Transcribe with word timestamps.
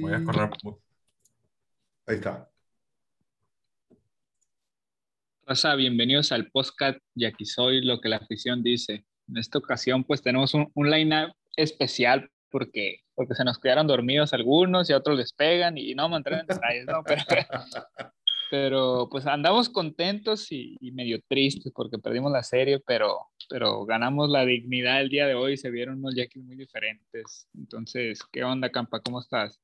Voy 0.00 0.14
a 0.14 0.24
correr. 0.24 0.50
Ahí 2.06 2.16
está. 2.16 2.50
Raza, 5.46 5.74
bienvenidos 5.74 6.32
al 6.32 6.50
podcast 6.50 6.98
y 7.14 7.26
aquí 7.26 7.44
soy 7.44 7.84
lo 7.84 8.00
que 8.00 8.08
la 8.08 8.16
afición 8.16 8.62
dice. 8.62 9.04
En 9.28 9.36
esta 9.36 9.58
ocasión 9.58 10.04
pues 10.04 10.22
tenemos 10.22 10.54
un, 10.54 10.70
un 10.74 10.90
line-up 10.90 11.34
especial 11.54 12.30
porque, 12.50 13.00
porque 13.14 13.34
se 13.34 13.44
nos 13.44 13.58
quedaron 13.58 13.86
dormidos 13.86 14.32
algunos 14.32 14.88
y 14.88 14.94
a 14.94 14.96
otros 14.96 15.18
les 15.18 15.34
pegan 15.34 15.76
y 15.76 15.94
no 15.94 16.08
me 16.08 16.16
entran 16.16 16.40
en 16.40 16.46
detalles, 16.46 16.86
¿no? 16.86 17.02
Pero, 17.04 17.22
pero, 18.50 19.08
pues 19.10 19.26
andamos 19.26 19.68
contentos 19.68 20.50
y, 20.50 20.76
y, 20.80 20.92
medio 20.92 21.20
tristes 21.28 21.72
porque 21.74 21.98
perdimos 21.98 22.32
la 22.32 22.42
serie, 22.42 22.80
pero, 22.80 23.18
pero 23.50 23.84
ganamos 23.84 24.30
la 24.30 24.46
dignidad 24.46 25.02
el 25.02 25.10
día 25.10 25.26
de 25.26 25.34
hoy, 25.34 25.58
se 25.58 25.70
vieron 25.70 25.98
unos 25.98 26.14
Jackies 26.14 26.44
muy 26.44 26.56
diferentes. 26.56 27.48
Entonces, 27.54 28.20
¿qué 28.32 28.42
onda, 28.42 28.70
Campa? 28.70 29.00
¿Cómo 29.00 29.20
estás? 29.20 29.60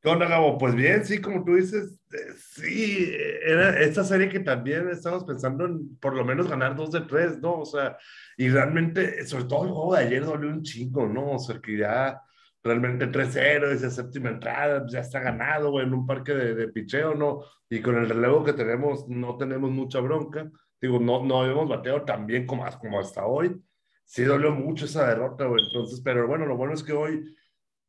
¿Qué 0.00 0.08
onda, 0.08 0.28
Gabo? 0.28 0.56
Pues 0.58 0.76
bien, 0.76 1.04
sí, 1.04 1.20
como 1.20 1.44
tú 1.44 1.56
dices, 1.56 1.98
eh, 2.12 2.32
sí, 2.36 3.12
era 3.44 3.80
esta 3.80 4.04
serie 4.04 4.28
que 4.28 4.38
también 4.38 4.88
estamos 4.88 5.24
pensando 5.24 5.64
en 5.66 5.96
por 5.98 6.14
lo 6.14 6.24
menos 6.24 6.48
ganar 6.48 6.76
dos 6.76 6.92
de 6.92 7.00
tres, 7.00 7.40
¿no? 7.40 7.60
O 7.60 7.64
sea, 7.64 7.98
y 8.36 8.48
realmente, 8.48 9.26
sobre 9.26 9.44
todo 9.44 9.64
el 9.64 9.70
juego 9.70 9.94
de 9.96 10.04
ayer 10.04 10.24
dolió 10.24 10.50
un 10.50 10.62
chingo, 10.62 11.08
¿no? 11.08 11.32
O 11.32 11.38
sea, 11.40 11.60
que 11.60 11.76
ya 11.78 12.22
realmente 12.62 13.10
3-0, 13.10 13.72
esa 13.72 13.90
séptima 13.90 14.30
entrada, 14.30 14.80
pues 14.82 14.92
ya 14.92 15.00
está 15.00 15.18
ganado, 15.18 15.72
güey, 15.72 15.86
en 15.86 15.94
un 15.94 16.06
parque 16.06 16.32
de, 16.32 16.54
de, 16.54 16.68
picheo, 16.68 17.14
¿no? 17.14 17.42
Y 17.68 17.80
con 17.80 17.96
el 17.96 18.08
relevo 18.08 18.44
que 18.44 18.52
tenemos, 18.52 19.08
no 19.08 19.36
tenemos 19.36 19.70
mucha 19.72 19.98
bronca. 20.00 20.48
Digo, 20.80 21.00
no, 21.00 21.24
no 21.24 21.42
habíamos 21.42 21.68
bateado 21.68 22.02
tan 22.04 22.24
bien 22.26 22.46
como, 22.46 22.64
como 22.80 23.00
hasta 23.00 23.26
hoy. 23.26 23.60
Sí 24.04 24.22
dolió 24.24 24.52
mucho 24.52 24.84
esa 24.84 25.08
derrota, 25.08 25.46
güey. 25.46 25.64
Entonces, 25.66 26.00
pero 26.04 26.26
bueno, 26.28 26.46
lo 26.46 26.56
bueno 26.56 26.74
es 26.74 26.84
que 26.84 26.92
hoy 26.92 27.34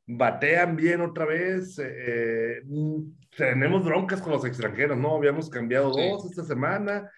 batean 0.10 0.76
bien 0.76 1.02
otra 1.02 1.26
vez. 1.26 1.80
Eh, 1.80 2.62
tenemos 3.38 3.86
broncas 3.86 4.22
con 4.22 4.34
los 4.34 4.44
extranjeros, 4.44 4.98
¿no? 4.98 5.16
Habíamos 5.16 5.50
cambiado 5.50 5.94
sí. 5.94 6.02
dos 6.10 6.26
esta 6.26 6.44
semana. 6.44 7.10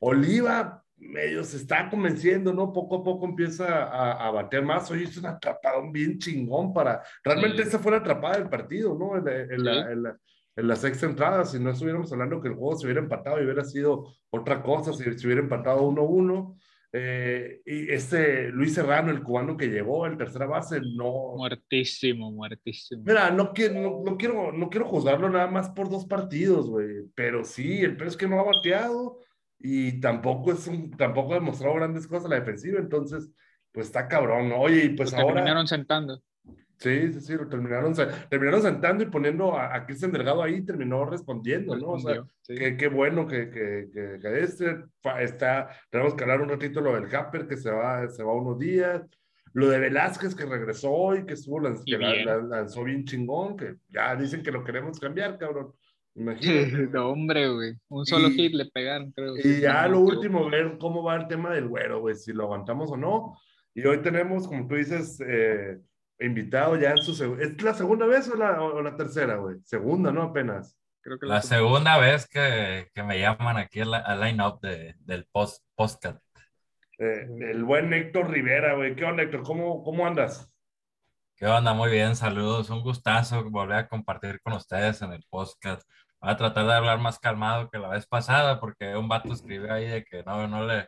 Oliva 0.00 0.82
medio 0.96 1.42
se 1.44 1.56
está 1.56 1.88
convenciendo, 1.88 2.52
¿no? 2.52 2.72
Poco 2.72 2.96
a 2.96 3.02
poco 3.02 3.24
empieza 3.24 3.84
a, 3.84 4.26
a 4.26 4.30
batear 4.30 4.64
más. 4.64 4.90
Hoy 4.90 5.04
hizo 5.04 5.20
un 5.20 5.26
atrapadón 5.26 5.92
bien 5.92 6.18
chingón 6.18 6.74
para... 6.74 7.02
Realmente 7.24 7.62
sí. 7.62 7.68
esa 7.68 7.78
fue 7.78 7.92
la 7.92 7.98
atrapada 7.98 8.38
del 8.38 8.48
partido, 8.48 8.98
¿no? 8.98 9.16
En, 9.16 9.26
en, 9.28 9.48
sí. 9.48 9.64
la, 9.64 9.92
en, 9.92 10.02
la, 10.02 10.18
en, 10.56 10.68
la, 10.68 10.76
sexta 10.76 11.06
entrada, 11.06 11.44
si 11.46 11.58
no 11.58 11.70
estuviéramos 11.70 12.12
hablando 12.12 12.40
que 12.40 12.48
el 12.48 12.54
juego 12.54 12.76
se 12.76 12.86
hubiera 12.86 13.00
empatado 13.00 13.40
y 13.40 13.44
hubiera 13.44 13.64
sido 13.64 14.12
otra 14.28 14.62
cosa, 14.62 14.92
si 14.92 15.04
se 15.04 15.26
hubiera 15.26 15.40
empatado 15.40 15.88
1-1. 15.88 16.58
Eh, 16.92 17.60
y 17.64 17.92
este 17.92 18.48
Luis 18.48 18.74
Serrano, 18.74 19.12
el 19.12 19.22
cubano 19.22 19.56
que 19.56 19.68
llegó 19.68 20.06
en 20.06 20.18
tercera 20.18 20.46
base, 20.46 20.80
no. 20.80 21.34
Muertísimo, 21.36 22.32
muertísimo. 22.32 23.04
Mira, 23.04 23.30
no 23.30 23.52
quiero, 23.52 23.74
no, 23.74 24.02
no 24.04 24.16
quiero, 24.16 24.52
no 24.52 24.68
quiero 24.68 24.86
juzgarlo 24.86 25.30
nada 25.30 25.46
más 25.46 25.70
por 25.70 25.88
dos 25.88 26.06
partidos, 26.06 26.68
güey. 26.68 27.04
Pero 27.14 27.44
sí, 27.44 27.78
el 27.80 27.96
peor 27.96 28.08
es 28.08 28.16
que 28.16 28.26
no 28.26 28.40
ha 28.40 28.44
bateado 28.44 29.18
y 29.58 30.00
tampoco 30.00 30.52
es 30.52 30.66
un, 30.66 30.90
tampoco 30.90 31.32
ha 31.32 31.36
demostrado 31.36 31.74
grandes 31.74 32.06
cosas 32.06 32.24
en 32.24 32.30
la 32.30 32.40
defensiva, 32.40 32.80
entonces, 32.80 33.30
pues 33.70 33.86
está 33.86 34.08
cabrón. 34.08 34.50
Oye, 34.56 34.86
y 34.86 34.88
pues 34.90 35.12
lo 35.12 35.18
ahora. 35.18 35.34
terminaron 35.34 35.68
sentando. 35.68 36.20
Sí, 36.80 37.12
sí, 37.12 37.20
sí, 37.20 37.34
lo 37.34 37.46
terminaron, 37.46 37.94
terminaron 38.30 38.62
sentando 38.62 39.04
y 39.04 39.06
poniendo 39.06 39.54
a, 39.54 39.76
a 39.76 39.84
Cristian 39.84 40.12
Delgado 40.12 40.42
ahí, 40.42 40.64
terminó 40.64 41.04
respondiendo, 41.04 41.76
¿no? 41.76 41.88
O 41.88 41.98
sea, 41.98 42.24
sí. 42.40 42.54
qué, 42.56 42.88
bueno 42.88 43.26
que, 43.26 43.50
que, 43.50 43.90
que, 43.92 44.18
que, 44.18 44.40
este 44.40 44.84
está, 45.20 45.68
tenemos 45.90 46.14
que 46.14 46.24
hablar 46.24 46.40
un 46.40 46.48
ratito 46.48 46.80
lo 46.80 46.94
del 46.94 47.14
Happer, 47.14 47.46
que 47.46 47.58
se 47.58 47.70
va, 47.70 48.08
se 48.08 48.22
va 48.22 48.32
unos 48.32 48.58
días, 48.58 49.02
lo 49.52 49.68
de 49.68 49.78
Velázquez 49.78 50.34
que 50.34 50.46
regresó 50.46 51.14
y 51.16 51.26
que 51.26 51.34
estuvo, 51.34 51.60
lanz, 51.60 51.84
que 51.84 51.98
bien. 51.98 52.24
La, 52.24 52.36
la, 52.36 52.42
lanzó 52.42 52.82
bien 52.82 53.04
chingón, 53.04 53.58
que 53.58 53.74
ya 53.90 54.16
dicen 54.16 54.42
que 54.42 54.50
lo 54.50 54.64
queremos 54.64 54.98
cambiar, 54.98 55.36
cabrón. 55.36 55.72
Imagínate. 56.14 56.88
no, 56.92 57.10
hombre, 57.10 57.48
güey. 57.52 57.74
Un 57.88 58.06
solo 58.06 58.28
y, 58.28 58.32
hit 58.32 58.54
le 58.54 58.64
pegaron, 58.66 59.12
creo. 59.12 59.36
Y 59.36 59.60
ya 59.60 59.86
lo 59.86 60.00
último, 60.00 60.48
ver 60.48 60.78
cómo 60.78 61.02
va 61.02 61.16
el 61.16 61.28
tema 61.28 61.52
del 61.52 61.68
güero, 61.68 62.00
güey, 62.00 62.14
si 62.14 62.32
lo 62.32 62.44
aguantamos 62.44 62.90
o 62.90 62.96
no. 62.96 63.36
Y 63.74 63.84
hoy 63.86 64.00
tenemos, 64.02 64.48
como 64.48 64.66
tú 64.66 64.76
dices, 64.76 65.20
eh, 65.26 65.78
invitado 66.20 66.76
ya 66.76 66.90
en 66.90 66.98
su 66.98 67.14
segunda. 67.14 67.44
¿Es 67.44 67.62
la 67.62 67.74
segunda 67.74 68.06
vez 68.06 68.28
o 68.28 68.36
la, 68.36 68.62
o 68.62 68.82
la 68.82 68.96
tercera, 68.96 69.36
güey? 69.36 69.56
Segunda, 69.64 70.12
¿no? 70.12 70.22
Apenas. 70.22 70.76
Creo 71.00 71.18
que 71.18 71.26
la, 71.26 71.36
la 71.36 71.42
segunda 71.42 71.98
vez 71.98 72.28
que, 72.28 72.88
que, 72.94 73.02
me 73.02 73.18
llaman 73.18 73.56
aquí 73.56 73.80
al, 73.80 73.94
al 73.94 74.20
line-up 74.20 74.60
de, 74.60 74.94
del 75.00 75.26
post, 75.32 75.64
postcat. 75.74 76.20
Eh, 76.98 77.26
el 77.50 77.64
buen 77.64 77.92
Héctor 77.92 78.30
Rivera, 78.30 78.74
güey. 78.74 78.94
¿Qué 78.94 79.04
onda, 79.04 79.22
Héctor? 79.22 79.42
¿Cómo, 79.42 79.82
¿Cómo 79.82 80.06
andas? 80.06 80.52
¿Qué 81.36 81.46
onda? 81.46 81.72
Muy 81.72 81.90
bien, 81.90 82.14
saludos. 82.16 82.68
Un 82.68 82.82
gustazo 82.82 83.42
volver 83.48 83.78
a 83.78 83.88
compartir 83.88 84.40
con 84.42 84.52
ustedes 84.52 85.00
en 85.00 85.12
el 85.12 85.24
podcast. 85.30 85.88
Voy 86.20 86.30
a 86.30 86.36
tratar 86.36 86.66
de 86.66 86.74
hablar 86.74 86.98
más 86.98 87.18
calmado 87.18 87.70
que 87.70 87.78
la 87.78 87.88
vez 87.88 88.06
pasada 88.06 88.60
porque 88.60 88.94
un 88.94 89.08
vato 89.08 89.32
escribió 89.32 89.72
ahí 89.72 89.86
de 89.86 90.04
que 90.04 90.22
no, 90.24 90.46
no 90.46 90.66
le, 90.66 90.86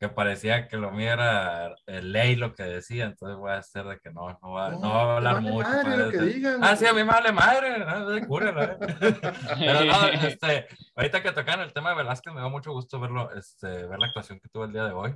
que 0.00 0.08
parecía 0.08 0.66
que 0.66 0.78
lo 0.78 0.90
mío 0.90 1.12
era 1.12 1.76
ley 1.86 2.34
lo 2.34 2.54
que 2.54 2.62
decía, 2.62 3.04
entonces 3.04 3.36
voy 3.36 3.50
a 3.50 3.58
hacer 3.58 3.84
de 3.84 4.00
que 4.00 4.10
no, 4.10 4.38
no, 4.42 4.52
va, 4.52 4.70
no, 4.70 4.78
no 4.80 4.88
va 4.88 5.02
a 5.02 5.16
hablar 5.16 5.42
mucho. 5.42 5.68
Madre, 5.68 6.10
que 6.10 6.18
digan, 6.22 6.64
ah, 6.64 6.74
sí, 6.74 6.86
a 6.86 6.92
mí 6.92 7.04
me 7.04 7.12
vale 7.12 7.30
madre, 7.32 7.78
no 7.84 8.14
se 8.14 8.26
cure, 8.26 8.52
Pero 8.52 9.84
no, 9.84 10.06
este, 10.26 10.66
ahorita 10.96 11.22
que 11.22 11.32
tocan 11.32 11.60
el 11.60 11.72
tema 11.72 11.90
de 11.90 11.96
Velázquez, 11.96 12.32
me 12.32 12.40
da 12.40 12.48
mucho 12.48 12.72
gusto 12.72 12.98
verlo, 12.98 13.30
este, 13.32 13.86
ver 13.86 13.98
la 13.98 14.06
actuación 14.06 14.40
que 14.40 14.48
tuvo 14.48 14.64
el 14.64 14.72
día 14.72 14.84
de 14.84 14.92
hoy. 14.92 15.14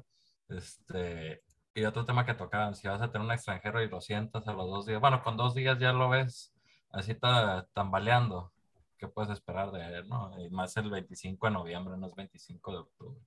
Este, 0.48 1.42
y 1.74 1.84
otro 1.84 2.04
tema 2.04 2.26
que 2.26 2.34
tocaban, 2.34 2.76
si 2.76 2.86
vas 2.86 3.00
a 3.00 3.10
tener 3.10 3.26
un 3.26 3.32
extranjero 3.32 3.82
y 3.82 3.88
lo 3.88 4.00
sientas 4.00 4.46
a 4.46 4.52
los 4.52 4.68
dos 4.68 4.86
días, 4.86 5.00
bueno, 5.00 5.22
con 5.24 5.36
dos 5.36 5.54
días 5.54 5.78
ya 5.78 5.92
lo 5.92 6.10
ves 6.10 6.54
así 6.94 7.12
está 7.12 7.66
tambaleando, 7.72 8.52
¿qué 8.98 9.08
puedes 9.08 9.30
esperar 9.30 9.72
de 9.72 9.98
él, 9.98 10.08
no? 10.08 10.32
Y 10.40 10.48
más 10.50 10.76
el 10.76 10.90
25 10.90 11.46
de 11.46 11.52
noviembre, 11.52 11.96
no 11.96 12.06
es 12.06 12.14
25 12.14 12.72
de 12.72 12.78
octubre. 12.78 13.20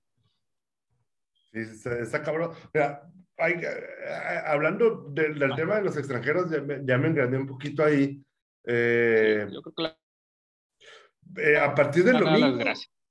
Sí, 1.52 1.60
está, 1.60 1.98
está 1.98 2.22
cabrón. 2.22 2.52
Mira, 2.74 3.02
hay, 3.38 3.52
eh, 3.54 4.42
hablando 4.46 5.08
de, 5.10 5.34
del 5.34 5.52
ah. 5.52 5.56
tema 5.56 5.76
de 5.76 5.84
los 5.84 5.96
extranjeros, 5.96 6.50
ya 6.50 6.60
me, 6.60 6.84
ya 6.84 6.98
me 6.98 7.08
engrané 7.08 7.38
un 7.38 7.46
poquito 7.46 7.84
ahí. 7.84 8.22
Eh, 8.64 9.46
yo 9.50 9.62
creo 9.62 9.74
que 9.74 9.82
la... 9.82 9.98
eh, 11.42 11.56
a 11.56 11.74
partir 11.74 12.04
del 12.04 12.18
domingo, 12.18 12.62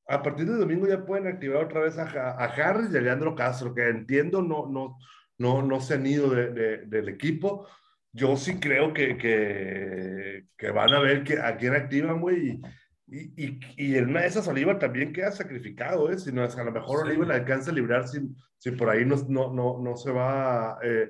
a 0.07 0.21
partir 0.21 0.45
del 0.45 0.59
domingo 0.59 0.87
ya 0.87 1.05
pueden 1.05 1.27
activar 1.27 1.63
otra 1.63 1.81
vez 1.81 1.97
a, 1.97 2.03
a 2.03 2.45
Harris 2.45 2.93
y 2.93 2.97
a 2.97 3.01
Leandro 3.01 3.35
Castro, 3.35 3.73
que 3.73 3.87
entiendo 3.87 4.41
no, 4.41 4.67
no, 4.67 4.97
no, 5.37 5.61
no 5.61 5.79
se 5.79 5.95
han 5.95 6.05
ido 6.05 6.29
de, 6.29 6.49
de, 6.51 6.77
del 6.85 7.09
equipo. 7.09 7.67
Yo 8.13 8.35
sí 8.37 8.59
creo 8.59 8.93
que, 8.93 9.17
que, 9.17 10.45
que 10.57 10.71
van 10.71 10.93
a 10.93 10.99
ver 10.99 11.23
que, 11.23 11.39
a 11.39 11.55
quién 11.57 11.75
activan, 11.75 12.21
güey, 12.21 12.49
y, 12.49 12.61
y, 13.09 13.45
y, 13.45 13.59
y, 13.77 13.95
en 13.95 14.09
una 14.09 14.21
de 14.21 14.27
esas 14.27 14.47
Oliva 14.47 14.77
también 14.77 15.13
queda 15.13 15.31
sacrificado, 15.31 16.11
¿eh? 16.11 16.19
Si 16.19 16.31
no 16.31 16.43
es 16.43 16.57
a 16.57 16.63
lo 16.63 16.71
mejor 16.73 16.99
sí. 16.99 17.07
Oliva 17.07 17.25
le 17.25 17.33
alcanza 17.35 17.71
a 17.71 17.73
librar 17.73 18.07
si, 18.07 18.19
si 18.57 18.71
por 18.71 18.89
ahí 18.89 19.05
no, 19.05 19.15
no, 19.29 19.53
no, 19.53 19.79
no 19.79 19.95
se 19.95 20.11
va. 20.11 20.77
Eh, 20.83 21.09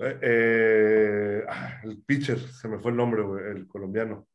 eh, 0.00 1.44
ah, 1.48 1.80
el 1.84 2.02
pitcher, 2.02 2.38
se 2.38 2.68
me 2.68 2.78
fue 2.78 2.90
el 2.90 2.96
nombre, 2.96 3.22
güey, 3.22 3.44
el 3.52 3.66
colombiano. 3.68 4.26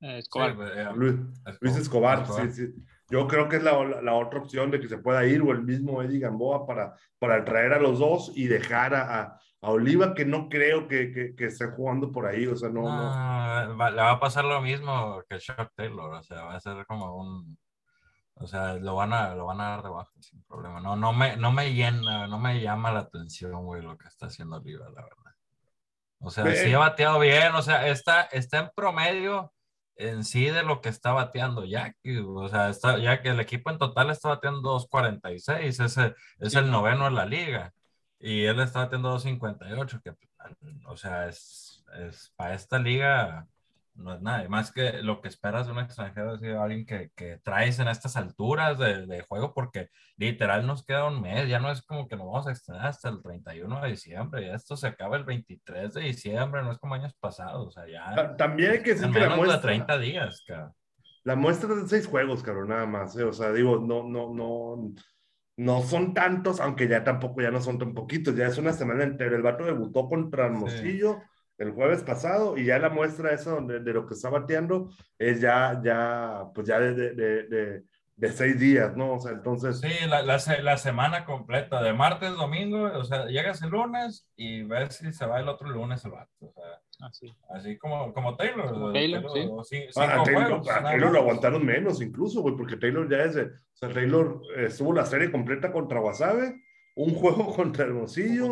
Escobar. 0.00 0.52
Sí, 0.52 0.96
Luis, 0.96 1.14
Luis, 1.60 1.76
Escobar, 1.76 2.22
Escobar. 2.22 2.52
Sí, 2.52 2.66
sí. 2.66 2.74
Yo 3.10 3.26
creo 3.26 3.48
que 3.48 3.56
es 3.56 3.62
la, 3.62 3.82
la, 3.84 4.02
la, 4.02 4.14
otra 4.14 4.40
opción 4.40 4.70
de 4.70 4.80
que 4.80 4.88
se 4.88 4.98
pueda 4.98 5.24
ir 5.26 5.40
o 5.42 5.50
el 5.52 5.62
mismo 5.62 6.02
Eddie 6.02 6.20
Gamboa 6.20 6.66
para, 6.66 6.94
para 7.18 7.44
traer 7.44 7.72
a 7.72 7.80
los 7.80 7.98
dos 7.98 8.32
y 8.34 8.48
dejar 8.48 8.94
a, 8.94 9.20
a 9.20 9.40
a 9.60 9.70
Oliva, 9.70 10.14
que 10.14 10.24
no 10.24 10.48
creo 10.48 10.86
que, 10.86 11.12
que, 11.12 11.34
que, 11.34 11.46
esté 11.46 11.66
jugando 11.66 12.12
por 12.12 12.26
ahí, 12.26 12.46
o 12.46 12.56
sea, 12.56 12.68
no, 12.68 12.82
no. 12.82 13.74
no. 13.74 13.90
Le 13.90 14.02
va 14.02 14.12
a 14.12 14.20
pasar 14.20 14.44
lo 14.44 14.60
mismo 14.60 15.22
que 15.28 15.38
Chuck 15.38 15.72
Taylor, 15.74 16.14
o 16.14 16.22
sea, 16.22 16.44
va 16.44 16.54
a 16.54 16.60
ser 16.60 16.86
como 16.86 17.16
un. 17.16 17.58
O 18.34 18.46
sea, 18.46 18.74
lo 18.74 18.94
van 18.94 19.12
a, 19.12 19.34
lo 19.34 19.46
van 19.46 19.60
a 19.60 19.70
dar 19.70 19.82
de 19.82 19.88
baja 19.88 20.12
sin 20.20 20.40
problema. 20.44 20.80
No, 20.80 20.94
no, 20.94 21.12
me, 21.12 21.36
no 21.36 21.50
me 21.50 21.74
llena, 21.74 22.28
no 22.28 22.38
me 22.38 22.60
llama 22.60 22.92
la 22.92 23.00
atención, 23.00 23.64
güey, 23.64 23.82
lo 23.82 23.98
que 23.98 24.06
está 24.06 24.26
haciendo 24.26 24.58
Oliva, 24.58 24.88
la 24.90 25.02
verdad. 25.02 25.34
O 26.20 26.30
sea, 26.30 26.46
sí 26.54 26.72
ha 26.72 26.78
bateado 26.78 27.18
bien, 27.18 27.52
o 27.54 27.62
sea, 27.62 27.88
está, 27.88 28.22
está 28.22 28.58
en 28.58 28.70
promedio 28.74 29.52
en 29.96 30.24
sí 30.24 30.46
de 30.46 30.62
lo 30.62 30.80
que 30.80 30.88
está 30.88 31.12
bateando 31.12 31.64
Jackie. 31.64 32.18
O 32.18 32.48
sea, 32.48 32.70
está, 32.70 32.98
ya 32.98 33.22
que 33.22 33.30
el 33.30 33.40
equipo 33.40 33.70
en 33.70 33.78
total 33.78 34.10
está 34.10 34.28
bateando 34.28 34.78
2.46, 34.78 35.84
es, 35.84 36.14
es 36.38 36.54
el 36.54 36.70
noveno 36.70 37.08
en 37.08 37.14
la 37.16 37.26
liga. 37.26 37.72
Y 38.20 38.44
él 38.44 38.60
está 38.60 38.80
batiendo 38.80 39.16
2.58, 39.16 40.02
que, 40.02 40.14
o 40.86 40.96
sea, 40.96 41.28
es, 41.28 41.84
es 41.94 42.32
para 42.36 42.54
esta 42.54 42.78
liga 42.78 43.46
no 43.98 44.14
es 44.14 44.22
nada. 44.22 44.48
Más 44.48 44.72
que 44.72 45.02
lo 45.02 45.20
que 45.20 45.28
esperas 45.28 45.66
de 45.66 45.72
un 45.72 45.80
extranjero 45.80 46.34
es 46.34 46.42
alguien 46.56 46.86
que, 46.86 47.10
que, 47.14 47.38
traes 47.42 47.78
en 47.78 47.88
estas 47.88 48.16
alturas 48.16 48.78
de, 48.78 49.06
de, 49.06 49.22
juego, 49.22 49.52
porque 49.52 49.90
literal 50.16 50.66
nos 50.66 50.84
queda 50.84 51.06
un 51.06 51.20
mes, 51.20 51.48
ya 51.48 51.58
no 51.58 51.70
es 51.70 51.82
como 51.82 52.08
que 52.08 52.16
nos 52.16 52.26
vamos 52.26 52.46
a 52.46 52.52
extender 52.52 52.84
hasta 52.84 53.08
el 53.08 53.22
31 53.22 53.80
de 53.82 53.90
diciembre, 53.90 54.46
ya 54.46 54.54
esto 54.54 54.76
se 54.76 54.86
acaba 54.86 55.16
el 55.16 55.24
23 55.24 55.94
de 55.94 56.00
diciembre, 56.00 56.62
no 56.62 56.72
es 56.72 56.78
como 56.78 56.94
años 56.94 57.14
pasados, 57.20 57.66
o 57.66 57.70
sea, 57.70 57.86
ya. 57.88 58.36
También 58.36 58.72
hay 58.72 58.82
que 58.82 58.94
decir 58.94 59.10
que 59.10 59.20
la 59.20 59.36
muestra, 59.36 59.56
de 59.56 59.62
30 59.62 59.98
días, 59.98 60.44
cabrón. 60.46 60.72
La 61.24 61.36
muestra 61.36 61.74
es 61.74 61.82
de 61.82 61.88
seis 61.88 62.06
juegos, 62.06 62.42
cabrón, 62.42 62.68
nada 62.68 62.86
más, 62.86 63.16
¿eh? 63.16 63.24
o 63.24 63.32
sea, 63.32 63.52
digo, 63.52 63.78
no, 63.78 64.04
no, 64.04 64.32
no. 64.32 64.94
No 65.58 65.82
son 65.82 66.14
tantos, 66.14 66.60
aunque 66.60 66.88
ya 66.88 67.04
tampoco, 67.04 67.42
ya 67.42 67.50
no 67.50 67.60
son 67.60 67.78
tan 67.78 67.92
poquitos, 67.92 68.34
ya 68.34 68.46
es 68.46 68.56
una 68.56 68.72
semana 68.72 69.04
entera. 69.04 69.36
El 69.36 69.42
vato 69.42 69.64
debutó 69.64 70.08
contra 70.08 70.46
Hermosillo, 70.46 71.18
sí 71.20 71.38
el 71.58 71.72
jueves 71.72 72.02
pasado 72.02 72.56
y 72.56 72.64
ya 72.64 72.78
la 72.78 72.88
muestra 72.88 73.36
donde, 73.36 73.80
de 73.80 73.92
lo 73.92 74.06
que 74.06 74.14
está 74.14 74.30
bateando 74.30 74.90
es 75.18 75.40
ya, 75.40 75.80
ya, 75.82 76.44
pues 76.54 76.66
ya 76.68 76.78
de, 76.78 76.94
de, 76.94 77.42
de, 77.48 77.82
de 78.16 78.32
seis 78.32 78.58
días, 78.58 78.96
¿no? 78.96 79.14
O 79.14 79.20
sea, 79.20 79.32
entonces... 79.32 79.80
Sí, 79.80 80.06
la, 80.08 80.22
la, 80.22 80.38
la, 80.62 80.76
semana 80.76 81.24
completa, 81.24 81.82
de 81.82 81.92
martes, 81.92 82.30
domingo, 82.30 82.84
o 82.84 83.04
sea, 83.04 83.26
llegas 83.26 83.60
el 83.62 83.70
lunes 83.70 84.28
y 84.36 84.62
ves 84.62 84.96
si 84.96 85.12
se 85.12 85.26
va 85.26 85.40
el 85.40 85.48
otro 85.48 85.68
lunes 85.68 86.04
el 86.04 86.12
vato, 86.12 86.30
o 86.40 86.52
sea... 86.52 86.80
Así. 87.00 87.32
así 87.50 87.78
como, 87.78 88.12
como 88.12 88.36
Taylor. 88.36 88.70
Como 88.70 88.92
Taylor, 88.92 89.24
Taylor 89.32 89.64
sí. 89.64 89.84
ah, 89.96 90.22
Taylor, 90.24 90.48
juegos, 90.48 90.68
a 90.68 90.82
Taylor 90.82 91.12
lo 91.12 91.18
aguantaron 91.20 91.64
menos 91.64 92.02
incluso, 92.02 92.42
güey, 92.42 92.56
porque 92.56 92.76
Taylor 92.76 93.08
ya 93.08 93.24
es... 93.24 93.36
O 93.36 93.76
sea, 93.76 93.90
Taylor 93.90 94.40
estuvo 94.56 94.92
la 94.92 95.06
serie 95.06 95.30
completa 95.30 95.70
contra 95.70 96.00
Wasabe, 96.00 96.60
un 96.96 97.14
juego 97.14 97.54
contra 97.54 97.84
Hermosillo, 97.84 98.50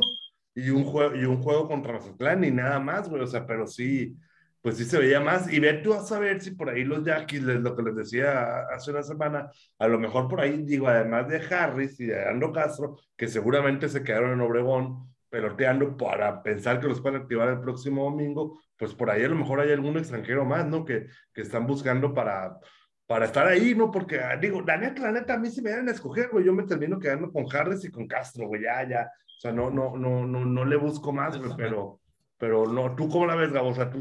y 0.57 0.71
un 0.71 0.85
juego, 0.85 1.15
y 1.15 1.25
un 1.25 1.43
juego 1.43 1.69
contra 1.69 1.93
Mazatlán 1.93 2.43
y 2.43 2.51
nada 2.51 2.81
más, 2.81 3.09
güey, 3.11 3.23
o 3.23 3.27
sea, 3.27 3.47
pero 3.47 3.67
sí, 3.67 4.17
pues 4.63 4.79
sí 4.79 4.85
se 4.85 4.99
veía 4.99 5.21
más. 5.21 5.53
Y 5.53 5.61
ve 5.61 5.75
tú 5.75 5.93
a 5.93 6.01
saber 6.01 6.41
si 6.41 6.53
por 6.53 6.71
ahí 6.71 6.83
los 6.83 7.05
Yaquis, 7.05 7.43
lo 7.43 7.77
que 7.77 7.83
les 7.83 7.95
decía 7.95 8.63
hace 8.75 8.91
una 8.91 9.03
semana, 9.03 9.51
a 9.79 9.87
lo 9.87 9.99
mejor 9.99 10.29
por 10.29 10.41
ahí, 10.41 10.63
digo, 10.63 10.89
además 10.89 11.29
de 11.29 11.37
Harris 11.37 12.01
y 12.01 12.07
de 12.07 12.25
Ando 12.27 12.53
Castro, 12.53 12.97
que 13.17 13.29
seguramente 13.29 13.89
se 13.91 14.03
quedaron 14.03 14.33
en 14.33 14.41
Obregón 14.41 15.15
peloteando 15.29 15.97
para 15.97 16.43
pensar 16.43 16.81
que 16.81 16.89
los 16.89 17.01
pueden 17.01 17.21
activar 17.21 17.49
el 17.49 17.61
próximo 17.61 18.05
domingo, 18.05 18.61
pues 18.79 18.95
por 18.95 19.11
ahí 19.11 19.25
a 19.25 19.29
lo 19.29 19.37
mejor 19.37 19.61
hay 19.61 19.73
algún 19.73 19.99
extranjero 19.99 20.45
más, 20.45 20.67
¿no? 20.67 20.85
Que, 20.85 21.07
que 21.33 21.43
están 21.43 21.67
buscando 21.67 22.15
para, 22.15 22.59
para 23.07 23.27
estar 23.27 23.47
ahí, 23.47 23.75
¿no? 23.75 23.91
Porque, 23.91 24.21
ah, 24.21 24.37
digo, 24.37 24.63
la 24.63 24.77
neta, 24.77 25.03
la 25.03 25.13
neta, 25.13 25.35
a 25.35 25.39
mí 25.39 25.51
si 25.51 25.63
me 25.63 25.71
dan 25.71 25.89
a 25.89 25.93
escoger, 25.93 26.29
güey, 26.31 26.45
yo 26.45 26.53
me 26.53 26.65
termino 26.65 26.99
quedando 26.99 27.31
con 27.33 27.47
Harris 27.55 27.85
y 27.85 27.91
con 27.91 28.07
Castro, 28.07 28.47
güey, 28.49 28.63
ya, 28.63 28.89
ya, 28.89 29.11
o 29.37 29.41
sea, 29.41 29.53
no, 29.53 29.71
no, 29.71 29.97
no, 29.97 30.27
no, 30.27 30.45
no 30.45 30.65
le 30.65 30.77
busco 30.77 31.13
más, 31.13 31.37
güey, 31.39 31.53
pero, 31.57 32.01
pero 32.39 32.67
no, 32.67 32.95
¿tú 32.97 33.09
cómo 33.09 33.27
la 33.27 33.35
ves, 33.35 33.53
Gabo? 33.53 33.69
O 33.69 33.75
sea, 33.75 33.91
tú, 33.91 34.01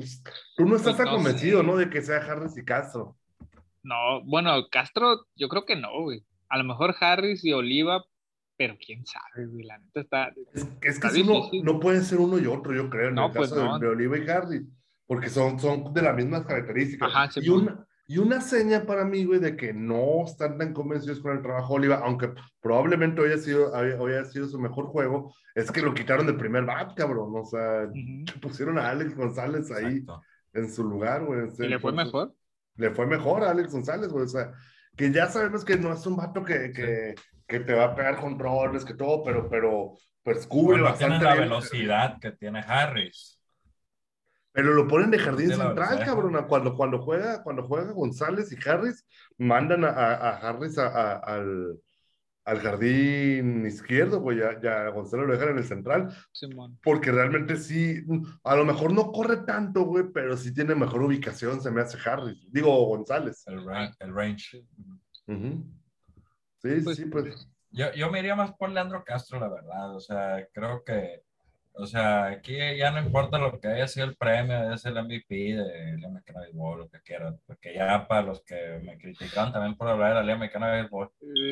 tú 0.56 0.66
no 0.66 0.78
estás 0.78 0.96
Pues 0.96 0.98
tan 0.98 1.06
no 1.08 1.16
convencido. 1.16 1.62
¿no? 1.62 1.76
De 1.76 1.90
que 1.90 2.02
sea 2.02 2.18
Harris 2.18 2.58
y 2.58 2.64
Castro. 2.64 3.18
No, 3.84 4.24
bueno, 4.24 4.68
Castro, 4.72 5.26
yo 5.36 5.50
creo 5.50 5.66
que 5.66 5.76
no, 5.76 5.90
güey. 6.04 6.26
A 6.48 6.58
lo 6.58 6.64
mejor 6.64 6.96
Harris 7.00 7.44
y 7.44 7.52
Oliva, 7.52 8.04
pero 8.58 8.76
quién 8.84 9.06
sabe, 9.06 9.46
güey. 9.48 9.64
La 9.66 9.78
neta 9.78 10.00
está. 10.02 10.28
Es, 10.54 10.64
es 10.64 10.68
que 10.80 10.88
Está 10.90 11.08
es 11.10 11.18
uno, 11.24 11.34
difícil. 11.36 11.64
no 11.66 11.80
puede 11.80 12.02
ser 12.02 12.20
uno 12.20 12.38
y 12.40 12.46
otro, 12.48 12.74
yo 12.74 12.90
creo, 12.90 13.10
en 13.10 13.16
No, 13.16 13.28
el 13.28 13.34
pues 13.34 13.50
caso 13.50 13.62
de- 13.62 13.68
no. 13.68 13.80
de, 13.80 13.88
Oliva 13.88 14.18
y 14.18 14.30
Harris, 14.30 14.64
porque 15.06 15.30
son, 15.30 15.60
son 15.60 15.94
de 15.94 16.02
las 16.02 16.16
mismas 16.16 16.46
características. 16.46 17.10
Ajá, 17.10 17.32
sí, 17.32 17.42
y, 17.44 17.50
una, 17.50 17.86
y 18.08 18.18
una 18.18 18.42
seña 18.42 18.86
para 18.86 19.04
mí, 19.06 19.26
güey, 19.26 19.40
de 19.40 19.56
que 19.56 19.74
no 19.74 20.24
están 20.26 20.58
tan 20.58 20.74
convencidos 20.74 21.20
con 21.20 21.36
el 21.36 21.42
trabajo 21.42 21.74
de 21.74 21.80
Oliva, 21.80 22.02
aunque 22.04 22.32
probablemente 22.62 23.22
hoy 23.22 23.32
ha 23.34 23.38
sido, 23.38 23.72
hoy 23.74 24.14
ha 24.14 24.26
sido 24.26 24.48
su 24.48 24.60
mejor 24.60 24.86
juego, 24.88 25.34
es 25.54 25.72
que 25.72 25.82
lo 25.82 25.94
quitaron 25.94 26.26
del 26.26 26.38
primer 26.38 26.66
bat, 26.66 26.96
cabrón. 26.96 27.32
O 27.36 27.46
sea, 27.46 27.90
pusieron 28.42 28.78
a 28.78 28.90
Alex 28.90 29.16
González 29.16 29.72
ahí 29.72 29.98
Exacto. 29.98 30.22
en 30.54 30.72
su 30.72 30.84
lugar, 30.84 31.26
güey. 31.26 31.48
Y 31.60 31.68
le 31.68 31.80
fue 31.80 31.92
mejor. 31.94 32.34
Le 32.78 32.92
fue 32.92 33.06
mejor 33.06 33.44
a 33.44 33.52
Alex 33.52 33.72
González, 33.72 34.10
güey. 34.10 34.26
O 34.26 34.28
sea, 34.28 34.52
que 34.98 35.12
ya 35.12 35.28
sabemos 35.28 35.64
que 35.66 35.78
no 35.78 35.94
es 35.94 36.06
un 36.08 36.16
vato 36.18 36.44
que, 36.44 36.72
que, 36.74 37.16
que 37.48 37.60
te 37.60 37.74
va 37.74 37.86
a 37.86 37.96
pegar 37.96 38.20
controles, 38.20 38.84
que 38.86 38.94
todo, 38.96 39.24
pero, 39.24 39.50
pero 39.50 39.94
pues 40.24 40.48
cubre 40.48 40.78
No 40.80 40.94
tiene 40.94 41.14
bastante 41.14 41.26
la 41.26 41.34
bien. 41.34 41.44
velocidad 41.50 42.20
que 42.20 42.32
tiene 42.32 42.60
Harris. 42.60 43.40
Pero 44.52 44.74
lo 44.74 44.88
ponen 44.88 45.12
de 45.12 45.20
jardín 45.20 45.50
central, 45.50 46.00
cabrón. 46.06 46.46
Cuando, 46.48 46.76
cuando, 46.76 47.00
juega, 47.02 47.44
cuando 47.44 47.64
juega 47.64 47.92
González 47.92 48.52
y 48.54 48.70
Harris, 48.70 49.06
mandan 49.38 49.84
a, 49.84 49.90
a- 49.90 50.14
a 50.16 50.38
Harris 50.50 50.78
a- 50.78 50.88
a- 50.88 51.18
al, 51.18 51.78
al 52.46 52.60
jardín 52.62 53.66
izquierdo, 53.66 54.22
güey. 54.22 54.38
Ya, 54.40 54.60
ya 54.62 54.88
González 54.92 55.28
lo 55.28 55.34
dejan 55.34 55.50
en 55.50 55.58
el 55.58 55.66
central, 55.66 56.16
Simón. 56.32 56.80
porque 56.82 57.12
realmente 57.12 57.58
sí, 57.58 58.02
a 58.46 58.56
lo 58.56 58.64
mejor 58.64 58.94
no 58.94 59.12
corre 59.12 59.38
tanto, 59.46 59.82
güey, 59.82 60.06
pero 60.14 60.38
sí 60.38 60.54
tiene 60.54 60.74
mejor 60.74 61.02
ubicación, 61.04 61.60
se 61.62 61.70
me 61.70 61.82
hace 61.82 61.98
Harris. 62.10 62.48
Digo, 62.50 62.72
González. 62.86 63.44
El, 63.48 63.66
ra- 63.66 63.92
el 64.00 64.16
range. 64.16 64.64
Ujú. 65.28 65.66
Sí, 66.78 66.82
Pues, 66.84 66.98
sí, 66.98 67.06
pues. 67.06 67.48
Yo, 67.72 67.92
yo 67.94 68.10
me 68.10 68.20
iría 68.20 68.36
más 68.36 68.54
por 68.54 68.70
Leandro 68.70 69.04
Castro, 69.04 69.40
la 69.40 69.50
verdad. 69.50 69.94
O 69.96 70.00
sea, 70.00 70.48
creo 70.54 70.84
que, 70.84 71.24
o 71.74 71.86
sea, 71.86 72.26
aquí 72.28 72.56
ya 72.78 72.92
no 72.92 73.00
importa 73.00 73.38
lo 73.38 73.60
que 73.60 73.68
haya 73.68 73.88
sido 73.88 74.06
el 74.06 74.16
premio, 74.16 74.58
haya 74.58 74.78
sido 74.78 74.98
el 75.00 75.06
MVP 75.06 75.36
de 75.58 75.98
la 76.00 76.08
Americana 76.08 76.40
de 76.42 76.46
Béisbol, 76.48 76.80
lo 76.80 76.90
que 76.90 77.02
quieran. 77.02 77.38
Porque 77.46 77.74
ya 77.74 78.08
para 78.08 78.22
los 78.22 78.42
que 78.44 78.80
me 78.84 78.98
criticaron 78.98 79.52
también 79.52 79.76
por 79.76 79.90
hablar 79.90 80.10
de 80.10 80.16
la 80.16 80.22
Liga 80.22 80.36
Americana 80.36 80.68
de 80.72 80.82
Béisbol, 80.84 81.12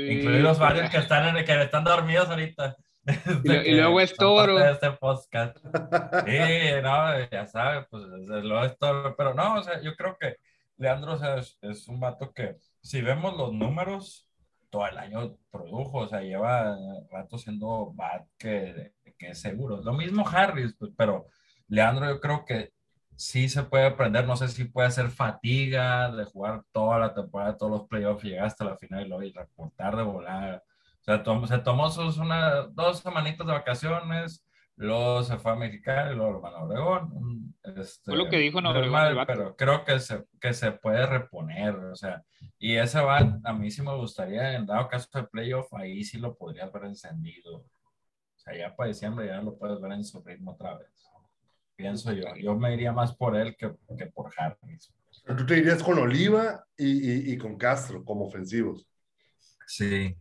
incluidos 0.09 0.59
varios 0.59 0.89
que 0.89 0.97
están, 0.97 1.35
en, 1.37 1.43
que 1.45 1.61
están 1.61 1.83
dormidos 1.83 2.29
ahorita. 2.29 2.75
Y 3.43 3.47
lo- 3.49 3.61
y 3.63 3.71
luego 3.71 3.99
es 3.99 4.13
toro. 4.17 4.55
De 4.57 4.71
este 4.71 4.91
podcast. 4.91 5.57
Sí, 5.57 6.37
no, 6.81 7.29
ya 7.29 7.45
sabes, 7.47 7.85
pues 7.89 8.03
luego 8.05 8.63
es 8.63 8.77
toro. 8.77 9.13
Pero 9.17 9.33
no, 9.33 9.55
o 9.55 9.61
sea, 9.63 9.81
yo 9.81 9.93
creo 9.97 10.15
que 10.17 10.37
Leandro 10.77 11.13
o 11.13 11.17
sea, 11.17 11.35
es, 11.35 11.57
es 11.61 11.87
un 11.89 11.99
vato 11.99 12.31
que, 12.31 12.55
si 12.81 13.01
vemos 13.01 13.35
los 13.37 13.51
números, 13.51 14.29
todo 14.73 14.87
el 14.87 14.97
año 14.97 15.37
produjo, 15.51 15.99
o 15.99 16.07
sea, 16.07 16.21
lleva 16.21 16.75
rato 17.11 17.37
siendo 17.37 17.93
bat 17.93 18.25
que, 18.39 18.93
que 19.19 19.27
es 19.29 19.39
seguro. 19.39 19.77
Lo 19.83 19.93
mismo 19.93 20.27
Harris, 20.27 20.75
pues, 20.79 20.91
pero 20.97 21.27
Leandro 21.67 22.07
yo 22.09 22.19
creo 22.19 22.43
que 22.43 22.73
sí 23.15 23.49
se 23.49 23.61
puede 23.63 23.85
aprender, 23.85 24.25
no 24.25 24.35
sé 24.35 24.47
si 24.47 24.65
puede 24.65 24.89
ser 24.89 25.09
fatiga 25.11 26.11
de 26.11 26.25
jugar 26.25 26.63
toda 26.71 26.97
la 26.97 27.13
temporada, 27.13 27.55
todos 27.55 27.71
los 27.71 27.87
playoffs, 27.87 28.23
llegar 28.23 28.47
hasta 28.47 28.65
la 28.65 28.75
final 28.77 29.05
y 29.05 29.09
luego 29.09 29.23
y 29.23 29.31
reportar 29.31 29.95
de 29.95 30.01
volar. 30.03 30.63
O 31.01 31.03
sea, 31.03 31.21
tom- 31.21 31.45
se 31.47 31.59
tomó 31.59 31.89
sus 31.91 32.17
una, 32.17 32.63
dos 32.71 32.99
semanitas 33.01 33.45
de 33.45 33.53
vacaciones, 33.53 34.43
luego 34.75 35.23
se 35.23 35.37
fue 35.37 35.51
a 35.51 35.55
Mexicali, 35.55 36.15
luego 36.15 36.33
lo 36.33 36.41
van 36.41 36.53
a 36.53 36.63
Obregón. 36.63 37.55
Este, 37.63 38.03
Fue 38.11 38.17
lo 38.17 38.29
que 38.29 38.37
dijo 38.37 38.59
en 38.59 38.65
Obregón 38.65 39.15
vato. 39.15 39.33
pero 39.33 39.55
creo 39.55 39.83
que 39.85 39.99
se, 39.99 40.25
que 40.39 40.53
se 40.53 40.71
puede 40.71 41.05
reponer, 41.05 41.75
o 41.75 41.95
sea, 41.95 42.23
y 42.59 42.75
ese 42.75 42.99
bat 43.01 43.39
a 43.43 43.53
mí 43.53 43.71
sí 43.71 43.81
me 43.81 43.95
gustaría, 43.95 44.53
en 44.55 44.65
dado 44.65 44.87
caso 44.87 45.07
de 45.13 45.23
playoff, 45.27 45.73
ahí 45.73 46.03
sí 46.03 46.17
lo 46.17 46.35
podrías 46.35 46.71
ver 46.71 46.85
encendido. 46.85 47.57
O 47.57 48.39
sea, 48.43 48.57
ya 48.57 48.75
para 48.75 48.89
diciembre 48.89 49.27
ya 49.27 49.41
lo 49.41 49.57
puedes 49.57 49.79
ver 49.79 49.93
en 49.93 50.03
su 50.03 50.21
ritmo 50.21 50.51
otra 50.51 50.77
vez. 50.77 50.89
Pienso 51.75 52.11
yo. 52.11 52.25
Yo 52.35 52.55
me 52.55 52.73
iría 52.73 52.91
más 52.91 53.15
por 53.15 53.35
él 53.35 53.55
que, 53.55 53.73
que 53.97 54.07
por 54.07 54.31
Harris. 54.37 54.93
Tú 55.25 55.45
te 55.45 55.57
irías 55.57 55.81
con 55.81 55.97
Oliva 55.97 56.65
y, 56.77 57.31
y, 57.31 57.33
y 57.33 57.37
con 57.37 57.57
Castro 57.57 58.03
como 58.03 58.25
ofensivos. 58.25 58.85
Sí. 59.65 60.15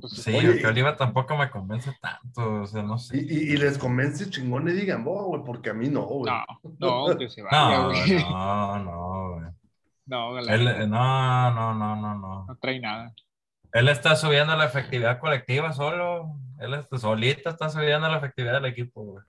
Pues, 0.00 0.12
Sí, 0.12 0.34
Oye, 0.34 0.60
y- 0.60 0.64
Oliva 0.64 0.96
tampoco 0.96 1.36
me 1.36 1.48
convence 1.50 1.92
tanto, 2.00 2.62
o 2.62 2.66
sea, 2.66 2.82
no 2.82 2.96
Y, 2.96 2.98
sé. 2.98 3.16
y, 3.16 3.52
y 3.52 3.56
les 3.56 3.78
convence 3.78 4.28
chingón 4.28 4.68
Eddie 4.68 4.86
Gamboa, 4.86 5.24
güey, 5.24 5.42
porque 5.44 5.70
a 5.70 5.74
mí 5.74 5.88
no, 5.88 6.02
güey. 6.02 6.32
No, 6.80 7.08
no, 7.08 7.16
que 7.16 7.28
se 7.28 7.42
vaya, 7.42 7.78
No, 7.78 7.84
güey. 7.88 8.24
no, 8.24 8.78
no, 8.80 9.30
güey. 9.34 9.46
No, 10.06 10.38
Él, 10.38 10.90
no, 10.90 11.50
no, 11.54 11.74
no, 11.74 11.96
no, 11.96 12.14
no. 12.18 12.44
no 12.46 12.56
trae 12.60 12.78
nada. 12.80 13.14
Él 13.72 13.88
está 13.88 14.14
subiendo 14.16 14.54
la 14.56 14.66
efectividad 14.66 15.18
colectiva 15.18 15.72
solo. 15.72 16.36
Él 16.60 16.74
está, 16.74 16.98
solita 16.98 17.50
está 17.50 17.68
subiendo 17.70 18.08
la 18.08 18.18
efectividad 18.18 18.54
del 18.54 18.66
equipo, 18.66 19.02
güey. 19.02 19.24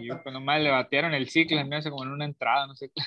Y 0.00 0.08
pues 0.08 0.32
nomás 0.32 0.60
le 0.60 0.70
batearon 0.70 1.14
el 1.14 1.28
ciclo, 1.28 1.64
me 1.66 1.76
hace 1.76 1.90
como 1.90 2.04
en 2.04 2.10
una 2.10 2.24
entrada, 2.24 2.66
no 2.66 2.74
sé 2.74 2.90
qué. 2.94 3.02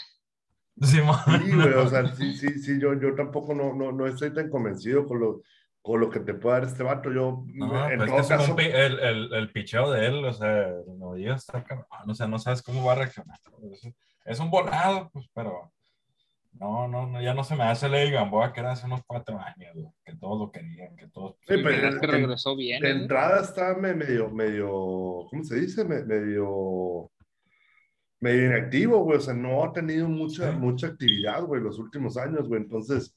Simón. 0.86 1.18
Sí, 1.46 1.52
güey, 1.56 1.74
o 1.74 1.88
sea, 1.88 2.08
sí, 2.16 2.34
sí, 2.36 2.48
sí, 2.60 2.80
yo, 2.80 2.94
yo 3.00 3.14
tampoco 3.16 3.54
no, 3.54 3.74
no, 3.74 3.92
no 3.92 4.08
estoy 4.08 4.34
tan 4.34 4.50
convencido 4.50 5.06
con 5.06 5.20
lo, 5.20 5.42
con 5.82 6.00
lo 6.00 6.10
que 6.10 6.20
te 6.20 6.34
puede 6.34 6.60
dar 6.60 6.68
este 6.68 6.84
vato. 6.84 7.12
Yo, 7.12 7.44
No, 7.54 7.90
en 7.90 7.98
pues 7.98 8.10
todo 8.10 8.20
es 8.22 8.28
que 8.28 8.34
es 8.36 8.40
caso, 8.40 8.56
el, 8.60 9.00
el, 9.00 9.34
el 9.34 9.52
picheo 9.52 9.92
de 9.92 10.06
él, 10.08 10.24
o 10.26 10.34
sea, 10.34 10.68
no 10.98 11.14
digas, 11.16 11.48
o 12.08 12.14
sea, 12.14 12.28
no 12.28 12.38
sabes 12.40 12.62
cómo 12.62 12.86
va 12.86 12.94
a 12.94 12.96
reaccionar. 12.96 13.40
Es, 14.26 14.40
un 14.40 14.52
volado, 14.52 15.10
pues, 15.12 15.28
pero 15.34 15.72
no, 16.54 16.88
no, 16.88 17.08
no, 17.08 17.22
ya 17.22 17.34
no 17.34 17.44
se 17.44 17.56
me 17.56 17.64
hace 17.64 17.90
Ley 17.90 18.12
Gamboa 18.12 18.54
que 18.54 18.60
era 18.60 18.74
hace 18.74 18.86
unos 18.86 19.02
cuatro 19.08 19.40
años, 19.40 19.76
que 20.06 20.16
todos 20.16 20.40
lo 20.40 20.52
querían, 20.52 20.96
que 20.96 21.08
todos. 21.08 21.36
Sí, 21.48 21.56
pero- 21.64 22.00
que 22.00 22.08
regresó 22.08 22.56
bien. 22.56 22.82
de 22.82 22.90
¿eh? 22.90 22.92
entrada 22.92 23.42
está 23.42 23.74
me- 23.74 23.96
medio, 23.96 24.30
medio, 24.30 24.68
¿cómo 25.30 25.44
se 25.44 25.60
dice? 25.62 25.84
Me- 25.84 26.04
medio, 26.04 27.10
medio 28.20 28.46
inactivo, 28.48 29.00
güey. 29.04 29.18
O 29.18 29.22
sea, 29.22 29.34
no 29.34 29.64
ha 29.64 29.74
tenido 29.74 30.08
mucha, 30.08 30.52
Sí. 30.52 30.58
mucha 30.58 30.88
actividad, 30.88 31.42
güey, 31.44 31.62
los 31.62 31.80
últimos 31.80 32.18
años, 32.18 32.48
güey. 32.48 32.62
Entonces, 32.62 33.16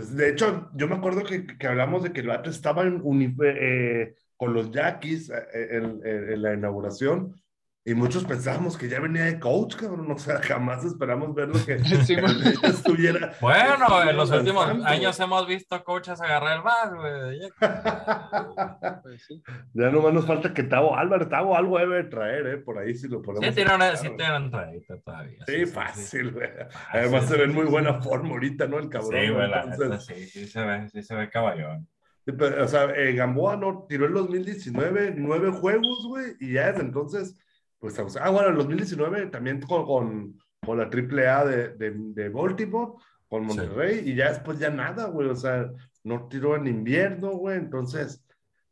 pues, 0.00 0.16
de 0.16 0.30
hecho, 0.30 0.70
yo 0.74 0.88
me 0.88 0.96
acuerdo 0.96 1.24
que, 1.24 1.46
que 1.46 1.66
hablamos 1.66 2.02
de 2.02 2.12
que 2.12 2.20
el 2.20 2.28
vato 2.28 2.48
estaba 2.48 2.82
en 2.82 3.02
eh, 3.42 4.14
con 4.36 4.54
los 4.54 4.70
Yaquis 4.70 5.30
eh, 5.30 5.68
en 5.72 6.42
la 6.42 6.54
inauguración 6.54 7.39
Y 7.82 7.94
muchos 7.94 8.24
pensábamos 8.24 8.76
que 8.76 8.90
ya 8.90 9.00
venía 9.00 9.24
de 9.24 9.40
coach, 9.40 9.74
cabrón. 9.76 10.10
O 10.10 10.18
sea, 10.18 10.38
jamás 10.42 10.84
esperamos 10.84 11.34
verlo 11.34 11.54
que, 11.64 11.78
Sí, 12.04 12.14
que 12.14 12.20
bueno. 12.20 12.38
estuviera. 12.62 13.32
Bueno, 13.40 14.02
en 14.08 14.16
los 14.18 14.30
últimos 14.30 14.66
años 14.84 15.18
hemos 15.18 15.46
visto 15.46 15.82
coaches 15.82 16.20
agarrar 16.20 16.58
el 16.58 16.62
bar, 16.62 16.94
güey. 16.94 17.40
Ya- 17.40 19.00
Pues 19.02 19.24
sí. 19.26 19.42
Ya 19.72 19.90
nomás 19.90 20.12
nos 20.12 20.26
falta 20.26 20.52
que 20.52 20.62
Tavo 20.62 20.94
Álvarez, 20.94 21.28
Tavo 21.30 21.56
algo 21.56 21.78
debe 21.78 21.96
de 21.96 22.04
traer, 22.04 22.46
¿eh? 22.48 22.56
Por 22.58 22.78
ahí 22.78 22.94
si 22.94 23.08
lo 23.08 23.22
podemos. 23.22 23.48
Sí, 23.48 23.54
tiene 23.54 23.74
una, 23.74 23.96
sí 23.96 24.08
tiene 24.16 24.36
una 24.36 24.50
todavía. 24.50 25.44
Sí, 25.46 25.64
fácil, 25.66 26.32
güey. 26.32 26.48
Además 26.92 27.26
se 27.28 27.36
ve 27.38 27.44
en 27.44 27.50
sí, 27.50 27.56
muy 27.56 27.64
sí, 27.66 27.70
buena 27.72 28.00
sí. 28.02 28.08
forma 28.08 28.28
ahorita, 28.30 28.66
¿no? 28.66 28.78
El 28.78 28.90
cabrón. 28.90 29.10
Sí, 29.22 29.30
güey, 29.30 29.48
la 29.50 29.62
Entonces, 29.62 30.04
sí, 30.06 30.26
sí 30.28 30.46
se 30.46 30.60
ve, 30.64 30.88
sí 30.90 31.02
se 31.02 31.14
ve 31.14 31.30
caballón. 31.30 31.88
sí, 32.26 32.32
pero, 32.32 32.62
o 32.62 32.68
sea, 32.68 32.90
eh, 32.94 33.14
Gamboa 33.14 33.56
no 33.56 33.86
tiró 33.88 34.06
en 34.06 34.14
2019 34.14 35.14
nueve 35.16 35.50
juegos, 35.50 36.06
güey, 36.06 36.34
y 36.40 36.52
ya 36.52 36.70
desde 36.72 36.82
entonces, 36.82 37.36
pues, 37.80 37.98
ah, 38.20 38.30
bueno, 38.30 38.50
en 38.50 38.56
2019 38.56 39.26
también 39.26 39.60
con, 39.62 39.84
con, 39.86 40.38
con 40.64 40.78
la 40.78 40.84
AAA 40.84 41.44
de, 41.46 41.68
de, 41.76 41.92
de 41.96 42.28
Baltimore, 42.28 42.92
con 43.28 43.48
Sí. 43.50 43.56
Monterrey, 43.58 44.02
y 44.04 44.14
ya 44.14 44.28
después 44.30 44.58
ya 44.58 44.70
nada, 44.70 45.06
güey, 45.06 45.28
o 45.28 45.34
sea, 45.36 45.68
no 46.04 46.28
tiró 46.28 46.56
en 46.56 46.66
invierno, 46.66 47.30
güey, 47.32 47.56
entonces, 47.58 48.24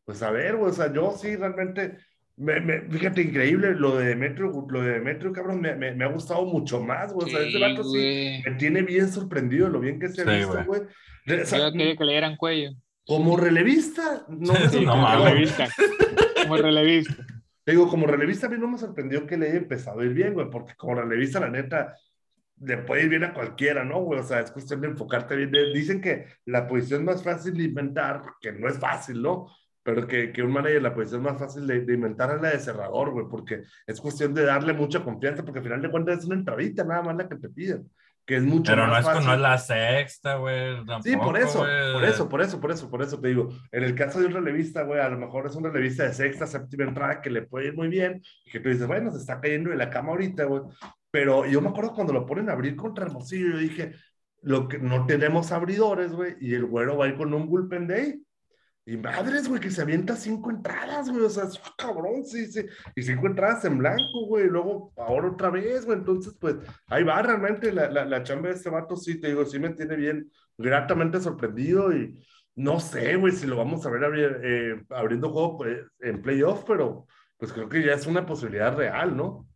pues 0.04 0.22
a 0.22 0.30
ver, 0.30 0.56
güey, 0.56 0.70
o 0.70 0.74
sea, 0.74 0.92
yo 0.92 1.12
sí 1.16 1.34
realmente, 1.36 1.96
me, 2.36 2.60
me- 2.60 2.80
fíjate, 2.82 3.22
increíble, 3.22 3.74
lo 3.74 3.96
de 3.96 4.08
Demetrio, 4.08 4.66
lo 4.68 4.82
de 4.82 4.92
Demetrio, 4.94 5.32
cabrón, 5.32 5.60
me, 5.60 5.74
me, 5.74 5.92
me 5.94 6.04
ha 6.04 6.08
gustado 6.08 6.44
mucho 6.44 6.80
más, 6.80 7.12
güey, 7.12 7.28
o 7.28 7.30
sea, 7.36 7.46
ese 7.48 7.58
vato 7.58 7.84
sí 7.84 8.42
me 8.44 8.52
tiene 8.56 8.82
bien 8.82 9.08
sorprendido 9.10 9.68
lo 9.68 9.80
bien 9.80 9.98
que 10.00 10.08
se 10.08 10.22
ha 10.22 10.24
Sí, 10.24 10.30
visto, 10.38 10.64
güey. 10.66 10.82
O 10.82 11.44
sea, 11.46 11.58
Yo 11.58 11.72
quería 11.72 11.96
que 11.96 12.04
le 12.04 12.12
dieran 12.12 12.36
cuello. 12.36 12.70
como 13.06 13.36
relevista, 13.36 14.24
no 14.28 14.52
me 14.74 14.80
no 14.84 15.24
relevista. 15.24 15.68
Como 16.42 16.56
relevista. 16.56 17.14
Te 17.68 17.72
digo, 17.72 17.86
como 17.86 18.06
relevista 18.06 18.46
a 18.46 18.48
mí 18.48 18.56
no 18.56 18.66
me 18.66 18.78
sorprendió 18.78 19.26
que 19.26 19.36
le 19.36 19.48
haya 19.48 19.58
empezado 19.58 20.00
a 20.00 20.04
ir 20.06 20.14
bien, 20.14 20.32
güey, 20.32 20.48
porque 20.48 20.74
como 20.74 20.94
relevista, 20.94 21.38
la 21.38 21.50
neta, 21.50 21.94
le 22.60 22.78
puede 22.78 23.02
ir 23.02 23.10
bien 23.10 23.24
a 23.24 23.34
cualquiera, 23.34 23.84
¿no, 23.84 24.00
güey? 24.00 24.20
O 24.20 24.22
sea, 24.22 24.40
es 24.40 24.50
cuestión 24.50 24.80
de 24.80 24.88
enfocarte 24.88 25.36
bien. 25.36 25.52
Dicen 25.74 26.00
que 26.00 26.24
la 26.46 26.66
posición 26.66 27.04
más 27.04 27.22
fácil 27.22 27.52
de 27.52 27.64
inventar, 27.64 28.22
que 28.40 28.52
no 28.52 28.70
es 28.70 28.78
fácil, 28.78 29.20
¿no? 29.20 29.48
Pero 29.82 30.06
que, 30.06 30.32
que 30.32 30.42
un 30.42 30.50
manager, 30.50 30.80
la 30.80 30.94
posición 30.94 31.22
más 31.22 31.38
fácil 31.38 31.66
de, 31.66 31.80
de 31.82 31.92
inventar 31.92 32.36
es 32.36 32.40
la 32.40 32.52
de 32.52 32.58
cerrador, 32.58 33.10
güey, 33.10 33.26
porque 33.30 33.64
es 33.86 34.00
cuestión 34.00 34.32
de 34.32 34.44
darle 34.46 34.72
mucha 34.72 35.04
confianza, 35.04 35.44
porque 35.44 35.58
al 35.58 35.64
final 35.64 35.82
de 35.82 35.90
cuentas 35.90 36.20
es 36.20 36.24
una 36.24 36.36
entradita 36.36 36.84
nada 36.84 37.02
más 37.02 37.16
la 37.16 37.28
que 37.28 37.36
te 37.36 37.50
piden, 37.50 37.86
que 38.28 38.36
es 38.36 38.42
mucho 38.42 38.72
Pero 38.72 38.86
no 38.86 38.92
más 38.92 39.00
es, 39.00 39.06
fácil. 39.06 39.26
no 39.26 39.32
es 39.32 39.40
la 39.40 39.56
sexta, 39.56 40.36
güey. 40.36 40.76
Sí, 41.02 41.16
por 41.16 41.38
eso, 41.38 41.60
güey. 41.60 41.92
por 41.94 42.04
eso, 42.04 42.28
por 42.28 42.42
eso, 42.42 42.60
por 42.60 42.70
eso, 42.70 42.90
por 42.90 43.02
eso 43.02 43.18
te 43.18 43.28
digo. 43.28 43.48
En 43.72 43.82
el 43.82 43.94
caso 43.94 44.20
de 44.20 44.26
un 44.26 44.34
relevista, 44.34 44.82
güey, 44.82 45.00
a 45.00 45.08
lo 45.08 45.16
mejor 45.16 45.46
es 45.46 45.56
un 45.56 45.64
relevista 45.64 46.02
de 46.04 46.12
sexta, 46.12 46.46
séptima 46.46 46.84
entrada 46.84 47.22
que 47.22 47.30
le 47.30 47.46
puede 47.46 47.68
ir 47.68 47.74
muy 47.74 47.88
bien 47.88 48.20
y 48.44 48.50
que 48.50 48.60
tú 48.60 48.68
dices, 48.68 48.86
bueno, 48.86 49.10
se 49.10 49.16
está 49.16 49.40
cayendo 49.40 49.70
de 49.70 49.76
la 49.76 49.88
cama 49.88 50.10
ahorita, 50.10 50.44
güey. 50.44 50.60
Pero 51.10 51.46
yo 51.46 51.62
me 51.62 51.70
acuerdo 51.70 51.94
cuando 51.94 52.12
lo 52.12 52.26
ponen 52.26 52.50
a 52.50 52.52
abrir 52.52 52.76
contra 52.76 53.06
Hermosillo, 53.06 53.52
yo 53.52 53.56
dije, 53.56 53.92
lo 54.42 54.68
que 54.68 54.78
no 54.78 55.06
tenemos 55.06 55.50
abridores, 55.50 56.12
güey, 56.12 56.36
y 56.38 56.52
el 56.52 56.66
güero 56.66 56.98
va 56.98 57.06
a 57.06 57.08
ir 57.08 57.16
con 57.16 57.32
un 57.32 57.46
bullpen 57.46 57.86
day. 57.86 58.20
Y 58.88 58.96
madres, 58.96 59.46
güey, 59.46 59.60
que 59.60 59.70
se 59.70 59.82
avienta 59.82 60.16
cinco 60.16 60.50
entradas, 60.50 61.10
güey, 61.10 61.22
o 61.22 61.28
sea, 61.28 61.44
es 61.44 61.60
cabrón, 61.76 62.24
sí, 62.24 62.46
sí. 62.46 62.64
Y 62.96 63.02
cinco 63.02 63.26
entradas 63.26 63.62
en 63.66 63.76
blanco, 63.76 64.24
güey, 64.26 64.46
y 64.46 64.48
luego 64.48 64.94
ahora 64.96 65.28
otra 65.30 65.50
vez, 65.50 65.84
güey. 65.84 65.98
Entonces, 65.98 66.34
pues, 66.40 66.56
ahí 66.86 67.04
va 67.04 67.20
realmente 67.20 67.70
la, 67.70 67.90
la, 67.90 68.06
la 68.06 68.22
chamba 68.22 68.48
de 68.48 68.54
este 68.54 68.70
vato, 68.70 68.96
sí, 68.96 69.20
te 69.20 69.28
digo, 69.28 69.44
sí 69.44 69.58
me 69.58 69.68
tiene 69.74 69.94
bien, 69.94 70.32
gratamente 70.56 71.20
sorprendido 71.20 71.92
y 71.94 72.18
no 72.54 72.80
sé, 72.80 73.16
güey, 73.16 73.34
si 73.34 73.46
lo 73.46 73.56
vamos 73.58 73.84
a 73.84 73.90
ver 73.90 74.40
eh, 74.42 74.82
abriendo 74.88 75.30
juego 75.32 75.58
pues, 75.58 75.80
en 76.00 76.22
playoff, 76.22 76.64
pero 76.66 77.06
pues 77.36 77.52
creo 77.52 77.68
que 77.68 77.84
ya 77.84 77.92
es 77.92 78.06
una 78.06 78.24
posibilidad 78.24 78.74
real, 78.74 79.14
¿no? 79.14 79.46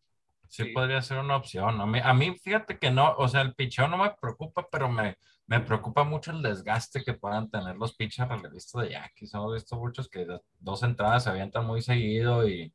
Sí, 0.47 0.65
Sí. 0.65 0.73
podría 0.75 1.01
ser 1.01 1.19
una 1.19 1.37
opción. 1.37 1.81
A 1.81 1.87
mí, 1.87 2.01
a 2.05 2.13
mí, 2.13 2.37
fíjate 2.39 2.79
que 2.79 2.91
no, 2.91 3.15
o 3.17 3.27
sea, 3.29 3.41
el 3.41 3.55
picheo 3.55 3.89
no 3.89 3.97
me 3.97 4.13
preocupa, 4.21 4.69
pero 4.71 4.91
me, 4.91 5.17
me 5.53 5.61
preocupa 5.61 6.03
mucho 6.05 6.31
el 6.31 6.41
desgaste 6.43 7.03
que 7.05 7.13
puedan 7.13 7.51
tener 7.51 7.77
los 7.77 7.95
pitchers 7.95 8.29
relevistas 8.31 8.83
de 8.83 8.91
Yankees. 8.93 9.35
Hemos 9.35 9.53
visto 9.53 9.77
muchos 9.77 10.09
que 10.09 10.27
dos 10.59 10.83
entradas 10.83 11.25
se 11.25 11.31
avientan 11.31 11.67
muy 11.67 11.83
seguido 11.83 12.49
y, 12.49 12.73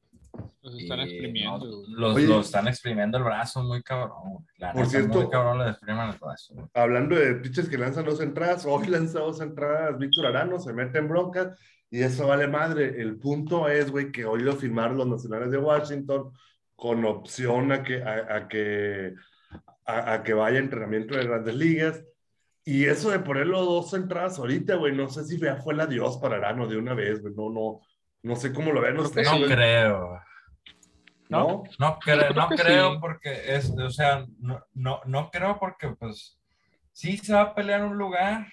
Los 0.62 0.79
están 0.79 1.00
y 1.00 1.03
exprimiendo. 1.03 1.65
no, 1.65 1.98
los, 2.00 2.15
Oye. 2.15 2.27
los 2.27 2.46
están 2.46 2.67
exprimiendo 2.67 3.17
el 3.17 3.24
brazo 3.24 3.63
muy 3.63 3.81
cabrón. 3.81 4.46
La 4.57 4.74
Por 4.74 4.86
cierto- 4.86 5.19
muy 5.22 5.29
cabrón 5.29 5.57
le 5.57 5.72
exprimen 5.72 6.10
el 6.10 6.17
brazo. 6.19 6.53
güey. 6.53 6.67
Hablando 6.75 7.15
de 7.15 7.34
pitchers 7.36 7.67
que 7.67 7.79
lanzan 7.79 8.05
dos 8.05 8.22
entradas, 8.22 8.63
hoy 8.67 8.86
lanza 8.88 9.19
dos 9.22 9.41
entradas 9.41 9.98
Víctor 9.98 10.27
Arano, 10.27 10.60
se 10.60 10.72
mete 10.74 11.00
en 11.00 11.07
bronca 11.07 11.55
y 11.89 12.01
eso 12.03 12.27
vale 12.27 12.48
madre. 12.48 13.01
El 13.01 13.17
punto 13.17 13.67
es, 13.67 13.89
güey, 13.89 14.12
que 14.12 14.25
hoy 14.25 14.41
lo 14.41 14.55
firmaron 14.55 14.98
los 14.98 15.07
nacionales 15.07 15.50
de 15.50 15.57
Washington 15.57 16.31
con 16.75 17.03
opción 17.05 17.72
a 17.72 17.81
que, 17.81 18.03
a, 18.03 18.36
a 18.36 18.48
que, 18.48 19.15
a, 19.88 20.13
a 20.13 20.22
que 20.24 20.34
vaya 20.36 20.57
a 20.60 20.62
entrenamiento 20.62 21.15
de 21.17 21.25
grandes 21.25 21.55
ligas. 21.55 22.03
Y 22.70 22.84
eso 22.84 23.12
de 23.12 23.20
ponerlo 23.20 23.64
dos 23.64 23.94
entradas 23.94 24.38
ahorita, 24.40 24.76
güey, 24.76 24.94
no 24.94 25.08
sé 25.08 25.24
si 25.24 25.40
ya 25.40 25.56
fue 25.56 25.74
el 25.74 25.80
adiós 25.80 26.18
para 26.18 26.36
Arano 26.36 26.68
de 26.68 26.76
una 26.76 26.94
vez, 26.94 27.22
güey, 27.22 27.34
no, 27.34 27.50
no, 27.50 27.80
no 28.24 28.36
sé 28.36 28.52
cómo 28.52 28.74
lo 28.74 28.82
ven 28.82 29.00
ustedes. 29.00 29.32
No 29.32 29.48
creo. 29.48 30.20
¿No? 31.30 31.64
No, 31.80 31.98
cre- 32.00 32.28
creo 32.28 32.34
no 32.34 32.48
creo 32.50 32.92
sí. 32.92 32.98
porque 33.00 33.56
es, 33.56 33.70
o 33.70 33.90
sea, 33.90 34.26
no, 34.40 34.62
no, 34.74 35.00
no 35.06 35.32
creo 35.32 35.58
porque 35.58 35.92
pues 35.92 36.38
sí 36.92 37.18
se 37.18 37.34
va 37.34 37.42
a 37.42 37.56
pelear 37.56 37.86
un 37.86 37.98
lugar 37.98 38.48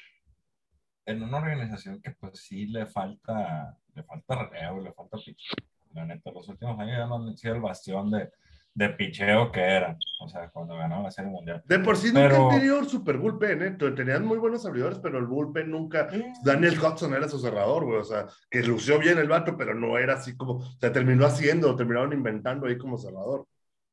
en 1.06 1.20
una 1.20 1.38
organización 1.38 2.00
que 2.00 2.12
pues 2.12 2.38
sí 2.38 2.66
le 2.66 2.86
falta, 2.86 3.76
le 3.96 4.04
falta 4.04 4.44
relevo, 4.48 4.80
le 4.80 4.92
falta 4.92 5.16
picheo. 5.16 5.56
La 5.92 6.04
neta, 6.04 6.30
los 6.30 6.48
últimos 6.48 6.78
años 6.78 6.98
ya 6.98 7.06
no 7.06 7.16
han 7.16 7.36
sido 7.36 7.56
el 7.56 7.60
bastión 7.60 8.12
de, 8.12 8.30
de 8.76 8.88
picheo 8.90 9.52
que 9.52 9.60
eran, 9.60 9.96
o 10.18 10.28
sea, 10.28 10.48
cuando 10.50 10.76
ganaron 10.76 11.04
la 11.04 11.10
Serie 11.12 11.30
Mundial. 11.30 11.62
De 11.64 11.78
por 11.78 11.96
sí 11.96 12.08
nunca 12.08 12.28
Pero- 12.28 12.50
han 12.50 12.58
tenido 12.58 12.84
super 12.84 13.18
bullpen, 13.18 13.62
¿eh? 13.62 13.70
Tenían 13.94 14.26
muy 14.26 14.38
buenos 14.38 14.66
abridores, 14.66 14.98
pero 14.98 15.18
el 15.18 15.26
bullpen 15.26 15.70
nunca. 15.70 16.08
Daniel 16.42 16.78
Hudson 16.78 17.14
era 17.14 17.28
su 17.28 17.38
cerrador, 17.38 17.84
güey, 17.84 18.00
o 18.00 18.04
sea, 18.04 18.26
que 18.50 18.62
lució 18.62 18.98
bien 18.98 19.18
el 19.18 19.28
vato, 19.28 19.56
pero 19.56 19.74
no 19.74 19.96
era 19.96 20.14
así 20.14 20.36
como, 20.36 20.54
o 20.54 20.76
sea, 20.80 20.90
terminó 20.92 21.24
haciendo, 21.24 21.76
terminaron 21.76 22.12
inventando 22.12 22.66
ahí 22.66 22.76
como 22.76 22.98
cerrador. 22.98 23.46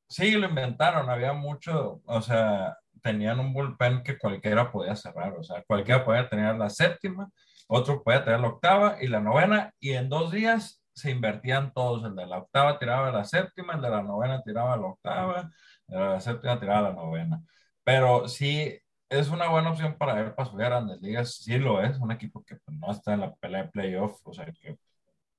Sí, 0.07 0.31
lo 0.31 0.49
inventaron, 0.49 1.09
había 1.09 1.33
mucho, 1.33 2.01
o 2.03 2.21
sea, 2.21 2.75
tenían 3.03 3.39
un 3.39 3.53
bullpen 3.53 4.03
que 4.03 4.17
cualquiera 4.17 4.71
podía 4.71 4.95
cerrar, 4.95 5.33
o 5.37 5.43
sea, 5.43 5.63
cualquiera 5.65 6.03
podía 6.03 6.27
tener 6.27 6.55
la 6.55 6.69
séptima, 6.69 7.29
otro 7.67 8.03
podía 8.03 8.23
tener 8.25 8.39
la 8.39 8.47
octava 8.47 8.97
y 8.99 9.07
la 9.07 9.19
novena, 9.21 9.73
y 9.79 9.91
en 9.91 10.09
dos 10.09 10.31
días 10.31 10.80
se 11.01 11.11
invertían 11.11 11.73
todos, 11.73 12.03
el 12.05 12.15
de 12.15 12.25
la 12.27 12.39
octava 12.39 12.79
tiraba 12.79 13.09
a 13.09 13.11
la 13.11 13.25
séptima, 13.25 13.73
el 13.73 13.81
de 13.81 13.89
la 13.89 14.03
novena 14.03 14.41
tiraba 14.43 14.73
a 14.73 14.77
la 14.77 14.87
octava, 14.87 15.51
el 15.87 15.97
de 15.99 16.05
la 16.05 16.21
séptima 16.21 16.59
tiraba 16.59 16.79
a 16.79 16.91
la 16.91 16.93
novena. 16.93 17.41
Pero 17.83 18.27
sí, 18.27 18.79
es 19.09 19.29
una 19.29 19.49
buena 19.49 19.71
opción 19.71 19.97
para 19.97 20.13
ver 20.13 20.35
para 20.35 20.49
subir 20.49 20.65
a 20.65 20.69
grandes 20.69 21.01
ligas, 21.01 21.35
sí 21.35 21.57
lo 21.59 21.81
es, 21.83 21.97
un 21.99 22.11
equipo 22.11 22.43
que 22.43 22.55
pues, 22.57 22.77
no 22.77 22.91
está 22.91 23.13
en 23.13 23.21
la 23.21 23.35
pelea 23.35 23.63
de 23.63 23.69
playoff, 23.69 24.21
o 24.25 24.33
sea, 24.33 24.45
que 24.45 24.77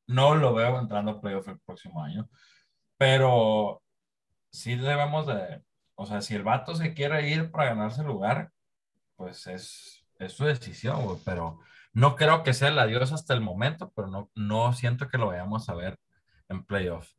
no 0.07 0.35
lo 0.35 0.55
veo 0.55 0.79
entrando 0.79 1.13
a 1.13 1.21
playoff 1.21 1.49
el 1.49 1.61
próximo 1.61 2.03
año, 2.03 2.29
pero 2.99 3.83
sí 4.51 4.77
debemos 4.77 5.27
de, 5.27 5.63
o 5.97 6.07
sea, 6.07 6.23
si 6.23 6.35
el 6.35 6.43
vato 6.45 6.75
se 6.75 6.95
quiere 6.95 7.29
ir 7.31 7.51
para 7.51 7.71
ganarse 7.71 8.03
el 8.03 8.09
lugar, 8.09 8.51
pues 9.17 9.47
es, 9.47 10.02
es 10.23 10.33
su 10.35 10.45
decisión, 10.45 11.19
pero 11.25 11.61
no 11.93 12.17
creo 12.17 12.43
que 12.43 12.55
sea 12.55 12.69
el 12.69 12.79
adiós 12.79 13.13
hasta 13.13 13.35
el 13.35 13.41
momento, 13.41 13.93
pero 13.95 14.09
no, 14.09 14.31
no 14.35 14.73
siento 14.73 15.09
que 15.09 15.19
lo 15.19 15.29
vayamos 15.29 15.69
a 15.69 15.75
ver 15.75 15.99
en 16.49 16.65
playoff. 16.65 17.11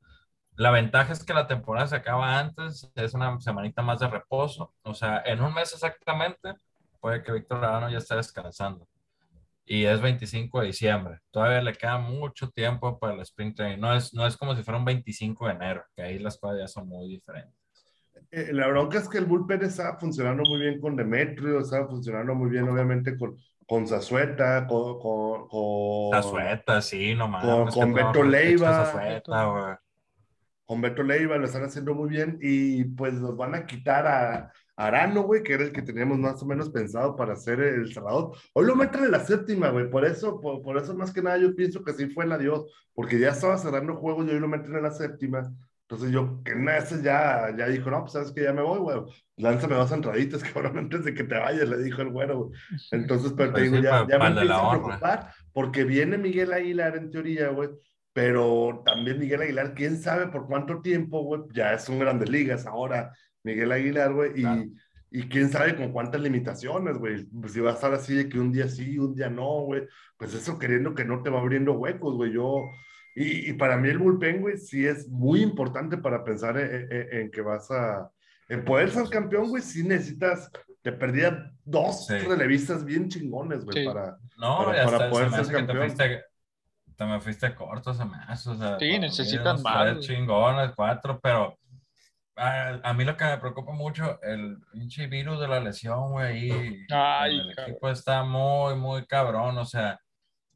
La 0.56 0.72
ventaja 0.72 1.14
es 1.14 1.24
que 1.26 1.34
la 1.34 1.48
temporada 1.48 1.88
se 1.88 1.96
acaba 1.96 2.40
antes, 2.40 2.92
es 2.96 3.14
una 3.14 3.40
semanita 3.42 3.82
más 3.82 4.00
de 4.00 4.08
reposo, 4.08 4.74
o 4.84 4.94
sea, 4.94 5.22
en 5.26 5.42
un 5.42 5.54
mes 5.54 5.74
exactamente 5.74 6.56
puede 7.04 7.22
que 7.24 7.34
Víctor 7.34 7.64
Arano 7.66 7.90
ya 7.90 7.98
esté 7.98 8.16
descansando. 8.16 8.88
Y 9.66 9.86
es 9.86 10.02
25 10.02 10.62
de 10.62 10.68
diciembre. 10.68 11.20
Todavía 11.32 11.62
le 11.62 11.74
queda 11.74 11.98
mucho 11.98 12.50
tiempo 12.50 13.00
para 13.00 13.14
el 13.14 13.22
sprint 13.22 13.58
training. 13.58 13.80
No 13.80 13.94
es, 13.94 14.14
no 14.14 14.26
es 14.28 14.38
como 14.38 14.56
si 14.56 14.64
fuera 14.64 14.78
un 14.78 14.86
25 14.86 15.48
de 15.48 15.54
enero, 15.54 15.86
que 15.96 16.04
ahí 16.04 16.20
las 16.20 16.38
cosas 16.38 16.60
ya 16.60 16.68
son 16.68 16.88
muy 16.88 17.08
diferentes. 17.10 17.63
Eh, 18.32 18.50
la 18.52 18.68
bronca 18.68 18.98
es 19.00 19.08
que 19.10 19.18
el 19.20 19.26
bullpen 19.26 19.62
estaba 19.64 19.98
funcionando 20.00 20.44
muy 20.44 20.60
bien 20.60 20.80
con 20.80 20.96
Demetrio, 20.96 21.60
estaba 21.60 21.88
funcionando 21.88 22.34
muy 22.36 22.50
bien, 22.50 22.68
obviamente, 22.68 23.16
con, 23.18 23.38
con 23.68 23.88
Zazueta, 23.88 24.66
con. 24.68 25.00
con, 25.00 25.48
con 25.48 26.12
La 26.12 26.22
sueta, 26.24 26.82
sí, 26.82 27.14
no 27.16 27.28
mames. 27.28 27.48
con- 27.50 27.66
con 27.72 27.94
Beto 27.94 28.24
Leiva. 28.24 28.92
güey. 28.94 29.76
con 30.66 30.82
Beto 30.82 31.04
Leiva, 31.04 31.38
lo 31.38 31.46
están 31.46 31.64
haciendo 31.66 31.94
muy 31.94 32.10
bien 32.10 32.40
y 32.42 32.86
pues 32.86 33.14
nos 33.16 33.36
van 33.38 33.54
a 33.54 33.66
quitar 33.66 34.08
a 34.08 34.52
Arano, 34.76 35.22
güey, 35.24 35.44
que 35.44 35.54
era 35.54 35.64
el 35.66 35.72
que 35.72 35.82
teníamos 35.84 36.18
más 36.18 36.42
o 36.42 36.46
menos 36.48 36.70
pensado 36.72 37.16
para 37.16 37.36
ser 37.36 37.60
el 37.60 37.94
cerrador. 37.94 38.32
Hoy 38.54 38.66
lo 38.66 38.76
meten 38.76 39.04
en 39.04 39.12
la 39.12 39.20
séptima, 39.20 39.70
güey, 39.70 39.90
por 39.90 40.06
eso, 40.06 40.40
por, 40.40 40.64
por 40.64 40.78
eso 40.78 40.96
más 40.96 41.14
que 41.14 41.22
nada 41.22 41.38
yo 41.38 41.54
pienso 41.56 41.84
que 41.84 41.94
sí 41.94 42.08
fue 42.10 42.26
el 42.26 42.32
adiós, 42.32 42.66
porque 42.96 43.20
ya 43.20 43.30
estaba 43.30 43.58
cerrando 43.58 43.96
juegos 43.98 44.26
y 44.26 44.32
hoy 44.32 44.40
lo 44.40 44.48
meten 44.48 44.76
en 44.76 44.82
la 44.84 44.92
séptima. 44.92 45.54
Entonces 45.94 46.12
yo, 46.12 46.42
que 46.44 46.54
en 46.54 46.68
ese 46.70 47.04
ya, 47.04 47.54
ya 47.56 47.68
dijo, 47.68 47.92
no, 47.92 48.02
pues 48.02 48.14
sabes 48.14 48.32
que 48.32 48.42
ya 48.44 48.52
me 48.52 48.64
voy, 48.64 48.80
güey, 48.80 48.98
lánzame 49.38 49.76
dos 49.76 49.92
entraditas, 49.92 50.42
cabrón, 50.54 50.78
antes 50.80 51.04
de 51.06 51.14
que 51.14 51.24
te 51.24 51.36
vayas, 51.38 51.70
le 51.70 51.84
dijo 51.84 52.02
el 52.02 52.10
güero, 52.10 52.46
güey. 52.46 52.60
Entonces, 52.92 53.34
pero 53.38 53.54
te 53.54 53.62
Pues 53.62 53.72
digo, 53.72 53.84
ya, 53.84 54.08
ya 54.10 54.18
me 54.18 54.28
empieza 54.28 54.56
a 54.58 54.70
preocupar, 54.72 55.34
porque 55.52 55.84
viene 55.84 56.18
Miguel 56.18 56.52
Aguilar 56.52 56.98
en 56.98 57.12
teoría, 57.12 57.50
güey, 57.50 57.70
pero 58.12 58.82
también 58.86 59.20
Miguel 59.20 59.42
Aguilar, 59.44 59.74
quién 59.76 60.00
sabe 60.02 60.28
por 60.28 60.48
cuánto 60.48 60.82
tiempo, 60.82 61.22
güey, 61.24 61.42
ya 61.54 61.74
es 61.74 61.88
un 61.90 62.00
grandes 62.00 62.30
ligas 62.30 62.66
ahora, 62.66 63.12
Miguel 63.44 63.72
Aguilar, 63.72 64.14
güey, 64.14 64.32
y, 64.36 64.42
Claro. 64.42 64.64
y 65.12 65.30
quién 65.30 65.50
sabe 65.52 65.76
con 65.76 65.92
cuántas 65.92 66.22
limitaciones, 66.22 66.98
güey, 66.98 67.26
pues 67.26 67.54
si 67.54 67.60
va 67.60 67.72
a 67.72 67.74
estar 67.76 67.94
así 67.94 68.16
de 68.16 68.28
que 68.30 68.40
un 68.40 68.52
día 68.52 68.68
sí, 68.68 68.98
un 68.98 69.14
día 69.14 69.30
no, 69.30 69.62
güey, 69.62 69.84
pues 70.18 70.34
eso 70.34 70.58
queriendo 70.58 70.96
que 70.96 71.06
no 71.06 71.22
te 71.22 71.30
va 71.30 71.40
abriendo 71.40 71.74
huecos, 71.74 72.16
güey, 72.16 72.32
yo, 72.34 72.64
y, 73.16 73.50
y 73.50 73.54
para 73.54 73.78
mí 73.78 73.90
el 73.90 73.98
bullpen, 74.00 74.42
güey, 74.42 74.58
sí 74.58 74.86
es 74.86 75.08
muy 75.10 75.42
importante 75.42 75.98
para 75.98 76.24
pensar 76.24 76.58
en, 76.58 76.92
en- 76.92 77.14
en 77.22 77.32
que 77.32 77.42
vas 77.42 77.70
a, 77.72 78.10
en 78.50 78.64
poder 78.66 78.90
ser 78.92 79.08
campeón, 79.10 79.50
güey, 79.50 79.62
sí 79.64 79.84
necesitas, 79.88 80.50
te 80.82 80.92
perdía 80.92 81.52
dos 81.64 82.08
Sí. 82.08 82.18
relevistas 82.20 82.84
bien 82.84 83.10
chingones, 83.10 83.64
güey, 83.64 83.80
Sí. 83.82 83.86
para, 83.88 84.18
No, 84.38 84.66
para- 84.66 84.86
para 84.86 85.10
poder 85.10 85.30
ser 85.32 85.42
que 85.46 85.52
te 85.52 85.54
campeón. 85.58 85.78
fuiste, 85.80 86.24
te 86.96 87.06
me 87.06 87.20
fuiste 87.22 87.56
corto, 87.56 87.94
se 87.94 88.06
me 88.06 88.18
hace. 88.28 88.50
O 88.50 88.56
sea, 88.56 88.78
Sí, 88.80 89.00
necesitan 89.00 89.62
más, 89.62 90.00
chingones, 90.02 90.72
cuatro, 90.76 91.20
pero 91.22 91.58
a, 92.36 92.80
a 92.84 92.94
mí 92.94 93.04
lo 93.06 93.16
que 93.16 93.26
me 93.26 93.38
preocupa 93.38 93.72
mucho, 93.74 94.20
el 94.24 94.58
pinche 94.72 95.06
virus 95.08 95.40
de 95.40 95.48
la 95.48 95.60
lesión, 95.60 96.12
güey, 96.12 96.26
ahí 96.52 96.86
Ay, 96.90 97.40
el 97.40 97.56
cabrón. 97.56 97.72
equipo 97.72 97.90
está 97.90 98.24
muy, 98.24 98.76
muy 98.76 99.06
cabrón. 99.06 99.58
O 99.60 99.66
sea, 99.66 100.00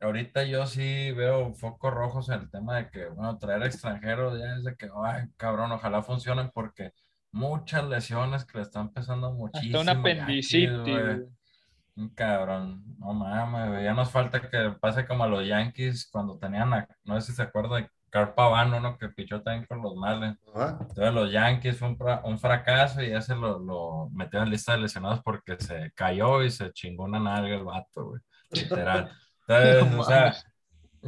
ahorita 0.01 0.43
yo 0.43 0.65
sí 0.67 1.11
veo 1.11 1.53
focos 1.53 1.93
rojos 1.93 2.29
en 2.29 2.41
el 2.41 2.49
tema 2.51 2.77
de 2.77 2.89
que, 2.89 3.07
bueno, 3.07 3.37
traer 3.37 3.63
extranjeros 3.63 4.39
ya 4.39 4.55
es 4.55 4.63
de 4.63 4.75
que, 4.75 4.89
ay, 5.03 5.25
cabrón, 5.37 5.71
ojalá 5.71 6.01
funcionen 6.03 6.51
porque 6.53 6.91
muchas 7.31 7.83
lesiones 7.85 8.45
que 8.45 8.57
le 8.59 8.63
están 8.63 8.89
pesando 8.93 9.31
muchísimo. 9.31 9.79
Hasta 9.79 9.91
un 9.93 10.03
ya 10.05 10.11
aquí, 10.11 10.21
apendicitis. 10.21 11.27
Un 11.95 12.09
cabrón, 12.09 12.83
no 12.99 13.13
mames, 13.13 13.83
ya 13.83 13.93
nos 13.93 14.11
falta 14.11 14.39
que 14.39 14.71
pase 14.79 15.07
como 15.07 15.23
a 15.23 15.27
los 15.27 15.47
Yankees 15.47 16.07
cuando 16.11 16.37
tenían, 16.37 16.71
a- 16.73 16.87
no 17.03 17.19
sé 17.19 17.31
si 17.31 17.35
se 17.35 17.41
acuerda 17.41 17.77
de 17.77 17.89
Carl 18.11 18.35
Pavano, 18.35 18.79
¿no? 18.79 18.97
Que 18.99 19.09
pichó 19.09 19.41
también 19.41 19.65
con 19.65 19.81
los 19.81 19.95
males. 19.95 20.35
¿ah? 20.55 20.77
Entonces 20.79 21.13
los 21.13 21.31
Yankees 21.31 21.77
fue 21.79 21.95
un 22.23 22.37
fracaso 22.39 23.01
y 23.01 23.09
ya 23.09 23.21
se 23.21 23.35
lo, 23.35 23.57
lo 23.59 24.09
metió 24.11 24.43
en 24.43 24.51
lista 24.51 24.73
de 24.73 24.77
lesionados 24.79 25.21
porque 25.23 25.57
se 25.59 25.91
cayó 25.95 26.43
y 26.43 26.51
se 26.51 26.71
chingó 26.71 27.05
una 27.05 27.19
nalga 27.19 27.55
el 27.55 27.63
vato, 27.63 28.05
güey. 28.09 28.21
Literal. 28.51 29.11
Entonces, 29.47 29.91
No 29.91 30.01
o 30.01 30.03
sea, 30.03 30.35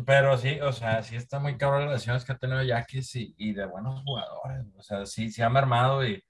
pero 0.06 0.38
sí, 0.38 0.60
o 0.62 0.72
sea, 0.72 1.04
sí 1.04 1.16
está 1.16 1.40
muy 1.40 1.58
cabrón 1.58 1.86
las 1.86 1.94
lesiones 1.94 2.24
que 2.24 2.32
ha 2.32 2.38
tenido 2.38 2.64
Yankees 2.64 3.16
y, 3.16 3.36
y 3.38 3.54
de 3.54 3.66
buenos 3.66 4.02
jugadores. 4.04 4.66
O 4.78 4.82
sea, 4.82 5.06
sí, 5.06 5.30
sí 5.30 5.42
ha 5.42 5.50
mermado 5.50 6.06
y, 6.06 6.24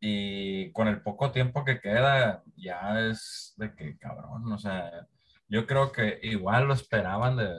y 0.00 0.72
con 0.72 0.88
el 0.88 1.02
poco 1.02 1.30
tiempo 1.30 1.64
que 1.64 1.80
queda, 1.80 2.42
ya 2.56 2.98
es 3.00 3.54
de 3.56 3.74
que 3.74 3.96
cabrón. 3.98 4.50
O 4.52 4.58
sea, 4.58 5.06
yo 5.48 5.66
creo 5.66 5.92
que 5.92 6.18
igual 6.22 6.64
lo 6.64 6.74
esperaban 6.74 7.36
de, 7.36 7.50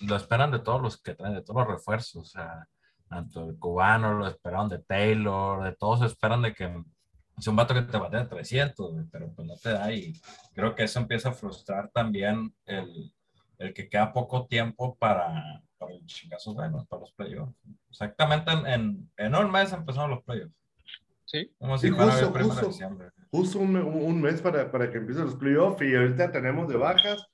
lo 0.00 0.16
esperan 0.16 0.50
de 0.50 0.60
todos 0.60 0.80
los 0.80 1.00
que 1.02 1.14
traen, 1.14 1.34
de 1.34 1.42
todos 1.42 1.66
los 1.66 1.76
refuerzos. 1.76 2.22
O 2.22 2.24
sea, 2.24 2.66
tanto 3.08 3.48
el 3.48 3.58
cubano, 3.58 4.14
lo 4.14 4.26
esperaban 4.28 4.68
de 4.68 4.78
Taylor, 4.78 5.64
de 5.64 5.74
todos 5.74 6.02
esperan 6.02 6.42
de 6.42 6.54
que 6.54 6.82
es 7.38 7.46
un 7.46 7.56
vato 7.56 7.74
que 7.74 7.82
te 7.82 7.96
batea 7.98 8.28
300, 8.28 8.92
güey, 8.92 9.04
pero 9.10 9.32
pues 9.32 9.46
no 9.46 9.54
te 9.56 9.70
da 9.70 9.92
y 9.92 10.12
creo 10.54 10.74
que 10.74 10.84
eso 10.84 10.98
empieza 11.00 11.30
a 11.30 11.32
frustrar 11.32 11.90
también 11.90 12.54
el, 12.66 13.12
el 13.58 13.72
que 13.74 13.88
queda 13.88 14.12
poco 14.12 14.46
tiempo 14.46 14.96
para, 14.96 15.62
para 15.78 15.92
los 15.94 16.06
chingazos 16.06 16.54
buenos, 16.54 16.86
para 16.86 17.00
los 17.00 17.12
playoffs. 17.12 17.54
Exactamente 17.90 18.50
en, 18.52 18.66
en, 18.66 19.10
en 19.16 19.34
un 19.34 19.50
mes 19.50 19.72
empezaron 19.72 20.10
los 20.10 20.22
playoffs. 20.22 20.54
Sí. 21.24 21.52
Como 21.58 21.76
si 21.78 21.90
justo, 21.90 22.04
el 22.04 22.32
primero 22.32 22.46
de 22.46 22.52
justo. 22.54 22.68
diciembre. 22.68 23.08
justo 23.30 23.58
un, 23.58 23.76
un- 23.76 24.20
mes 24.20 24.40
para, 24.40 24.70
para 24.70 24.90
que 24.90 24.96
empiecen 24.98 25.26
los 25.26 25.36
playoffs 25.36 25.82
y 25.82 25.94
ahorita 25.94 26.32
tenemos 26.32 26.68
de 26.68 26.76
bajas 26.76 27.26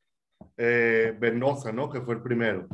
eh, 0.57 1.17
Mendoza, 1.21 1.73
¿no? 1.73 1.89
Que 1.89 2.01
fue 2.01 2.15
el 2.17 2.23
primero. 2.23 2.67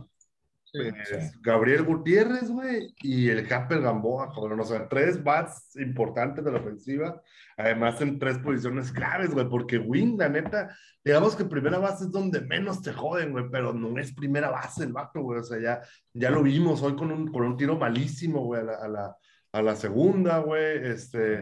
Sí. 0.72 1.16
Gabriel 1.40 1.82
Gutiérrez, 1.82 2.50
güey, 2.50 2.94
y 3.02 3.28
el 3.28 3.46
Capel 3.48 3.80
Gamboa, 3.80 4.32
cabrón. 4.32 4.60
O 4.60 4.64
sea, 4.64 4.88
tres 4.88 5.22
bats 5.22 5.76
importantes 5.76 6.44
de 6.44 6.52
la 6.52 6.58
ofensiva, 6.58 7.20
además 7.56 8.00
en 8.00 8.18
tres 8.18 8.38
posiciones 8.38 8.92
claves, 8.92 9.30
güey, 9.30 9.48
porque 9.48 9.78
Wing, 9.78 10.16
la 10.18 10.28
neta, 10.28 10.76
digamos 11.04 11.34
que 11.34 11.44
primera 11.44 11.78
base 11.78 12.04
es 12.04 12.12
donde 12.12 12.40
menos 12.42 12.82
te 12.82 12.92
joden, 12.92 13.32
güey, 13.32 13.46
pero 13.50 13.72
no 13.72 13.98
es 13.98 14.14
primera 14.14 14.50
base 14.50 14.84
el 14.84 14.92
vato, 14.92 15.22
güey. 15.22 15.40
O 15.40 15.44
sea, 15.44 15.60
ya, 15.60 15.80
ya 16.12 16.30
lo 16.30 16.42
vimos 16.42 16.82
hoy 16.82 16.94
con 16.94 17.10
un, 17.10 17.32
con 17.32 17.42
un 17.42 17.56
tiro 17.56 17.76
malísimo, 17.76 18.44
güey, 18.44 18.60
a 18.60 18.64
la, 18.64 18.74
a 18.76 18.88
la, 18.88 19.16
a 19.52 19.62
la 19.62 19.76
segunda, 19.76 20.38
güey. 20.38 20.86
Este. 20.86 21.40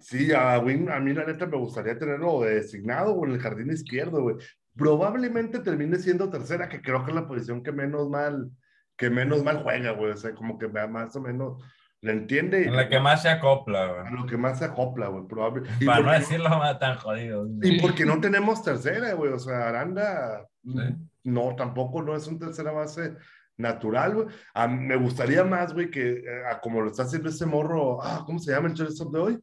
Sí, 0.00 0.32
a 0.32 0.58
Wing, 0.58 0.88
a 0.88 1.00
mí 1.00 1.12
la 1.12 1.26
neta 1.26 1.46
me 1.46 1.58
gustaría 1.58 1.98
tenerlo 1.98 2.40
de 2.40 2.54
designado 2.54 3.12
o 3.12 3.26
en 3.26 3.32
el 3.32 3.40
jardín 3.40 3.70
izquierdo, 3.70 4.22
güey. 4.22 4.36
Probablemente 4.80 5.60
termine 5.60 5.96
siendo 5.98 6.30
tercera, 6.30 6.68
que 6.68 6.80
creo 6.82 7.04
que 7.04 7.10
es 7.10 7.14
la 7.14 7.28
posición 7.28 7.62
que 7.62 7.70
menos 7.70 8.08
mal, 8.08 8.50
que 8.96 9.10
menos 9.10 9.44
mal 9.44 9.62
juega, 9.62 9.92
güey. 9.92 10.10
O 10.12 10.16
sea, 10.16 10.34
como 10.34 10.58
que 10.58 10.66
más 10.68 11.14
o 11.14 11.20
menos 11.20 11.62
le 12.00 12.12
entiende. 12.12 12.64
En 12.64 12.74
la 12.74 12.88
que 12.88 12.98
más 12.98 13.22
se 13.22 13.28
acopla, 13.28 13.84
A 13.84 14.00
güey. 14.02 14.12
lo 14.14 14.26
que 14.26 14.36
más 14.38 14.58
se 14.58 14.64
acopla, 14.64 15.08
güey. 15.08 15.26
Probable. 15.28 15.62
Y, 15.80 15.84
Para 15.84 16.00
no 16.00 16.12
decirlo 16.12 16.48
más 16.48 16.78
tan 16.78 16.96
jodido. 16.96 17.46
y 17.62 17.78
porque 17.80 18.04
no 18.06 18.20
tenemos 18.20 18.62
tercera, 18.64 19.12
güey. 19.12 19.32
O 19.32 19.38
sea, 19.38 19.68
Aranda, 19.68 20.46
Sí. 20.64 20.96
no, 21.24 21.54
tampoco 21.56 22.02
no 22.02 22.16
es 22.16 22.26
un 22.26 22.38
tercera 22.38 22.72
base 22.72 23.14
natural, 23.58 24.14
güey. 24.14 24.26
A 24.54 24.66
me 24.66 24.96
gustaría 24.96 25.44
más, 25.44 25.74
güey, 25.74 25.90
que 25.90 26.12
eh, 26.12 26.24
a 26.50 26.58
como 26.60 26.80
lo 26.80 26.90
está 26.90 27.02
haciendo 27.02 27.28
ese 27.28 27.44
morro, 27.46 28.02
ah, 28.02 28.22
¿cómo 28.24 28.38
se 28.38 28.50
llama 28.52 28.68
el 28.68 28.74
shortstop 28.74 29.12
de 29.12 29.18
hoy? 29.20 29.38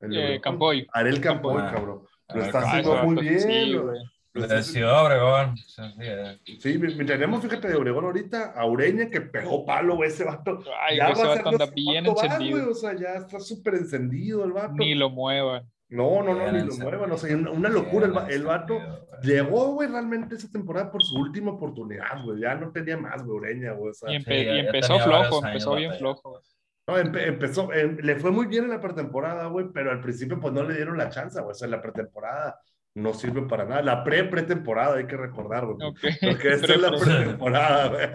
El 0.00 0.16
Eh. 0.16 0.40
Campoy. 0.40 0.86
Ariel 0.92 1.20
Campoy, 1.20 1.56
Campoy. 1.56 1.74
cabrón. 1.74 2.02
A 2.28 2.36
Lo 2.36 2.42
está 2.44 2.58
haciendo 2.60 2.96
Ah, 2.96 3.02
muy 3.04 3.16
bien. 3.22 3.82
güey. 3.82 4.00
De 4.40 4.44
haciendo- 4.46 4.62
Ciudad 4.90 5.04
Obregón. 5.06 5.56
Sí, 5.56 5.82
eh. 6.00 6.38
Sí, 6.60 6.78
tenemos, 7.06 7.42
fíjate, 7.42 7.68
de 7.68 7.74
Obregón 7.76 8.04
ahorita, 8.04 8.52
a 8.56 8.66
Ureña, 8.66 9.08
que 9.10 9.20
pegó 9.20 9.64
palo, 9.64 9.96
güey, 9.96 10.10
ese 10.10 10.24
vato. 10.24 10.58
Ay, 10.80 10.96
ya 10.98 11.04
güey, 11.10 11.12
ese 11.12 11.26
va 11.26 11.32
a 11.32 11.36
ser 11.36 11.44
vato 11.44 11.62
anda 11.62 11.74
bien 11.74 12.04
cuánto 12.04 12.20
va, 12.20 12.26
encendido. 12.26 12.58
güey, 12.58 12.70
o 12.70 12.74
sea, 12.74 12.94
ya 12.96 13.14
está 13.14 13.40
súper 13.40 13.74
encendido 13.74 14.44
el 14.44 14.52
vato. 14.52 14.74
Ni 14.74 14.94
lo 14.94 15.10
muevan. 15.10 15.64
No, 15.88 16.20
no, 16.24 16.34
no, 16.34 16.50
ni 16.50 16.62
lo 16.66 16.74
muevan, 16.76 17.12
o 17.12 17.16
sea, 17.16 17.36
una, 17.36 17.50
una 17.52 17.68
locura. 17.68 18.06
El, 18.28 18.32
el 18.32 18.42
vato 18.44 18.74
güey. 18.74 18.86
llegó, 19.22 19.72
güey, 19.74 19.88
realmente 19.88 20.34
esa 20.34 20.50
temporada 20.50 20.90
por 20.90 21.02
su 21.02 21.16
última 21.16 21.52
oportunidad, 21.52 22.24
güey. 22.24 22.40
Ya 22.40 22.56
no 22.56 22.72
tenía 22.72 22.96
más, 22.96 23.22
güey, 23.24 23.38
Ureña, 23.38 23.72
güey. 23.72 23.90
O 23.90 23.94
sea, 23.94 24.12
Y, 24.12 24.18
Sí, 24.18 24.24
empe- 24.24 24.44
ya- 24.46 24.54
y 24.56 24.58
empezó 24.66 24.98
flojo, 24.98 25.20
años 25.20 25.44
empezó 25.44 25.74
bien 25.76 25.92
flojo. 25.94 26.40
no, 26.88 26.98
empe- 26.98 27.26
empezó, 27.28 27.72
em, 27.72 27.96
le 27.98 28.16
fue 28.16 28.32
muy 28.32 28.46
bien 28.46 28.64
en 28.64 28.70
la 28.70 28.80
pretemporada, 28.80 29.46
güey, 29.46 29.66
pero 29.72 29.92
al 29.92 30.00
principio, 30.00 30.40
pues 30.40 30.52
no 30.52 30.64
le 30.64 30.74
dieron 30.74 30.98
la 30.98 31.08
chance, 31.08 31.40
güey. 31.40 31.52
O 31.52 31.54
sea, 31.54 31.68
la 31.68 31.80
pretemporada 31.80 32.58
no 32.96 33.12
sirve 33.14 33.42
para 33.42 33.64
nada. 33.64 33.82
La 33.82 34.02
pre-pretemporada, 34.02 34.96
hay 34.96 35.06
que 35.06 35.16
recordar, 35.16 35.66
güey. 35.66 35.76
Ok. 35.86 35.98
Porque 36.20 36.48
esta 36.54 36.72
es 36.72 36.80
la 36.80 36.90
Pero- 36.90 37.00
pretemporada, 37.02 37.88
güey. 37.88 38.06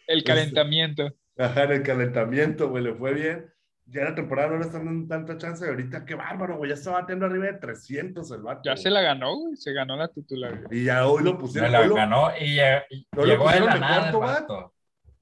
El 0.08 0.24
calentamiento. 0.24 1.10
Ajá, 1.38 1.64
en 1.64 1.72
el 1.72 1.84
calentamiento, 1.84 2.70
güey, 2.70 2.84
le 2.84 2.94
fue 2.94 3.14
bien. 3.14 3.52
Ya 3.88 4.04
la 4.06 4.16
temporada 4.16 4.50
no 4.50 4.58
le 4.58 4.66
están 4.66 4.86
dando 4.86 5.08
tanta 5.08 5.38
chance. 5.38 5.66
y 5.66 5.70
Ahorita, 5.70 6.06
qué 6.06 6.16
bárbaro, 6.16 6.58
güey. 6.58 6.70
Ya 6.70 6.76
está 6.76 6.92
batiendo 6.92 7.26
arriba 7.26 7.46
de 7.46 7.54
300 7.54 8.30
el 8.32 8.42
vato. 8.42 8.62
Ya 8.66 8.72
güey. 8.74 8.84
se 8.84 8.90
la 8.90 9.02
ganó, 9.02 9.36
güey. 9.38 9.56
Se 9.56 9.74
ganó 9.74 9.96
la 9.98 10.08
titularidad. 10.08 10.72
Y 10.72 10.86
ya 10.86 11.08
hoy 11.08 11.24
lo 11.24 11.38
pusieron. 11.38 11.72
la 11.72 11.82
hoy 11.82 11.88
lo- 11.90 11.96
ganó 11.96 12.30
y, 12.40 12.60
y 12.90 13.08
no 13.12 13.22
lo 13.22 13.26
llegó 13.26 13.50
de 13.52 13.60
la 13.60 13.74
de 13.74 13.80
nada 13.80 14.08
el 14.10 14.16
cuarto 14.16 14.54
vato. 14.54 14.74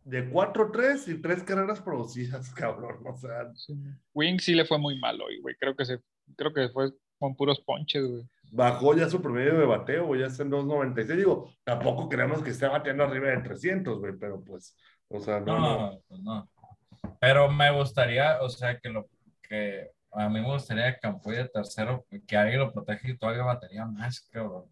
de 0.06 0.30
4-3 0.32 1.08
y 1.08 1.22
tres 1.22 1.44
carreras 1.44 1.82
producidas, 1.82 2.50
cabrón. 2.56 2.98
O 3.06 3.18
sea, 3.18 3.54
Sí. 3.56 3.74
Wing 4.14 4.40
sí 4.40 4.54
le 4.56 4.66
fue 4.66 4.78
muy 4.78 4.98
mal 5.00 5.20
hoy, 5.22 5.40
güey. 5.42 5.56
Creo 5.60 5.76
que 5.76 5.86
se, 5.86 6.00
creo 6.38 6.54
que 6.54 6.70
fue 6.70 6.92
con 7.20 7.36
puros 7.36 7.60
ponches, 7.62 8.06
güey. 8.06 8.24
bajó 8.52 8.96
ya 8.96 9.10
su 9.10 9.22
promedio 9.22 9.58
de 9.58 9.66
bateo, 9.66 10.06
güey. 10.08 10.22
Ya 10.22 10.28
está 10.28 10.44
en 10.44 10.52
2.96. 10.52 11.16
Digo, 11.18 11.50
tampoco 11.64 12.10
queremos 12.10 12.42
que 12.44 12.50
esté 12.52 12.68
bateando 12.68 13.04
arriba 13.04 13.30
de 13.30 13.38
300, 13.40 14.00
güey. 14.00 14.14
Pero 14.20 14.42
pues, 14.44 14.76
o 15.10 15.20
sea, 15.20 15.40
no. 15.40 15.60
no. 15.60 15.78
No, 15.92 16.00
pues 16.08 16.22
no. 16.22 16.50
Pero 17.20 17.50
me 17.50 17.72
gustaría, 17.72 18.42
o 18.42 18.50
sea, 18.50 18.78
que 18.80 18.90
lo 18.90 19.08
que 19.42 19.92
a 20.12 20.30
mí 20.30 20.40
me 20.42 20.46
gustaría 20.46 20.94
que 20.94 21.00
Campoy 21.00 21.36
de 21.36 21.48
tercero, 21.50 22.06
que 22.28 22.38
alguien 22.38 22.60
lo 22.60 22.72
proteja 22.72 23.10
y 23.10 23.18
todavía 23.18 23.44
batería 23.44 23.86
más, 23.86 24.22
cabrón. 24.32 24.66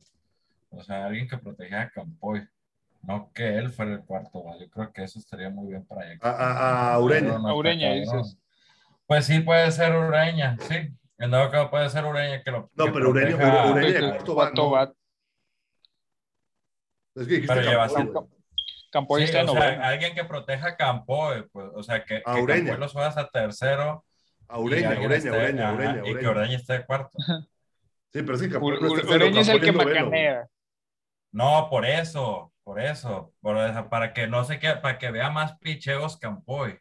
O 0.69 0.83
sea, 0.83 1.05
alguien 1.05 1.27
que 1.27 1.37
proteja 1.37 1.81
a 1.81 1.89
Campoy. 1.89 2.47
No 3.03 3.31
que 3.33 3.57
él 3.57 3.71
fuera 3.71 3.93
el 3.93 4.01
cuarto, 4.01 4.43
¿vale? 4.43 4.65
Yo 4.65 4.69
creo 4.69 4.93
que 4.93 5.03
eso 5.03 5.17
estaría 5.17 5.49
muy 5.49 5.69
bien 5.69 5.83
para 5.85 6.01
allá. 6.03 6.19
A, 6.21 6.29
a- 6.29 6.93
a 6.93 6.99
Ureña. 6.99 7.39
No 7.39 7.47
A 7.49 7.55
Ureña, 7.55 7.93
dices. 7.93 8.37
Pues 9.07 9.25
sí, 9.25 9.39
puede 9.39 9.71
ser 9.71 9.95
Ureña, 9.95 10.55
sí. 10.59 10.93
En 11.21 11.31
dado 11.31 11.49
caso 11.51 11.69
puede 11.69 11.89
ser 11.89 12.03
Ureña 12.05 12.41
que 12.43 12.51
lo. 12.51 12.69
No, 12.75 12.85
que 12.85 12.91
pero 12.91 13.09
Ureña- 13.11 13.35
Ureña 13.71 13.87
Entonces, 13.87 14.01
cuarto 14.01 14.35
bat, 14.35 14.53
no. 14.53 14.69
bat. 14.71 14.93
Es 17.15 17.27
que 17.27 17.43
Pero 17.47 17.61
lleva 17.61 17.87
Campoy. 17.89 18.27
Campoy 18.91 19.21
Sí, 19.21 19.25
está 19.25 19.41
en 19.41 19.49
o 19.49 19.53
sea, 19.53 19.87
alguien 19.87 20.13
que 20.15 20.23
proteja 20.25 20.67
a 20.69 20.75
Campoy, 20.77 21.47
pues, 21.51 21.67
o 21.73 21.83
sea, 21.83 22.03
que, 22.03 22.21
A 22.25 22.35
que 22.35 22.41
Ureña. 22.41 22.65
Campoy 22.65 22.79
lo 22.79 22.89
subas 22.89 23.17
a 23.17 23.27
tercero. 23.29 24.05
A 24.47 24.57
y 24.57 24.61
Ureña, 24.61 24.89
Ureña, 24.89 25.15
esté- 25.15 25.29
Ureña, 25.31 25.63
ajá, 25.69 25.75
Ureña, 25.75 25.99
Y 25.99 26.03
que 26.03 26.11
Ureña. 26.11 26.31
Ureña 26.31 26.55
esté 26.57 26.73
de 26.73 26.85
cuarto. 26.85 27.17
Sí, 28.13 28.21
pero 28.23 28.37
sí, 28.37 28.49
Campoy 28.49 28.73
Ur- 28.77 28.81
no 28.81 28.87
es 28.97 29.03
Ureña 29.05 29.41
es 29.41 29.47
el 29.49 29.61
Campoy 29.61 29.85
que 29.85 29.99
macanea. 30.01 30.47
No, 31.31 31.67
por 31.69 31.85
eso, 31.85 32.51
por 32.63 32.79
eso, 32.81 33.33
por 33.39 33.57
eso, 33.57 33.87
para 33.89 34.13
que 34.13 34.27
no 34.27 34.43
se 34.43 34.59
quede, 34.59 34.77
para 34.77 34.97
que 34.97 35.11
vea 35.11 35.29
más 35.29 35.57
picheos 35.59 36.17
Campoy. 36.17 36.71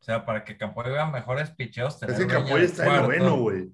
O 0.00 0.02
sea, 0.04 0.26
para 0.26 0.44
que 0.44 0.58
Campoy 0.58 0.90
vea 0.90 1.06
mejores 1.06 1.50
picheos. 1.52 2.02
Es 2.02 2.06
que 2.18 2.24
Ureña 2.24 2.34
Campoy 2.34 2.62
está 2.64 2.84
en 2.86 3.02
noveno, 3.02 3.36
güey. 3.36 3.70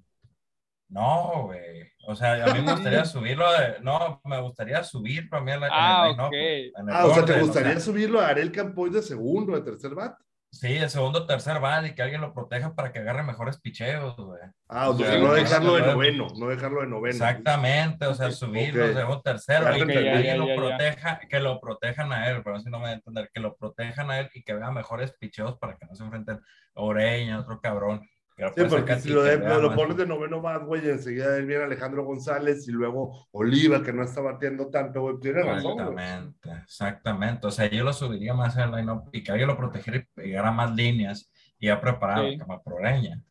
No, 0.91 1.43
güey. 1.45 1.89
O 2.05 2.15
sea, 2.15 2.45
a 2.45 2.53
mí 2.53 2.61
me 2.61 2.73
gustaría 2.73 3.05
subirlo 3.05 3.51
de. 3.51 3.79
No, 3.81 4.21
me 4.25 4.39
gustaría 4.41 4.83
subir 4.83 5.29
para 5.29 5.43
mí 5.43 5.51
en 5.51 5.61
la. 5.61 5.69
Ah, 5.71 6.03
en 6.03 6.11
el 6.11 6.11
line-up, 6.11 6.25
ok. 6.25 6.29
güey, 6.31 6.71
en 6.75 6.89
el 6.89 6.95
Ah, 6.95 7.05
o 7.05 7.13
sea, 7.13 7.25
¿te 7.25 7.31
orden, 7.31 7.45
gustaría 7.45 7.71
sea, 7.71 7.79
subirlo 7.79 8.19
a 8.19 8.27
Ariel 8.27 8.51
Campoy 8.51 8.89
de 8.89 9.01
segundo, 9.01 9.53
de 9.53 9.61
tercer 9.61 9.95
bat? 9.95 10.15
Sí, 10.53 10.67
el 10.75 10.89
segundo, 10.89 11.25
tercer 11.25 11.61
van 11.61 11.85
y 11.85 11.95
que 11.95 12.01
alguien 12.01 12.19
lo 12.19 12.33
proteja 12.33 12.75
para 12.75 12.91
que 12.91 12.99
agarre 12.99 13.23
mejores 13.23 13.57
picheos, 13.61 14.17
güey. 14.17 14.41
Ah, 14.67 14.89
o 14.89 14.97
sea, 14.97 15.17
no 15.17 15.33
dejarlo 15.33 15.75
de 15.75 15.81
noveno, 15.83 16.27
no 16.37 16.47
dejarlo 16.47 16.81
de 16.81 16.87
noveno. 16.87 17.07
Exactamente, 17.15 18.05
o 18.05 18.13
sea, 18.13 18.31
subirlo, 18.31 18.85
Ok. 18.87 18.93
segundo, 18.93 19.21
tercero, 19.21 19.69
y 19.73 19.85
que 19.85 19.97
alguien 19.97 20.03
Ya, 20.03 20.21
ya, 20.21 20.35
lo 20.35 20.47
ya, 20.47 20.53
ya. 20.55 20.59
proteja, 20.59 21.19
que 21.29 21.39
lo 21.39 21.61
protejan 21.61 22.11
a 22.11 22.29
él, 22.29 22.41
pero 22.43 22.59
si 22.59 22.65
no 22.69 22.79
me 22.79 22.83
voy 22.83 22.89
a 22.91 22.95
entender, 22.95 23.29
que 23.33 23.39
lo 23.39 23.55
protejan 23.55 24.11
a 24.11 24.19
él 24.19 24.29
y 24.33 24.43
que 24.43 24.53
vea 24.53 24.71
mejores 24.71 25.13
picheos 25.17 25.57
para 25.57 25.77
que 25.77 25.85
no 25.85 25.95
se 25.95 26.03
enfrenten 26.03 26.35
a 26.75 26.81
Oreña, 26.81 27.39
otro 27.39 27.61
cabrón. 27.61 28.05
Que 28.49 28.61
Sí, 28.61 28.67
porque 28.69 28.95
si 28.99 29.09
y 29.09 29.13
lo, 29.13 29.23
que 29.23 29.29
de- 29.29 29.37
vea 29.37 29.57
lo 29.59 29.67
más. 29.69 29.77
pones 29.77 29.97
de 29.97 30.05
noveno 30.07 30.41
más, 30.41 30.63
güey, 30.63 30.85
y 30.85 30.89
enseguida 30.89 31.35
viene 31.37 31.63
Alejandro 31.63 32.03
González 32.03 32.67
y 32.67 32.71
luego 32.71 33.27
Oliva, 33.31 33.83
que 33.83 33.93
no 33.93 34.03
está 34.03 34.21
batiendo 34.21 34.67
tanto, 34.69 35.01
güey. 35.01 35.19
Tienes 35.19 35.45
razón, 35.45 35.73
güey. 35.73 35.81
Exactamente, 35.89 36.49
exactamente. 36.63 37.47
O 37.47 37.51
sea, 37.51 37.69
yo 37.69 37.83
lo 37.83 37.93
subiría 37.93 38.33
más 38.33 38.57
en 38.57 38.63
el 38.63 38.71
line 38.71 38.93
y 39.11 39.23
que 39.23 39.31
alguien 39.31 39.47
lo 39.47 39.57
protegiera 39.57 39.99
y 39.99 40.05
pegara 40.13 40.51
más 40.51 40.73
líneas 40.75 41.29
y 41.59 41.67
ya 41.67 41.79
preparado 41.79 42.29
Sí. 42.29 42.37
como 42.39 42.61
Proreña. 42.63 43.21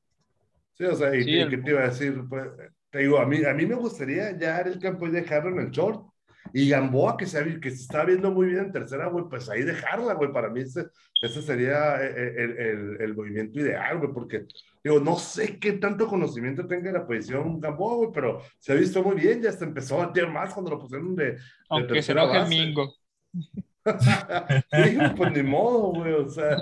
Sí, 0.75 0.85
o 0.85 0.95
sea, 0.95 1.15
y, 1.15 1.25
Sí, 1.25 1.31
y 1.31 1.41
el- 1.41 1.51
¿qué 1.51 1.59
te 1.59 1.71
iba 1.71 1.81
a 1.81 1.89
decir? 1.89 2.23
Pues, 2.29 2.47
te 2.91 2.99
digo, 3.01 3.19
a 3.19 3.27
mí, 3.27 3.45
a 3.45 3.53
mí 3.55 3.67
me 3.67 3.75
gustaría 3.75 4.37
ya 4.39 4.57
Ariel 4.59 4.79
Campoy 4.79 5.11
dejarlo 5.11 5.51
en 5.51 5.67
el 5.67 5.71
short. 5.71 6.10
Y 6.53 6.69
Gamboa, 6.69 7.17
que 7.17 7.27
se, 7.27 7.61
que 7.61 7.71
se 7.71 7.83
está 7.83 8.05
viendo 8.05 8.31
muy 8.31 8.47
bien 8.49 8.67
en 8.67 8.73
tercera, 8.73 9.09
güey, 9.09 9.27
pues 9.29 9.49
ahí 9.49 9.63
dejarla, 9.63 10.15
güey. 10.15 10.33
Para 10.33 10.49
mí 10.51 10.61
ese, 10.63 10.87
ese 11.23 11.43
sería 11.43 12.03
eh, 12.03 12.35
el, 12.37 12.59
el, 12.59 12.97
el 13.01 13.15
movimiento 13.15 13.61
ideal, 13.61 13.99
güey, 13.99 14.13
porque, 14.13 14.47
digo, 14.83 14.99
no 15.01 15.17
sé 15.17 15.59
qué 15.59 15.73
tanto 15.75 16.07
conocimiento 16.09 16.67
tenga 16.67 16.91
la 16.93 17.07
posición 17.07 17.61
Gamboa, 17.61 17.97
güey, 17.97 18.11
pero 18.13 18.41
se 18.59 18.73
ha 18.73 18.77
visto 18.77 19.03
muy 19.03 19.17
bien, 19.17 19.43
ya 19.43 19.51
hasta 19.51 19.65
empezó 19.65 20.01
a 20.01 20.07
batear 20.07 20.29
más 20.31 20.53
cuando 20.53 20.71
lo 20.73 20.79
pusieron 20.81 21.15
de, 21.15 21.37
Aunque 21.69 22.03
se 22.03 22.15
tercera 22.15 22.23
enoje 22.25 22.39
el. 22.43 22.49
Mingo. 22.49 22.95
sí, 23.85 24.99
pues 25.17 25.33
ni 25.33 25.43
modo, 25.43 25.93
güey, 25.93 26.13
o 26.13 26.29
sea, 26.29 26.57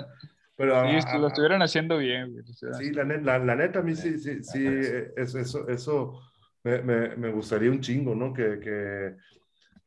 pero... 0.55 0.83
Sí, 0.87 0.97
a- 1.07 1.17
lo 1.17 1.27
estuvieron 1.27 1.61
haciendo 1.61 1.97
bien, 1.97 2.31
güey. 2.31 2.43
Sí, 2.53 2.91
la, 2.91 3.03
la, 3.05 3.39
la 3.39 3.55
neta, 3.55 3.79
a 3.79 3.83
mí 3.83 3.95
sí, 3.95 4.17
sí, 4.19 4.43
sí, 4.43 4.65
eh, 4.67 5.11
es- 5.17 5.35
eso, 5.35 5.67
eso 5.67 6.19
me, 6.63 6.81
me, 6.81 7.15
me 7.15 7.31
gustaría 7.31 7.71
un 7.71 7.81
chingo, 7.81 8.13
¿no? 8.15 8.33
Que, 8.33 8.59
que, 8.59 9.15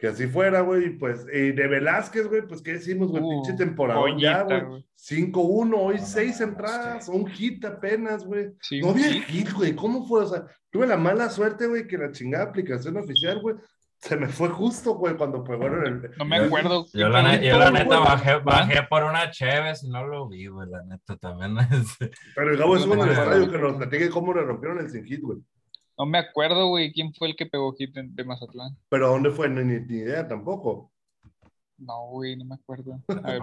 que 0.03 0.09
así 0.09 0.27
fuera, 0.27 0.62
güey, 0.62 0.99
pues, 0.99 1.25
y 1.33 1.53
de 1.53 1.69
Velázquez, 1.69 2.27
güey, 2.27 2.43
pues, 2.43 2.61
¿qué 2.61 2.73
decimos, 2.73 3.12
güey? 3.12 3.23
Uh, 3.23 3.31
Pinche 3.45 3.53
temporada 3.53 4.01
ya, 4.19 4.43
güey. 4.43 4.61
güey. 4.65 4.85
5-1, 4.97 5.77
hoy 5.79 5.95
No, 5.95 6.01
no, 6.01 6.07
6 6.07 6.41
no, 6.41 6.47
entradas, 6.49 7.09
un 7.09 7.27
hit 7.29 7.65
apenas, 7.65 8.25
güey. 8.25 8.51
Sí, 8.61 8.81
No 8.81 8.91
había 8.91 9.05
sí. 9.12 9.21
hit, 9.23 9.53
güey, 9.53 9.77
¿cómo 9.77 10.05
fue? 10.05 10.25
O 10.25 10.27
sea, 10.27 10.45
tuve 10.73 10.88
la 10.88 10.97
mala 10.97 11.31
suerte, 11.31 11.69
güey, 11.69 11.87
que 11.87 11.99
la 11.99 12.11
chingada 12.11 12.47
aplicación 12.47 12.97
oficial, 12.97 13.41
güey, 13.43 13.55
se 13.99 14.17
me 14.17 14.27
fue 14.27 14.49
justo, 14.49 14.95
güey, 14.97 15.15
cuando 15.17 15.45
fueron 15.47 15.87
el... 15.87 16.11
No 16.19 16.25
me 16.25 16.38
acuerdo. 16.38 16.85
Yo 16.93 17.09
la, 17.09 17.23
ne- 17.23 17.47
yo 17.47 17.53
todo, 17.53 17.61
la 17.61 17.71
neta 17.71 17.99
bajé, 18.01 18.38
bajé 18.41 18.83
por 18.91 19.05
una 19.05 19.31
Chévez 19.31 19.85
y 19.85 19.88
no 19.88 20.05
lo 20.05 20.29
vi, 20.29 20.49
güey, 20.49 20.69
la 20.69 20.83
neta 20.83 21.17
también. 21.17 21.57
es- 21.73 21.97
Pero 22.35 22.51
el 22.51 22.57
Gabo 22.57 22.75
estuvo 22.75 22.95
en 22.95 23.01
el 23.03 23.07
No 23.07 23.12
me 23.15 23.21
estadio 23.23 23.53
que 23.53 23.59
nos 23.59 23.77
platique 23.77 24.11
cómo 24.11 24.35
le 24.35 24.43
rompieron 24.43 24.79
el 24.81 24.91
sin 24.91 25.05
hit, 25.05 25.21
güey. 25.21 25.38
No 25.98 26.07
me 26.07 26.18
acuerdo, 26.18 26.68
güey, 26.68 26.92
quién 26.92 27.12
fue 27.14 27.28
el 27.28 27.37
que 27.37 27.46
pegó 27.46 27.72
hit 27.74 27.92
de, 27.94 28.02
de 28.07 28.24
Mazatlán. 28.24 28.76
Pero 28.88 29.09
¿dónde 29.11 29.31
fue? 29.31 29.48
Ni, 29.48 29.62
ni, 29.64 29.81
ni 29.81 29.98
idea 29.98 30.26
tampoco. 30.26 30.90
No, 31.78 32.07
güey, 32.11 32.37
no 32.37 32.44
me 32.44 32.55
acuerdo. 32.55 33.00
A 33.09 33.33
ver, 33.33 33.42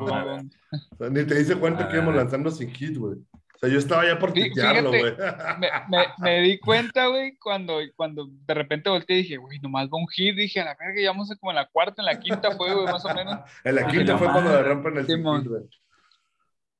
No, 0.99 1.09
ni 1.09 1.23
te 1.25 1.35
dice 1.35 1.55
cuenta 1.57 1.87
que 1.87 1.93
Ah. 1.93 1.97
íbamos 1.97 2.15
lanzando 2.15 2.49
sin 2.51 2.69
hit, 2.71 2.97
güey. 2.97 3.15
O 3.17 3.59
sea, 3.59 3.69
yo 3.69 3.77
estaba 3.77 4.05
ya 4.05 4.17
por 4.17 4.31
tuitearlo, 4.31 4.89
güey. 4.89 5.13
fíjate, 5.13 5.59
me, 5.59 5.67
me, 5.89 6.05
me 6.19 6.39
di 6.41 6.57
cuenta, 6.59 7.07
güey, 7.07 7.35
cuando, 7.37 7.79
cuando 7.97 8.29
de 8.29 8.53
repente 8.53 8.89
volteé 8.89 9.17
y 9.17 9.21
dije, 9.23 9.35
güey, 9.37 9.59
nomás 9.59 9.87
va 9.89 9.97
un 9.97 10.07
hit. 10.07 10.33
Dije, 10.37 10.61
a 10.61 10.65
la 10.65 10.75
verga, 10.79 11.01
ya 11.01 11.09
vamos 11.11 11.29
a 11.29 11.35
como 11.35 11.51
en 11.51 11.57
la 11.57 11.67
cuarta, 11.67 12.01
en 12.01 12.05
la 12.05 12.19
quinta 12.19 12.51
fue, 12.55 12.73
güey, 12.73 12.85
más 12.85 13.03
o 13.03 13.13
menos. 13.13 13.39
En 13.65 13.75
la 13.75 13.81
Ah, 13.81 13.87
quinta 13.91 14.17
fue 14.17 14.31
cuando 14.31 14.51
le 14.51 14.63
rompen 14.63 14.97
el 14.97 15.05
Simón. 15.05 15.41
hit, 15.41 15.49
güey. 15.51 15.63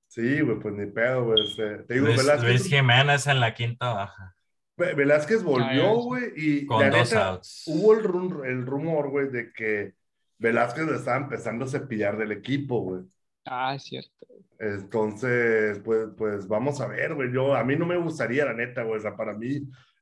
Sí, 0.08 0.40
güey, 0.42 0.60
pues 0.60 0.74
ni 0.74 0.86
pedo, 0.88 1.26
güey. 1.26 1.44
este, 1.44 1.80
Te 1.84 1.94
digo, 1.96 2.06
Luis, 2.08 2.18
Velázquez, 2.18 2.50
Luis 2.50 2.66
Jiménez 2.68 3.28
en 3.28 3.40
la 3.42 3.54
quinta 3.54 3.94
baja, 3.94 4.36
Velázquez 4.80 5.44
volvió, 5.44 5.96
güey, 5.98 6.32
y 6.36 6.66
con 6.66 6.80
la 6.82 6.90
dos 6.90 7.12
neta, 7.12 7.28
outs. 7.30 7.64
hubo 7.68 7.94
el, 7.94 8.04
rum- 8.04 8.44
el 8.46 8.66
rumor, 8.66 9.10
güey, 9.10 9.30
de 9.30 9.52
que 9.54 9.94
Velázquez 10.38 10.86
le 10.88 10.96
estaba 10.96 11.18
empezando 11.18 11.66
a 11.66 11.68
cepillar 11.68 12.18
del 12.18 12.32
equipo, 12.32 12.82
güey. 12.82 13.02
Ah, 13.46 13.76
es 13.76 13.84
cierto. 13.84 14.26
Entonces, 14.60 15.80
pues, 15.80 16.08
pues 16.18 16.48
vamos 16.48 16.80
a 16.82 16.88
ver, 16.88 17.14
güey. 17.16 17.32
Yo, 17.32 17.56
a 17.56 17.64
mí 17.64 17.76
no 17.76 17.86
me 17.86 17.98
gustaría, 17.98 18.46
la 18.46 18.54
neta, 18.54 18.84
güey. 18.84 18.98
O 18.98 19.02
sea, 19.02 19.16
para 19.16 19.34
mí, 19.34 19.56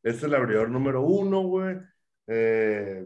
este 0.04 0.18
es 0.18 0.24
el 0.24 0.36
abridor 0.36 0.70
número 0.70 1.02
uno, 1.02 1.42
güey. 1.42 1.78
Eh, 2.28 3.06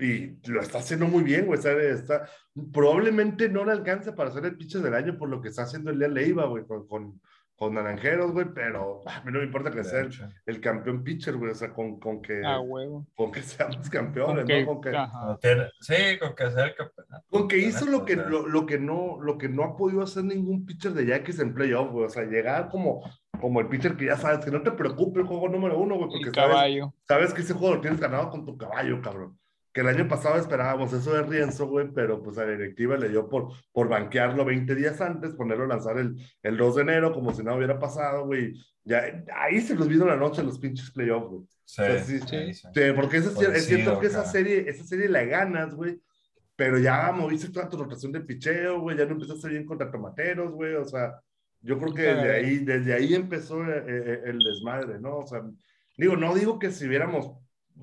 y 0.00 0.50
lo 0.50 0.60
está 0.60 0.78
haciendo 0.78 1.06
muy 1.06 1.22
bien, 1.22 1.46
güey. 1.46 1.58
Está, 1.58 1.72
está- 1.82 2.28
probablemente 2.72 3.48
no 3.48 3.64
le 3.64 3.72
alcanza 3.72 4.14
para 4.14 4.30
ser 4.30 4.44
el 4.44 4.56
pitcher 4.56 4.80
del 4.82 4.94
año 4.94 5.16
por 5.18 5.28
lo 5.28 5.40
que 5.40 5.48
está 5.48 5.62
haciendo 5.62 5.90
el 5.90 5.98
día 5.98 6.08
Leiva, 6.08 6.46
güey, 6.46 6.64
con, 6.64 6.86
con, 6.86 7.20
con 7.58 7.74
Naranjeros, 7.74 8.32
güey. 8.32 8.46
Pero 8.54 9.02
a 9.06 9.20
mí 9.22 9.32
no 9.32 9.40
me 9.40 9.44
importa 9.46 9.70
que 9.70 9.82
sea 9.82 10.06
el, 10.46 10.60
campeón 10.60 11.02
pitcher, 11.02 11.36
güey. 11.36 11.50
O 11.50 11.54
sea, 11.54 11.72
con, 11.72 11.98
con 11.98 12.22
que, 12.22 12.40
Ah, 12.44 12.60
con 13.16 13.32
que 13.32 13.42
seamos 13.42 13.76
Con 13.76 13.88
campeones, 13.90 14.44
que- 14.46 14.60
¿no? 14.60 14.66
Con 14.66 14.80
que, 14.80 14.90
tiene- 15.40 15.68
Sí, 15.80 16.18
con 16.20 16.34
que 16.34 16.50
sea 16.50 16.64
el 16.66 16.74
campeonato. 16.76 17.24
con 17.28 17.48
que 17.48 17.58
hizo 17.58 17.86
lo 17.86 18.04
que, 18.04 18.16
lo, 18.16 18.46
lo 18.46 18.64
que 18.64 18.78
no, 18.78 19.18
lo 19.20 19.36
que 19.36 19.48
no 19.48 19.64
ha 19.64 19.76
podido 19.76 20.02
hacer 20.02 20.24
ningún 20.24 20.64
pitcher 20.64 20.92
de 20.92 21.06
Yankees 21.06 21.40
en 21.40 21.52
playoff, 21.52 21.90
güey. 21.90 22.06
O 22.06 22.08
sea, 22.08 22.24
llegar 22.24 22.68
como, 22.70 23.02
como 23.40 23.60
el 23.60 23.68
pitcher 23.68 23.96
que 23.96 24.06
ya 24.06 24.16
sabes, 24.16 24.44
que 24.44 24.50
no 24.52 24.62
te 24.62 24.70
preocupe 24.70 25.20
el 25.20 25.26
juego 25.26 25.48
número 25.48 25.78
uno, 25.78 25.96
güey, 25.96 26.08
porque 26.10 26.30
sabes, 26.30 26.54
caballo. 26.56 26.94
sabes 27.08 27.34
que 27.34 27.40
ese 27.42 27.54
juego 27.54 27.74
lo 27.74 27.80
tienes 27.80 27.98
ganado 28.00 28.30
con 28.30 28.44
tu 28.46 28.56
caballo, 28.56 29.02
cabrón. 29.02 29.36
Que 29.78 29.82
el 29.82 29.90
año 29.90 30.08
pasado 30.08 30.40
esperábamos 30.40 30.92
eso 30.92 31.14
de 31.14 31.22
Rienzo, 31.22 31.68
güey, 31.68 31.86
pero 31.94 32.20
pues 32.20 32.36
a 32.36 32.44
la 32.44 32.50
directiva 32.50 32.96
le 32.96 33.10
dio 33.10 33.28
por, 33.28 33.52
por 33.70 33.88
banquearlo 33.88 34.44
20 34.44 34.74
días 34.74 35.00
antes, 35.00 35.34
ponerlo 35.34 35.66
a 35.66 35.68
lanzar 35.68 35.98
el, 35.98 36.16
el 36.42 36.56
2 36.56 36.74
de 36.74 36.82
enero, 36.82 37.12
como 37.12 37.32
si 37.32 37.44
nada 37.44 37.56
hubiera 37.56 37.78
pasado, 37.78 38.26
güey. 38.26 38.54
Ya, 38.82 39.24
ahí 39.36 39.60
se 39.60 39.76
los 39.76 39.86
vino 39.86 40.04
la 40.04 40.16
noche 40.16 40.42
los 40.42 40.58
pinches 40.58 40.90
playoffs, 40.90 41.28
güey. 41.28 41.42
Sí, 41.64 41.76
sea, 41.76 42.02
sí, 42.02 42.18
sí, 42.18 42.54
sí. 42.54 42.68
Sí, 42.74 42.80
porque 42.96 43.18
eso 43.18 43.30
es, 43.40 43.66
cierto 43.66 44.00
que 44.00 44.08
esa 44.08 44.22
cara. 44.22 44.32
serie, 44.32 44.68
esa 44.68 44.82
serie 44.82 45.08
la 45.08 45.22
ganas, 45.22 45.72
güey. 45.76 46.02
Pero 46.56 46.80
ya 46.80 47.12
moviste 47.12 47.50
toda 47.50 47.68
tu 47.68 47.76
rotación 47.76 48.10
de 48.10 48.22
picheo, 48.22 48.80
güey. 48.80 48.96
Ya 48.96 49.04
no 49.04 49.12
empezaste 49.12 49.48
bien 49.48 49.64
contra 49.64 49.92
tomateros, 49.92 50.54
güey. 50.54 50.74
O 50.74 50.84
sea, 50.86 51.20
yo 51.60 51.78
creo 51.78 51.94
que 51.94 52.02
desde 52.02 52.34
ahí, 52.34 52.58
desde 52.64 52.94
ahí 52.94 53.14
empezó 53.14 53.62
eh, 53.64 53.84
eh, 53.86 54.22
el 54.24 54.40
desmadre, 54.40 54.98
¿no? 54.98 55.18
O 55.18 55.26
sea, 55.28 55.44
digo, 55.96 56.16
no 56.16 56.34
digo 56.34 56.58
que 56.58 56.72
si 56.72 56.88
hubiéramos 56.88 57.30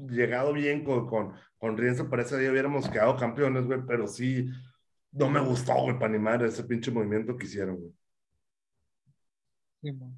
llegado 0.10 0.54
bien 0.54 0.84
con, 0.84 1.08
con, 1.08 1.34
con 1.66 1.78
Rienzo 1.78 2.08
para 2.08 2.22
ese 2.22 2.38
día 2.38 2.52
hubiéramos 2.52 2.88
quedado 2.88 3.18
campeones, 3.18 3.66
güey. 3.66 3.80
Pero 3.88 4.08
sí, 4.08 4.48
no 5.12 5.32
me 5.32 5.40
gustó, 5.40 5.74
güey, 5.74 5.96
para 5.96 6.14
animar 6.14 6.44
ese 6.44 6.64
pinche 6.64 6.92
movimiento 6.92 7.36
que 7.36 7.48
hicieron, 7.48 7.78
güey. 7.78 7.92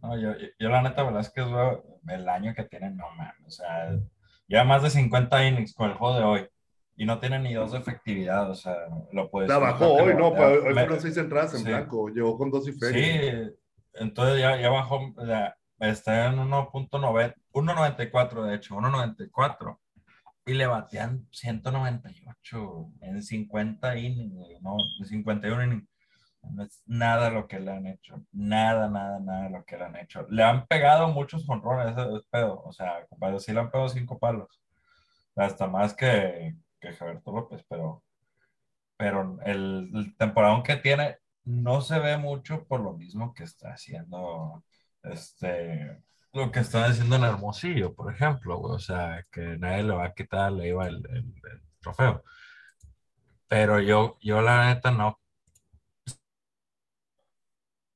No, 0.02 0.20
yo, 0.20 0.34
yo 0.60 0.68
la 0.70 0.82
neta, 0.82 1.04
Velázquez, 1.04 1.46
güey, 1.48 1.78
el 2.10 2.28
año 2.28 2.54
que 2.54 2.66
tiene, 2.66 2.90
no 2.92 3.06
mames. 3.12 3.46
O 3.46 3.50
sea, 3.50 3.98
ya 4.50 4.66
más 4.66 4.84
de 4.84 4.90
50 4.90 5.46
innings 5.46 5.74
con 5.74 5.90
el 5.90 5.96
juego 5.96 6.18
de 6.18 6.24
hoy. 6.26 6.50
Y 6.98 7.06
no 7.06 7.18
tiene 7.20 7.40
ni 7.40 7.54
dos 7.54 7.72
de 7.72 7.78
efectividad, 7.78 8.50
o 8.52 8.56
sea, 8.56 8.76
lo 9.14 9.30
puedes. 9.32 9.48
La 9.50 9.58
bajó 9.58 9.94
hoy, 9.94 10.16
no, 10.16 10.36
pues, 10.36 10.60
hoy 10.60 10.74
Me- 10.74 10.82
fueron 10.82 11.00
seis 11.00 11.16
entradas 11.16 11.54
en 11.54 11.60
sí. 11.62 11.66
blanco. 11.68 12.10
Llegó 12.10 12.38
con 12.38 12.52
dos 12.52 12.68
y 12.68 12.74
feria. 12.74 13.46
Sí, 13.46 13.56
entonces 13.94 14.42
ya, 14.42 14.60
ya 14.60 14.70
bajó, 14.70 15.14
ya 15.26 15.56
está 15.80 16.26
en 16.26 16.40
1.90, 16.40 17.36
1.94 17.54 18.44
de 18.44 18.56
hecho, 18.56 18.76
1.94. 18.76 19.80
Y 20.48 20.54
le 20.54 20.66
batean 20.66 21.28
198 21.32 22.92
en 23.02 23.22
50 23.22 23.98
innings, 23.98 24.62
no, 24.62 24.78
en 25.00 25.06
51 25.06 25.64
innings. 25.66 25.90
No 26.42 26.64
es 26.64 26.82
nada 26.86 27.30
lo 27.30 27.48
que 27.48 27.60
le 27.60 27.72
han 27.72 27.86
hecho, 27.88 28.24
nada, 28.32 28.90
nada, 28.90 29.20
nada 29.20 29.50
lo 29.50 29.66
que 29.66 29.78
le 29.78 29.84
han 29.84 29.98
hecho. 29.98 30.26
Le 30.30 30.44
han 30.44 30.66
pegado 30.68 31.10
muchos 31.10 31.46
jonrones, 31.46 31.98
ese 31.98 32.16
es 32.16 32.26
pedo, 32.32 32.64
o 32.64 32.72
sea, 32.72 33.06
compadre, 33.10 33.42
sí 33.42 33.52
le 33.52 33.60
han 33.60 33.70
pegado 33.70 33.90
cinco 33.90 34.18
palos, 34.18 34.62
hasta 35.36 35.68
más 35.68 35.94
que, 35.94 36.56
que 36.80 36.96
López, 37.26 37.66
pero, 37.68 38.04
pero 38.96 39.40
el, 39.46 39.92
el 40.20 40.64
que 40.64 40.78
tiene 40.78 41.18
no 41.44 41.82
se 41.82 42.00
ve 42.00 42.18
mucho 42.18 42.66
por 42.68 42.80
lo 42.82 42.94
mismo 42.94 43.34
que 43.34 43.44
está 43.44 43.74
haciendo 43.74 44.64
este 45.04 46.02
lo 46.34 46.52
que 46.52 46.60
están 46.60 46.90
haciendo 46.92 47.16
en 47.16 47.24
Hermosillo, 47.24 47.94
por 47.96 48.14
ejemplo, 48.14 48.58
güey. 48.58 48.76
o 48.76 48.80
sea, 48.80 49.26
que 49.32 49.58
nadie 49.58 49.84
le 49.84 49.94
va 49.96 50.06
a 50.06 50.14
quitar, 50.14 50.52
le 50.52 50.68
iba 50.70 50.88
el, 50.88 50.98
el- 51.10 51.18
el 51.52 51.62
trofeo. 51.80 52.24
Pero 53.48 53.80
yo, 53.80 54.18
yo 54.22 54.42
la 54.42 54.68
neta 54.74 54.92
no. 54.92 55.18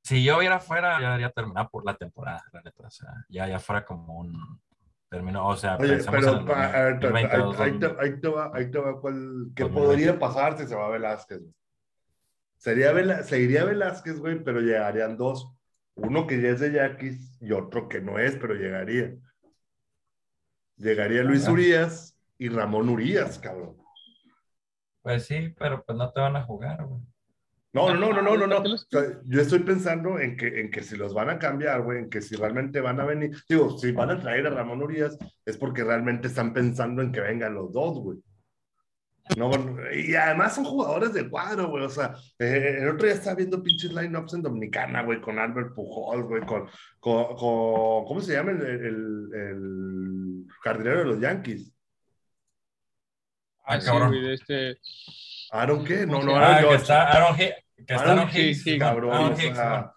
Si 0.04 0.24
yo 0.24 0.38
hubiera 0.38 0.60
fuera, 0.60 1.00
ya 1.00 1.08
debería 1.08 1.30
terminar 1.30 1.70
por 1.70 1.86
la 1.86 1.96
temporada, 1.96 2.44
la 2.52 2.62
neta. 2.62 2.88
O 2.88 2.89
sea, 2.91 3.10
ya, 3.30 3.48
ya 3.48 3.60
fuera 3.60 3.86
como 3.86 4.15
un 4.20 4.62
término, 5.10 5.46
o 5.46 5.56
sea, 5.56 5.78
Oye, 5.78 5.96
en 5.96 6.06
pero 6.10 6.39
el 6.39 6.46
pa- 6.46 6.65
a 6.65 6.82
ver, 6.84 7.00
te- 7.00 7.08
2022, 7.08 7.60
ahí, 7.60 7.80
te, 7.80 7.86
ahí 8.00 8.20
te 8.22 8.28
va, 8.30 8.52
ahí 8.54 8.72
te 8.72 8.80
va 8.80 9.00
cuál, 9.00 9.52
¿qué 9.56 9.63
2020. 9.63 9.72
podría 9.74 10.20
pasar 10.20 10.58
si 10.58 10.65
se 10.67 10.76
va 10.76 10.89
Velázquez? 10.89 11.39
güey? 11.41 11.54
Sería 12.58 12.91
Vela- 12.94 13.24
se 13.24 13.39
iría 13.39 13.63
Velázquez, 13.65 14.20
güey, 14.20 14.44
pero 14.44 14.60
llegarían 14.62 15.17
dos. 15.17 15.52
Uno 16.04 16.28
que 16.28 16.42
ya 16.42 16.50
es 16.50 16.60
de 16.60 16.72
Yaquis 16.74 17.38
y 17.42 17.52
otro 17.52 17.88
que 17.88 18.02
no 18.02 18.18
es, 18.20 18.36
pero 18.36 18.54
llegaría. 18.56 19.16
Llegaría 20.78 21.24
Luis. 21.24 21.48
Urias 21.48 22.18
y 22.38 22.50
Ramón 22.50 22.90
Urias, 22.90 23.40
cabrón. 23.40 23.78
Pues 25.02 25.26
sí, 25.26 25.54
pero 25.58 25.84
pues 25.84 25.98
no 25.98 26.12
te 26.12 26.20
van 26.22 26.36
a 26.36 26.44
jugar, 26.44 26.86
güey. 26.86 27.02
No, 27.74 27.94
no, 27.94 28.12
no, 28.12 28.22
no, 28.22 28.36
no, 28.36 28.36
no, 28.36 28.48
no. 28.48 28.56
¿Por 28.58 28.64
qué 28.64 28.70
los- 28.70 28.84
O 28.84 28.88
sea, 29.00 29.22
yo 29.24 29.42
estoy 29.42 29.60
pensando 29.60 30.20
en 30.20 30.36
que, 30.36 30.60
en 30.60 30.70
que 30.72 30.84
si 30.84 30.98
los 30.98 31.14
van 31.14 31.30
a 31.30 31.40
cambiar, 31.40 31.82
güey, 31.84 32.00
en 32.00 32.10
que 32.10 32.22
si 32.22 32.36
realmente 32.36 32.82
van 32.82 33.00
a 33.00 33.06
venir, 33.06 33.32
digo, 33.48 33.78
si 33.78 33.92
van 33.94 34.10
a 34.10 34.20
traer 34.20 34.46
a 34.48 34.50
Ramón 34.50 34.82
Urias, 34.84 35.18
es 35.46 35.58
porque 35.58 35.84
realmente 35.84 36.28
están 36.28 36.54
pensando 36.54 37.02
en 37.02 37.12
que 37.14 37.22
vengan 37.22 37.54
los 37.54 37.72
dos, 37.72 38.00
güey. 38.00 38.20
No, 39.38 39.48
bueno, 39.48 39.78
y 39.94 40.13
además 40.15 40.56
son 40.56 40.65
jugadores 40.65 41.13
de 41.13 41.30
cuadro, 41.30 41.70
güey. 41.70 41.86
O 41.86 41.89
sea, 41.89 42.15
eh, 42.39 42.78
el 42.82 42.89
otro 42.89 43.06
día 43.06 43.15
estaba 43.15 43.36
viendo 43.36 43.63
pinches 43.63 43.94
lineups 43.94 44.34
en 44.34 44.41
Dominicana, 44.41 45.04
güey, 45.04 45.22
con 45.22 45.39
Albert 45.39 45.74
Pujol, 45.74 46.24
güey, 46.24 46.41
con, 46.46 46.67
con, 47.00 47.36
con- 47.36 48.06
¿cómo 48.06 48.20
se 48.22 48.34
llama 48.34 48.52
el, 48.52 48.62
el, 48.62 49.30
el 49.34 50.46
jardinero 50.63 51.00
de 51.00 51.06
los 51.06 51.20
Yankees? 51.22 51.72
Ah, 53.65 53.80
cabrón. 53.80 54.13
este... 54.26 54.78
¿Aaron 55.52 55.84
qué? 55.86 56.06
No, 56.06 56.22
no, 56.24 56.36
Ah, 56.36 56.56
Aaron 56.58 56.70
que 56.70 56.76
está 56.76 57.04
Aaron 57.12 57.39
Hicks. 57.39 57.56
Que 57.88 57.94
está 57.94 58.12
Aaron 58.12 58.30
Hicks, 58.34 58.65
cabrón, 58.80 59.13
Aaron 59.13 59.34
o 59.34 59.34
Hicks, 59.34 59.56
sea, 59.58 59.70
man. 59.70 59.84
o 59.84 59.84
sea, 59.84 59.94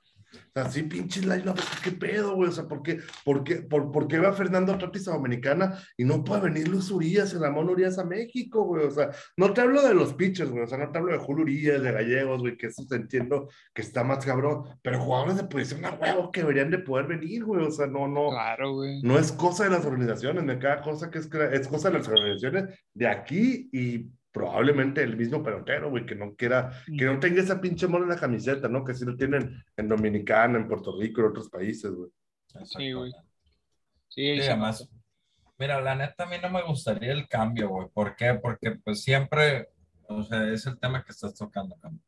sí, 0.70 0.84
pinches 0.84 1.24
line 1.24 1.52
¿qué 1.82 1.90
pedo, 1.90 2.34
güey? 2.36 2.48
O 2.48 2.52
sea, 2.52 2.68
¿por 2.68 2.82
qué, 2.82 3.00
por 3.24 3.42
qué, 3.42 3.56
por, 3.56 3.90
por 3.90 4.06
qué 4.06 4.18
va 4.18 4.32
Fernando 4.32 4.78
Tatis 4.78 5.08
a 5.08 5.12
Dominicana 5.12 5.78
y 5.96 6.04
no 6.04 6.22
puede 6.22 6.42
venir 6.42 6.68
Luis 6.68 6.90
Urias 6.90 7.32
y 7.34 7.38
Ramón 7.38 7.68
Urias 7.68 7.98
a 7.98 8.04
México, 8.04 8.62
güey? 8.64 8.86
O 8.86 8.90
sea, 8.90 9.10
no 9.36 9.52
te 9.52 9.60
hablo 9.62 9.82
de 9.82 9.94
los 9.94 10.14
pitchers, 10.14 10.50
güey, 10.50 10.62
o 10.62 10.66
sea, 10.66 10.78
no 10.78 10.90
te 10.92 10.98
hablo 10.98 11.12
de 11.12 11.18
Julio 11.18 11.42
Urias, 11.42 11.82
de 11.82 11.92
Gallegos, 11.92 12.40
güey, 12.40 12.56
que 12.56 12.68
eso 12.68 12.86
te 12.88 12.96
entiendo 12.96 13.48
que 13.74 13.82
está 13.82 14.04
más 14.04 14.24
cabrón, 14.24 14.64
pero 14.82 15.00
jugadores 15.00 15.36
de 15.36 15.44
posición 15.44 15.84
a 15.84 15.94
huevo 15.94 16.30
que 16.30 16.40
deberían 16.40 16.70
de 16.70 16.78
poder 16.78 17.06
venir, 17.06 17.44
güey, 17.44 17.66
o 17.66 17.70
sea, 17.70 17.86
no, 17.86 18.06
no, 18.06 18.30
Claro, 18.30 18.74
güey. 18.74 19.02
no 19.02 19.18
es 19.18 19.32
cosa 19.32 19.64
de 19.64 19.70
las 19.70 19.84
organizaciones, 19.84 20.44
me 20.44 20.58
cada 20.58 20.82
cosa 20.82 21.10
que 21.10 21.18
es, 21.18 21.28
es 21.52 21.68
cosa 21.68 21.90
de 21.90 21.98
las 21.98 22.08
organizaciones 22.08 22.78
de 22.94 23.06
aquí 23.08 23.68
y 23.72 24.08
probablemente 24.34 25.00
el 25.00 25.16
mismo 25.16 25.44
pelotero, 25.44 25.90
güey, 25.90 26.04
que 26.04 26.16
no 26.16 26.34
quiera, 26.34 26.72
que 26.86 27.04
no 27.04 27.20
tenga 27.20 27.40
esa 27.40 27.60
pinche 27.60 27.86
mono 27.86 28.02
en 28.02 28.10
la 28.10 28.18
camiseta, 28.18 28.68
¿no? 28.68 28.84
Que 28.84 28.92
sí 28.92 29.04
lo 29.04 29.16
tienen 29.16 29.62
en 29.76 29.88
Dominicana, 29.88 30.58
en 30.58 30.66
Puerto 30.66 30.98
Rico, 30.98 31.20
en 31.20 31.28
otros 31.28 31.48
países, 31.48 31.92
güey. 31.92 32.10
Sí, 32.64 32.92
güey. 32.92 33.12
Sí, 34.08 34.40
Sí, 34.40 34.40
además, 34.40 34.88
mira, 35.56 35.80
la 35.80 35.94
neta 35.94 36.24
a 36.24 36.26
mí 36.26 36.36
no 36.42 36.50
me 36.50 36.62
gustaría 36.62 37.12
el 37.12 37.28
cambio, 37.28 37.68
güey. 37.68 37.86
¿Por 37.94 38.16
qué? 38.16 38.34
Porque 38.34 38.72
pues 38.72 39.04
siempre, 39.04 39.68
o 40.08 40.24
sea, 40.24 40.48
es 40.48 40.66
el 40.66 40.80
tema 40.80 41.04
que 41.04 41.12
estás 41.12 41.36
tocando, 41.36 41.76
cabrón. 41.76 42.02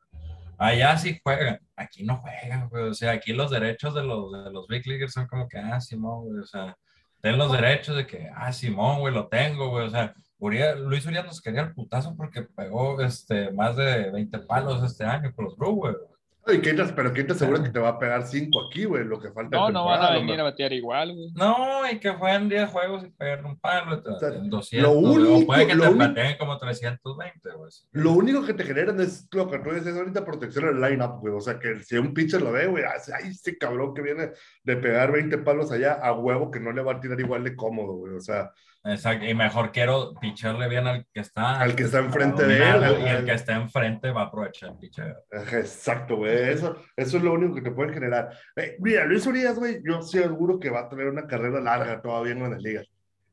Allá 0.58 0.98
sí 0.98 1.20
juegan, 1.22 1.60
aquí 1.76 2.02
no 2.02 2.16
juegan, 2.16 2.68
güey. 2.68 2.88
O 2.88 2.94
sea, 2.94 3.12
aquí 3.12 3.32
los 3.34 3.52
derechos 3.52 3.94
de 3.94 4.02
los, 4.02 4.32
de 4.32 4.50
los 4.50 4.66
Big 4.66 4.84
Leaguers 4.84 5.12
son 5.12 5.28
como 5.28 5.48
que, 5.48 5.58
ah, 5.58 5.80
Simón, 5.80 6.24
güey. 6.24 6.40
O 6.40 6.46
sea, 6.46 6.76
ten 7.20 7.38
los 7.38 7.52
derechos 7.52 7.96
de 7.96 8.04
que, 8.04 8.28
ah, 8.34 8.52
Simón, 8.52 8.98
güey, 8.98 9.14
lo 9.14 9.28
tengo, 9.28 9.70
güey. 9.70 9.86
O 9.86 9.90
sea, 9.90 10.12
Luis 10.38 11.06
Urias 11.06 11.24
nos 11.24 11.40
quería 11.40 11.62
el 11.62 11.72
putazo 11.74 12.14
porque 12.16 12.42
pegó 12.42 13.00
este, 13.00 13.50
más 13.52 13.76
de 13.76 14.10
20 14.10 14.38
palos 14.40 14.82
este 14.84 15.04
año 15.04 15.32
con 15.34 15.46
los 15.46 15.56
Brewers, 15.56 15.96
güey. 15.98 16.16
Ay, 16.48 16.60
¿quién 16.60 16.76
te- 16.76 16.84
pero 16.92 17.12
¿quién 17.12 17.26
te 17.26 17.32
asegura 17.32 17.60
que 17.60 17.70
te 17.70 17.80
va 17.80 17.88
a 17.88 17.98
pegar 17.98 18.24
cinco 18.24 18.68
aquí, 18.68 18.84
güey? 18.84 19.04
Lo 19.04 19.18
que 19.18 19.32
falta. 19.32 19.56
No, 19.56 19.68
no 19.70 19.86
van 19.86 20.00
a 20.00 20.12
venir 20.12 20.38
a 20.38 20.44
batear 20.44 20.72
igual, 20.72 21.12
güey. 21.12 21.32
No, 21.34 21.90
y 21.90 21.98
que 21.98 22.10
jueguen 22.10 22.48
10 22.48 22.70
juegos 22.70 23.04
y 23.04 23.10
pegar 23.10 23.44
un 23.44 23.58
palo, 23.58 24.00
te- 24.00 24.16
sea, 24.20 24.28
en 24.28 24.48
200, 24.48 24.88
lo 24.94 25.00
güey, 25.00 25.26
o 25.26 25.32
único- 25.34 25.46
puede 25.46 25.66
que 25.66 25.74
lo 25.74 25.82
te 25.82 25.88
único- 25.90 26.04
pateen 26.06 26.38
como 26.38 26.56
320, 26.56 27.50
güey. 27.50 27.70
Lo 27.90 28.12
único 28.12 28.44
que 28.46 28.54
te 28.54 28.62
generan 28.62 29.00
es 29.00 29.26
lo 29.32 29.50
que 29.50 29.58
tú 29.58 29.70
dices 29.72 29.96
ahorita, 29.96 30.24
protección 30.24 30.66
en 30.68 30.76
el 30.76 30.80
line-up, 30.82 31.18
güey. 31.18 31.34
O 31.34 31.40
sea, 31.40 31.58
que 31.58 31.82
si 31.82 31.96
un 31.98 32.14
pitcher 32.14 32.40
lo 32.40 32.52
ve, 32.52 32.68
güey, 32.68 32.84
hace, 32.84 33.12
ay, 33.12 33.30
este 33.30 33.58
cabrón 33.58 33.92
que 33.92 34.02
viene 34.02 34.30
de 34.62 34.76
pegar 34.76 35.10
20 35.10 35.38
palos 35.38 35.72
allá 35.72 35.94
a 35.94 36.12
huevo 36.12 36.52
que 36.52 36.60
no 36.60 36.70
le 36.70 36.80
va 36.82 36.92
a 36.92 37.00
tirar 37.00 37.18
igual 37.18 37.42
de 37.42 37.56
cómodo, 37.56 37.94
güey. 37.94 38.14
O 38.14 38.20
sea, 38.20 38.52
Exacto, 38.88 39.24
y 39.26 39.34
mejor 39.34 39.72
quiero 39.72 40.14
picharle 40.20 40.68
bien 40.68 40.86
al 40.86 41.06
que 41.12 41.20
está. 41.20 41.60
Al 41.60 41.74
que 41.74 41.82
está 41.84 41.98
enfrente 41.98 42.46
de 42.46 42.56
él, 42.56 42.84
al- 42.84 43.00
Y 43.00 43.08
el 43.08 43.24
que 43.24 43.32
está 43.32 43.56
enfrente 43.56 44.10
va 44.12 44.22
a 44.22 44.24
aprovechar 44.26 44.70
el 44.70 44.78
picheo. 44.78 45.16
Exacto, 45.32 46.16
güey. 46.16 46.50
Eso, 46.50 46.76
eso 46.96 47.16
es 47.16 47.22
lo 47.22 47.32
único 47.32 47.54
que 47.54 47.62
te 47.62 47.70
puede 47.72 47.92
generar. 47.92 48.30
Eh, 48.54 48.76
mira, 48.80 49.04
Luis 49.04 49.26
Urias, 49.26 49.58
güey, 49.58 49.80
yo 49.84 50.02
sí 50.02 50.18
seguro 50.18 50.58
que 50.60 50.70
va 50.70 50.80
a 50.80 50.88
tener 50.88 51.08
una 51.08 51.26
carrera 51.26 51.60
larga 51.60 52.00
todavía 52.00 52.32
en 52.32 52.50
las 52.50 52.62
ligas. 52.62 52.86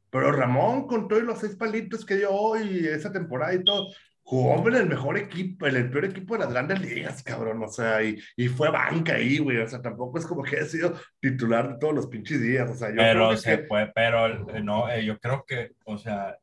Pero 0.09 0.31
Ramón, 0.31 0.87
con 0.87 1.07
todos 1.07 1.23
los 1.23 1.39
seis 1.39 1.55
palitos 1.55 2.05
que 2.05 2.15
dio 2.15 2.31
hoy, 2.31 2.87
esa 2.87 3.11
temporada 3.11 3.53
y 3.53 3.63
todo, 3.63 3.87
jugó 4.23 4.67
en 4.69 4.75
el 4.75 4.85
mejor 4.87 5.17
equipo, 5.17 5.67
en 5.67 5.75
el 5.75 5.89
peor 5.91 6.05
equipo 6.05 6.33
de 6.33 6.39
las 6.45 6.51
grandes 6.53 6.81
ligas, 6.81 7.21
cabrón. 7.23 7.61
O 7.63 7.67
sea, 7.67 8.01
y, 8.03 8.17
y 8.37 8.47
fue 8.47 8.69
banca 8.71 9.15
ahí, 9.15 9.37
güey. 9.37 9.57
O 9.57 9.67
sea, 9.67 9.81
tampoco 9.81 10.17
es 10.17 10.25
como 10.25 10.43
que 10.43 10.57
haya 10.57 10.65
sido 10.65 10.93
titular 11.19 11.73
de 11.73 11.79
todos 11.79 11.93
los 11.93 12.07
pinches 12.07 12.41
días. 12.41 12.69
O 12.69 12.73
sea, 12.75 12.89
yo 12.89 12.95
creo 12.95 13.13
Pero 13.13 13.29
que- 13.31 13.37
se 13.37 13.57
puede, 13.59 13.87
pero 13.93 14.49
eh, 14.49 14.61
no, 14.63 14.89
eh, 14.89 15.05
yo 15.05 15.19
creo 15.19 15.43
que, 15.45 15.73
o 15.85 15.97
sea, 15.97 16.37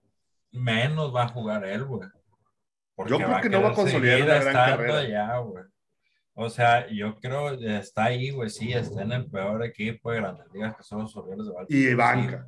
menos 0.52 1.14
va 1.14 1.24
a 1.24 1.28
jugar 1.28 1.64
él, 1.64 1.84
güey. 1.84 2.08
Yo 3.06 3.16
creo 3.16 3.40
que 3.40 3.48
no 3.48 3.62
va 3.62 3.70
a 3.70 3.74
consolidar 3.74 4.22
una 4.22 4.38
gran 4.40 4.54
carrera. 4.54 4.98
allá, 4.98 5.38
güey. 5.38 5.64
O 6.34 6.48
sea, 6.50 6.86
yo 6.88 7.18
creo 7.18 7.58
que 7.58 7.78
está 7.78 8.04
ahí, 8.04 8.30
güey, 8.30 8.50
sí, 8.50 8.72
está 8.72 9.02
en 9.02 9.12
el 9.12 9.26
peor 9.30 9.64
equipo 9.64 10.10
de 10.10 10.18
grandes 10.20 10.46
ligas 10.52 10.76
que 10.76 10.82
son 10.82 11.00
los 11.00 11.16
Orioles 11.16 11.46
de 11.46 11.52
Baltimore. 11.52 11.84
Y 11.84 11.88
sí. 11.88 11.94
banca. 11.94 12.46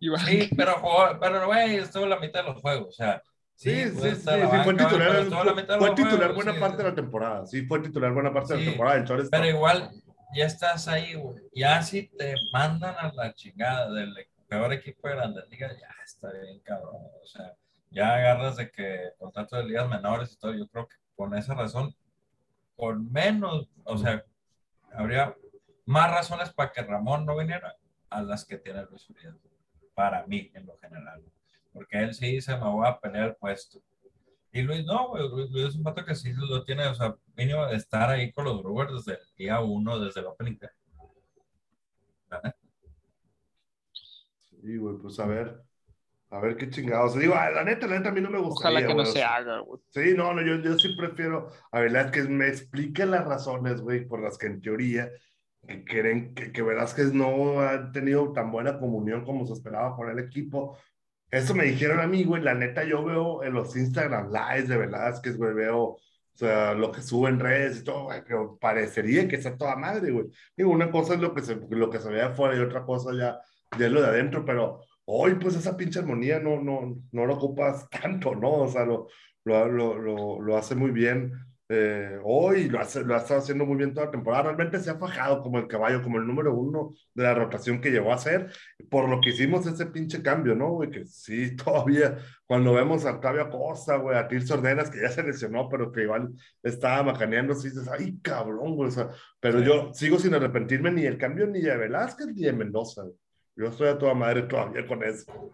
Igual. 0.00 0.20
Sí, 0.22 0.50
pero 0.56 0.76
pero 1.20 1.46
güey, 1.46 1.76
estuvo 1.76 2.06
la 2.06 2.18
mitad 2.18 2.40
de 2.44 2.52
los 2.52 2.60
juegos, 2.60 2.88
o 2.88 2.92
sea, 2.92 3.22
Sí, 3.58 3.70
sí, 3.70 3.88
sí, 3.88 3.94
puede 3.94 4.14
sí, 4.14 4.22
fue 4.62 4.74
titular, 4.76 5.78
fue 5.80 5.94
titular 5.96 6.32
buena 6.32 6.54
sí. 6.54 6.60
parte 6.60 6.76
de 6.76 6.88
la 6.90 6.94
temporada. 6.94 7.44
Sí, 7.44 7.62
fue 7.66 7.80
titular 7.80 8.12
buena 8.12 8.32
parte 8.32 8.54
de 8.54 8.60
la 8.60 8.70
temporada. 8.70 8.98
El. 8.98 9.28
Pero 9.28 9.46
igual, 9.46 9.90
ya 10.32 10.46
estás 10.46 10.86
ahí, 10.86 11.14
güey. 11.14 11.42
Ya 11.52 11.82
si 11.82 12.04
te 12.06 12.36
mandan 12.52 12.94
a 12.96 13.12
la 13.12 13.34
chingada 13.34 13.92
del 13.92 14.14
peor 14.46 14.72
equipo 14.72 15.08
de 15.08 15.16
grandes 15.16 15.48
ligas, 15.48 15.76
ya 15.76 15.88
está 16.04 16.30
bien, 16.30 16.60
cabrón. 16.60 17.02
O 17.20 17.26
sea, 17.26 17.52
ya 17.90 18.14
agarras 18.14 18.58
de 18.58 18.70
que 18.70 19.10
contrato 19.18 19.56
de 19.56 19.64
ligas 19.64 19.88
menores 19.88 20.32
y 20.32 20.38
todo. 20.38 20.54
Yo 20.54 20.68
creo 20.68 20.86
que 20.86 20.94
con 21.16 21.36
esa 21.36 21.54
razón, 21.54 21.92
con 22.76 23.10
menos, 23.10 23.68
o 23.82 23.98
sea, 23.98 24.24
habría 24.92 25.34
más 25.84 26.08
razones 26.12 26.50
para 26.50 26.70
que 26.70 26.82
Ramón 26.82 27.26
no 27.26 27.36
viniera 27.36 27.74
a 28.08 28.22
las 28.22 28.44
que 28.44 28.56
tiene 28.56 28.84
Luis 28.84 29.10
Urias. 29.10 29.34
Para 29.94 30.24
mí, 30.28 30.48
en 30.54 30.64
lo 30.64 30.76
general. 30.76 31.24
Porque 31.72 31.98
él 31.98 32.14
sí 32.14 32.32
dice, 32.32 32.56
me 32.56 32.68
voy 32.68 32.86
a 32.86 32.98
pelear 32.98 33.28
el 33.28 33.36
puesto. 33.36 33.80
Y 34.52 34.62
Luis, 34.62 34.84
no, 34.84 35.08
güey, 35.08 35.28
Luis, 35.28 35.50
Luis 35.50 35.66
es 35.66 35.76
un 35.76 35.82
vato 35.82 36.04
que 36.04 36.14
sí 36.14 36.32
lo 36.32 36.64
tiene, 36.64 36.86
o 36.86 36.94
sea, 36.94 37.14
mínimo 37.36 37.66
de 37.66 37.76
estar 37.76 38.08
ahí 38.10 38.32
con 38.32 38.44
los 38.44 38.62
Brewers 38.62 38.92
desde 38.92 39.20
el 39.20 39.28
día 39.36 39.60
uno, 39.60 39.98
desde 40.00 40.20
el 40.20 40.26
opening. 40.26 40.58
day. 40.58 40.70
Neta. 42.30 42.56
Sí, 43.92 44.76
güey, 44.76 44.96
pues 44.98 45.18
a 45.20 45.26
ver. 45.26 45.62
A 46.30 46.40
ver 46.40 46.56
qué 46.56 46.68
chingados. 46.68 47.18
Digo, 47.18 47.34
ah, 47.34 47.50
la 47.50 47.64
neta, 47.64 47.86
la 47.86 47.98
neta, 47.98 48.10
a 48.10 48.12
mí 48.12 48.20
no 48.20 48.28
me 48.28 48.38
gustaría. 48.38 48.78
Ojalá 48.78 48.86
que 48.86 48.94
no 48.94 49.00
güey, 49.00 49.08
o 49.08 49.12
se 49.12 49.18
sea, 49.18 49.36
haga, 49.36 49.60
güey. 49.60 49.80
Sí, 49.90 50.14
no, 50.14 50.34
no, 50.34 50.42
yo, 50.42 50.56
yo 50.56 50.78
sí 50.78 50.94
prefiero 50.94 51.50
a 51.72 51.80
Velázquez 51.80 52.28
me 52.28 52.48
explique 52.48 53.06
las 53.06 53.24
razones, 53.24 53.80
güey, 53.80 54.06
por 54.06 54.20
las 54.20 54.36
que 54.36 54.46
en 54.46 54.60
teoría 54.60 55.10
que 55.66 55.84
creen 55.84 56.34
que, 56.34 56.52
que 56.52 56.62
Velázquez 56.62 57.14
no 57.14 57.60
ha 57.60 57.92
tenido 57.92 58.32
tan 58.32 58.50
buena 58.50 58.78
comunión 58.78 59.24
como 59.24 59.46
se 59.46 59.54
esperaba 59.54 59.96
con 59.96 60.10
el 60.10 60.18
equipo. 60.18 60.76
Eso 61.30 61.54
me 61.54 61.64
dijeron 61.64 62.00
a 62.00 62.06
mí, 62.06 62.24
güey, 62.24 62.42
la 62.42 62.54
neta, 62.54 62.84
yo 62.84 63.04
veo 63.04 63.42
en 63.42 63.52
los 63.52 63.76
Instagram 63.76 64.30
lives 64.32 64.68
de 64.68 64.78
Velázquez, 64.78 65.36
güey, 65.36 65.52
veo, 65.52 65.78
o 65.78 66.00
sea, 66.34 66.72
lo 66.74 66.90
que 66.90 67.02
sube 67.02 67.28
en 67.28 67.38
redes 67.38 67.80
y 67.80 67.84
todo, 67.84 68.04
güey, 68.04 68.22
pero 68.26 68.58
parecería 68.58 69.28
que 69.28 69.36
está 69.36 69.56
toda 69.56 69.76
madre, 69.76 70.10
güey. 70.10 70.26
Digo, 70.56 70.70
una 70.70 70.90
cosa 70.90 71.14
es 71.14 71.20
lo 71.20 71.34
que 71.34 71.42
se, 71.42 71.56
lo 71.68 71.90
que 71.90 71.98
se 72.00 72.08
ve 72.10 72.22
afuera 72.22 72.56
y 72.56 72.60
otra 72.60 72.84
cosa 72.84 73.10
ya, 73.14 73.38
ya 73.78 73.86
es 73.86 73.92
lo 73.92 74.00
de 74.00 74.08
adentro, 74.08 74.44
pero 74.44 74.80
hoy, 75.04 75.34
pues, 75.34 75.54
esa 75.56 75.76
pinche 75.76 75.98
armonía 75.98 76.40
no, 76.40 76.60
no, 76.62 76.96
no 77.12 77.26
lo 77.26 77.34
ocupas 77.34 77.88
tanto, 78.02 78.34
¿no? 78.34 78.52
O 78.52 78.68
sea, 78.68 78.86
lo, 78.86 79.08
lo, 79.44 79.68
lo, 79.68 79.98
lo, 79.98 80.40
lo 80.40 80.56
hace 80.56 80.74
muy 80.74 80.92
bien 80.92 81.32
eh, 81.70 82.18
hoy, 82.24 82.68
lo, 82.68 82.80
hace, 82.80 83.02
lo 83.04 83.14
ha 83.14 83.18
estado 83.18 83.40
haciendo 83.40 83.66
muy 83.66 83.76
bien 83.76 83.92
toda 83.92 84.06
la 84.06 84.12
temporada. 84.12 84.44
Realmente 84.44 84.78
se 84.80 84.90
ha 84.90 84.98
fajado 84.98 85.42
como 85.42 85.58
el 85.58 85.68
caballo, 85.68 86.02
como 86.02 86.18
el 86.18 86.26
número 86.26 86.54
uno 86.54 86.94
de 87.14 87.22
la 87.24 87.34
rotación 87.34 87.80
que 87.80 87.90
llegó 87.90 88.12
a 88.12 88.18
ser, 88.18 88.50
por 88.90 89.08
lo 89.08 89.20
que 89.20 89.30
hicimos 89.30 89.66
ese 89.66 89.86
pinche 89.86 90.22
cambio, 90.22 90.54
¿no? 90.54 90.70
Güey, 90.70 90.90
que 90.90 91.04
sí, 91.04 91.54
todavía, 91.56 92.16
cuando 92.46 92.72
vemos 92.72 93.04
a 93.04 93.12
Octavio 93.12 93.42
Acosta, 93.42 93.96
güey, 93.96 94.16
a 94.16 94.26
Tirso 94.28 94.54
Ordenas, 94.54 94.90
que 94.90 95.02
ya 95.02 95.10
se 95.10 95.22
lesionó, 95.22 95.68
pero 95.68 95.92
que 95.92 96.02
igual 96.02 96.30
estaba 96.62 97.02
macaneando, 97.02 97.54
sí 97.54 97.68
dices, 97.68 97.88
ay, 97.88 98.18
cabrón, 98.22 98.74
güey, 98.74 98.88
o 98.88 98.92
sea, 98.92 99.10
pero 99.40 99.58
Sí. 99.60 99.64
yo 99.66 99.92
sigo 99.92 100.18
sin 100.18 100.34
arrepentirme 100.34 100.90
ni 100.90 101.02
del 101.02 101.18
cambio 101.18 101.46
ni 101.46 101.60
de 101.60 101.76
Velázquez 101.76 102.28
ni 102.28 102.42
de 102.42 102.52
Mendoza, 102.52 103.02
güey. 103.02 103.14
Yo 103.56 103.66
estoy 103.66 103.88
a 103.88 103.98
toda 103.98 104.14
madre 104.14 104.42
todavía 104.42 104.86
con 104.86 105.02
eso. 105.02 105.52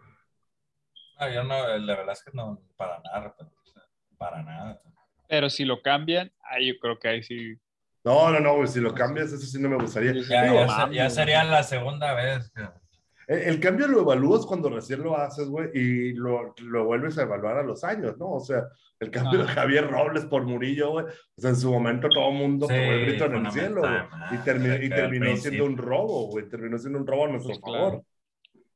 No, 1.19 1.29
yo 1.33 1.43
no, 1.43 1.69
el 1.71 1.87
de 1.87 1.97
Velázquez 1.97 2.35
no, 2.35 2.61
para 2.77 3.01
nada, 3.01 3.35
para 4.19 4.43
nada. 4.43 4.81
Pero 5.35 5.51
si 5.51 5.65
lo 5.65 5.83
cambian, 5.83 6.31
ahí 6.49 6.69
yo 6.69 6.75
creo 6.81 6.97
que 6.97 7.09
ahí 7.09 7.23
sí. 7.25 7.57
No, 8.05 8.31
no, 8.31 8.39
no, 8.39 8.55
güey, 8.55 8.69
si 8.69 8.79
lo 8.81 8.95
cambias, 8.95 9.33
eso 9.33 9.45
sí 9.45 9.61
no 9.61 9.69
me 9.69 9.75
gustaría. 9.77 10.13
Ya, 10.13 10.45
Digo, 10.45 10.65
ya, 10.65 10.89
ya 10.93 11.11
sería 11.11 11.43
la 11.43 11.65
segunda 11.65 12.15
vez. 12.15 12.53
El, 13.27 13.39
el 13.41 13.59
cambio 13.59 13.89
lo 13.89 14.03
evalúas 14.03 14.47
cuando 14.47 14.71
recién 14.71 15.03
lo 15.03 15.17
haces, 15.19 15.49
güey, 15.49 15.71
y 15.75 16.13
lo, 16.13 16.55
lo 16.63 16.85
vuelves 16.85 17.19
a 17.19 17.23
evaluar 17.23 17.57
a 17.59 17.65
los 17.65 17.83
años, 17.83 18.17
¿no? 18.17 18.31
O 18.31 18.41
sea, 18.41 18.63
el 19.01 19.11
cambio 19.11 19.41
de 19.41 19.45
Ajá. 19.47 19.63
Javier 19.63 19.91
Robles 19.91 20.25
por 20.27 20.45
Murillo, 20.45 20.91
güey, 20.93 21.07
o 21.07 21.41
sea, 21.41 21.51
en 21.51 21.57
su 21.57 21.73
momento 21.73 22.09
todo 22.11 22.29
el 22.29 22.35
mundo 22.37 22.69
Sí, 22.69 22.75
el 22.75 23.07
grito 23.07 23.25
en 23.25 23.35
el 23.47 23.51
cielo, 23.51 23.81
güey, 23.81 23.95
y, 24.31 24.37
termi- 24.45 24.85
y 24.85 24.89
terminó 24.89 25.37
siendo 25.37 25.65
un 25.65 25.77
robo, 25.77 26.29
güey, 26.29 26.49
terminó 26.49 26.79
siendo 26.79 27.01
un 27.01 27.07
robo 27.09 27.25
a 27.25 27.29
nuestro 27.31 27.49
Pues 27.59 27.61
claro. 27.65 28.05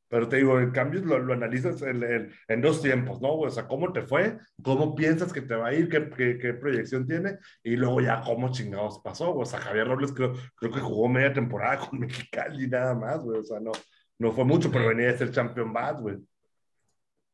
Pero 0.08 0.28
te 0.28 0.36
digo, 0.36 0.58
el 0.58 0.72
cambio 0.72 1.00
lo, 1.04 1.18
lo 1.18 1.34
analizas 1.34 1.82
en, 1.82 2.02
en, 2.02 2.32
en, 2.48 2.60
dos 2.62 2.82
tiempos, 2.82 3.20
¿no? 3.20 3.34
O 3.34 3.50
sea, 3.50 3.66
cómo 3.66 3.92
te 3.92 4.02
fue, 4.02 4.38
cómo 4.62 4.94
piensas 4.94 5.32
que 5.32 5.42
te 5.42 5.54
va 5.54 5.68
a 5.68 5.74
ir, 5.74 5.88
qué, 5.88 6.08
qué, 6.10 6.38
qué 6.38 6.54
proyección 6.54 7.06
tiene, 7.06 7.38
y 7.62 7.76
luego 7.76 8.00
ya 8.00 8.22
cómo 8.22 8.50
chingados 8.50 9.00
pasó. 9.04 9.34
O 9.36 9.44
sea, 9.44 9.60
Javier 9.60 9.88
Robles 9.88 10.12
creo, 10.12 10.34
creo 10.56 10.72
que 10.72 10.80
jugó 10.80 11.08
media 11.08 11.32
temporada 11.32 11.78
con 11.88 12.00
Mexicali 12.00 12.68
nada 12.68 12.94
más, 12.94 13.22
güey. 13.22 13.40
O 13.40 13.44
sea, 13.44 13.60
no, 13.60 13.72
no 14.18 14.32
fue 14.32 14.44
mucho, 14.44 14.70
pero 14.70 14.88
venía 14.88 15.08
de 15.08 15.18
ser 15.18 15.30
champion 15.30 15.72
bad, 15.72 16.00
güey. 16.00 16.16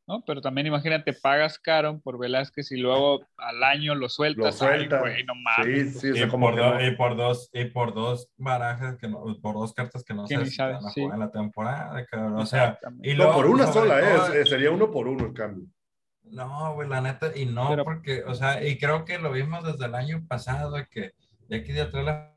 ¿No? 0.07 0.23
Pero 0.25 0.41
también 0.41 0.67
imagínate, 0.67 1.13
pagas 1.13 1.57
caro 1.57 1.99
por 1.99 2.17
Velázquez 2.19 2.71
y 2.71 2.77
luego 2.77 3.25
al 3.37 3.63
año 3.63 3.95
lo 3.95 4.07
sueltas. 4.09 4.45
Lo 4.45 4.51
sueltas. 4.51 5.01
Ay, 5.03 5.11
güey, 5.11 5.23
no 5.25 5.33
mames. 5.35 5.99
Sí, 5.99 6.13
sí, 6.13 6.21
Y 6.23 6.25
por, 6.27 6.53
que 6.55 6.61
do- 6.61 6.73
no. 6.75 6.85
y 6.87 6.95
por 6.95 7.15
dos, 7.15 7.49
y 7.53 7.65
por 7.65 7.93
dos 7.93 8.29
barajas 8.37 8.97
que 8.97 9.07
no, 9.07 9.23
por 9.41 9.55
dos 9.55 9.73
cartas 9.73 10.03
que 10.03 10.13
no 10.13 10.27
si 10.27 10.35
van 10.35 10.43
a 10.75 10.89
sí. 10.91 11.01
jugar 11.01 11.15
en 11.15 11.19
la 11.19 11.31
temporada, 11.31 12.05
cabrón. 12.05 12.35
O 12.37 12.45
sea, 12.45 12.77
No, 13.17 13.33
por 13.33 13.45
una 13.47 13.67
sola, 13.67 13.99
todo- 13.99 14.33
eh, 14.33 14.45
sería 14.45 14.71
uno 14.71 14.91
por 14.91 15.07
uno 15.07 15.25
el 15.25 15.33
cambio. 15.33 15.67
No, 16.23 16.73
güey, 16.73 16.89
la 16.89 17.01
neta, 17.01 17.31
y 17.35 17.45
no, 17.45 17.69
Pero- 17.69 17.83
porque, 17.83 18.23
o 18.23 18.33
sea, 18.33 18.63
y 18.63 18.77
creo 18.79 19.05
que 19.05 19.17
lo 19.19 19.31
vimos 19.31 19.63
desde 19.63 19.85
el 19.85 19.95
año 19.95 20.25
pasado, 20.27 20.75
que 20.89 21.13
de 21.47 21.57
aquí 21.57 21.71
de 21.71 21.81
atrás 21.81 22.03
la 22.03 22.35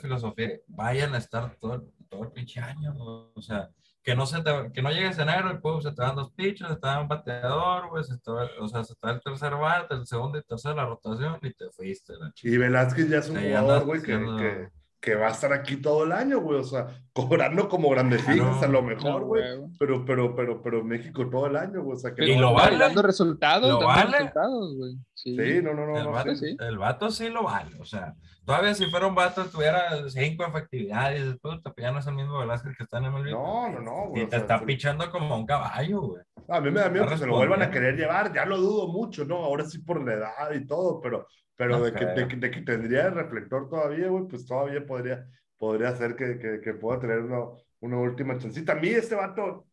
filosofía, 0.00 0.50
vayan 0.68 1.14
a 1.14 1.18
estar 1.18 1.56
todo, 1.56 1.84
todo 2.08 2.24
el 2.24 2.30
pinche 2.32 2.60
año, 2.60 2.94
o 3.34 3.42
sea, 3.42 3.70
que 4.02 4.14
no 4.14 4.26
se 4.26 4.42
te, 4.42 4.50
que 4.72 4.82
no 4.82 4.90
llegues 4.90 5.18
en 5.18 5.28
enero, 5.28 5.52
y 5.52 5.58
pues 5.58 5.84
se 5.84 5.92
te 5.92 6.02
dan 6.02 6.16
dos 6.16 6.32
pitchers, 6.32 6.70
se 6.70 6.76
te 6.76 6.86
dan 6.86 7.02
un 7.02 7.08
bateador, 7.08 7.88
güey, 7.90 8.02
se 8.04 8.16
te 8.18 8.30
o 8.30 8.68
sea, 8.68 8.84
se 8.84 8.94
te 8.94 9.06
da 9.06 9.12
el 9.12 9.20
tercer 9.20 9.54
bate, 9.54 9.94
el 9.94 10.06
segundo 10.06 10.38
y 10.38 10.42
tercer 10.42 10.74
la 10.74 10.86
rotación, 10.86 11.38
y 11.42 11.52
te 11.52 11.70
fuiste, 11.70 12.14
la 12.18 12.32
Y 12.42 12.56
Velázquez 12.56 13.08
ya 13.08 13.18
es 13.18 13.28
un 13.28 13.40
jugador, 13.40 13.84
güey, 13.84 14.02
que, 14.02 14.70
que 15.00 15.14
va 15.14 15.28
a 15.28 15.30
estar 15.30 15.52
aquí 15.52 15.76
todo 15.76 16.04
el 16.04 16.12
año, 16.12 16.40
güey. 16.40 16.58
O 16.60 16.64
sea, 16.64 16.88
cobrando 17.12 17.68
como 17.68 17.88
grandes 17.90 18.22
Claro. 18.22 18.34
ligas 18.44 18.62
a 18.62 18.66
lo 18.68 18.82
No, 18.82 18.88
mejor, 18.88 19.24
güey. 19.24 19.42
pero, 19.78 20.04
pero, 20.04 20.34
pero, 20.36 20.62
pero 20.62 20.84
México 20.84 21.28
todo 21.28 21.46
el 21.46 21.56
año, 21.56 21.82
güey. 21.82 21.96
O 21.96 21.98
sea, 21.98 22.14
que 22.14 22.24
Y 22.28 22.34
no- 22.36 22.42
lo 22.42 22.54
vale. 22.54 22.76
Dando 22.78 23.02
resultados, 23.02 23.62
Lo 23.68 23.74
dando 23.80 23.86
vale. 23.86 24.10
resultados, 24.18 24.76
güey. 24.76 24.92
Sí. 25.14 25.36
Sí, 25.36 25.60
no, 25.62 25.74
no, 25.74 25.86
no. 25.86 25.96
El 25.98 26.04
no, 26.04 26.12
vato, 26.12 26.34
sí. 26.34 26.56
el 26.58 26.78
vato 26.78 27.10
sí 27.10 27.28
lo 27.28 27.42
vale, 27.42 27.76
o 27.78 27.84
sea, 27.84 28.14
todavía 28.46 28.72
si 28.74 28.86
fuera 28.86 29.06
un 29.06 29.14
vato 29.14 29.44
tuviera 29.44 30.08
cinco 30.08 30.46
efectividades, 30.46 31.26
después 31.26 31.58
te 31.62 31.82
ya 31.82 31.92
no 31.92 31.98
es 31.98 32.06
el 32.06 32.14
mismo 32.14 32.38
Velázquez 32.38 32.74
que 32.74 32.84
está 32.84 32.98
en 32.98 33.04
el 33.04 33.12
No, 33.30 33.68
no, 33.68 33.80
no, 33.80 34.08
güey. 34.08 34.22
Y 34.22 34.24
te 34.24 34.30
sea, 34.30 34.38
está 34.38 34.58
sí. 34.60 34.64
pichando 34.64 35.10
como 35.10 35.36
un 35.36 35.44
caballo, 35.44 36.00
güey. 36.00 36.22
A 36.50 36.60
mí 36.60 36.70
me 36.70 36.80
da 36.80 36.90
miedo 36.90 37.06
que 37.08 37.16
se 37.16 37.26
lo 37.26 37.36
vuelvan 37.36 37.62
a 37.62 37.70
querer 37.70 37.96
llevar, 37.96 38.32
ya 38.34 38.44
lo 38.44 38.58
dudo 38.58 38.88
mucho, 38.88 39.24
¿no? 39.24 39.36
Ahora 39.36 39.64
sí 39.64 39.78
por 39.78 40.04
la 40.04 40.14
edad 40.14 40.52
y 40.52 40.66
todo, 40.66 41.00
pero, 41.00 41.26
pero 41.56 41.78
No 41.78 41.84
de, 41.84 41.92
que, 41.92 42.06
de, 42.06 42.28
que, 42.28 42.36
de 42.36 42.50
que 42.50 42.62
tendría 42.62 43.06
el 43.06 43.14
reflector 43.14 43.68
todavía, 43.68 44.08
güey, 44.08 44.26
pues 44.26 44.46
todavía 44.46 44.84
podría, 44.84 45.26
podría 45.56 45.94
ser 45.94 46.16
que, 46.16 46.38
que, 46.38 46.60
que 46.60 46.74
pueda 46.74 46.98
tener 46.98 47.20
una, 47.20 47.44
una 47.80 47.98
última 47.98 48.36
chancita. 48.36 48.72
A 48.72 48.76
mí 48.76 48.88
este 48.88 49.14
vato, 49.14 49.66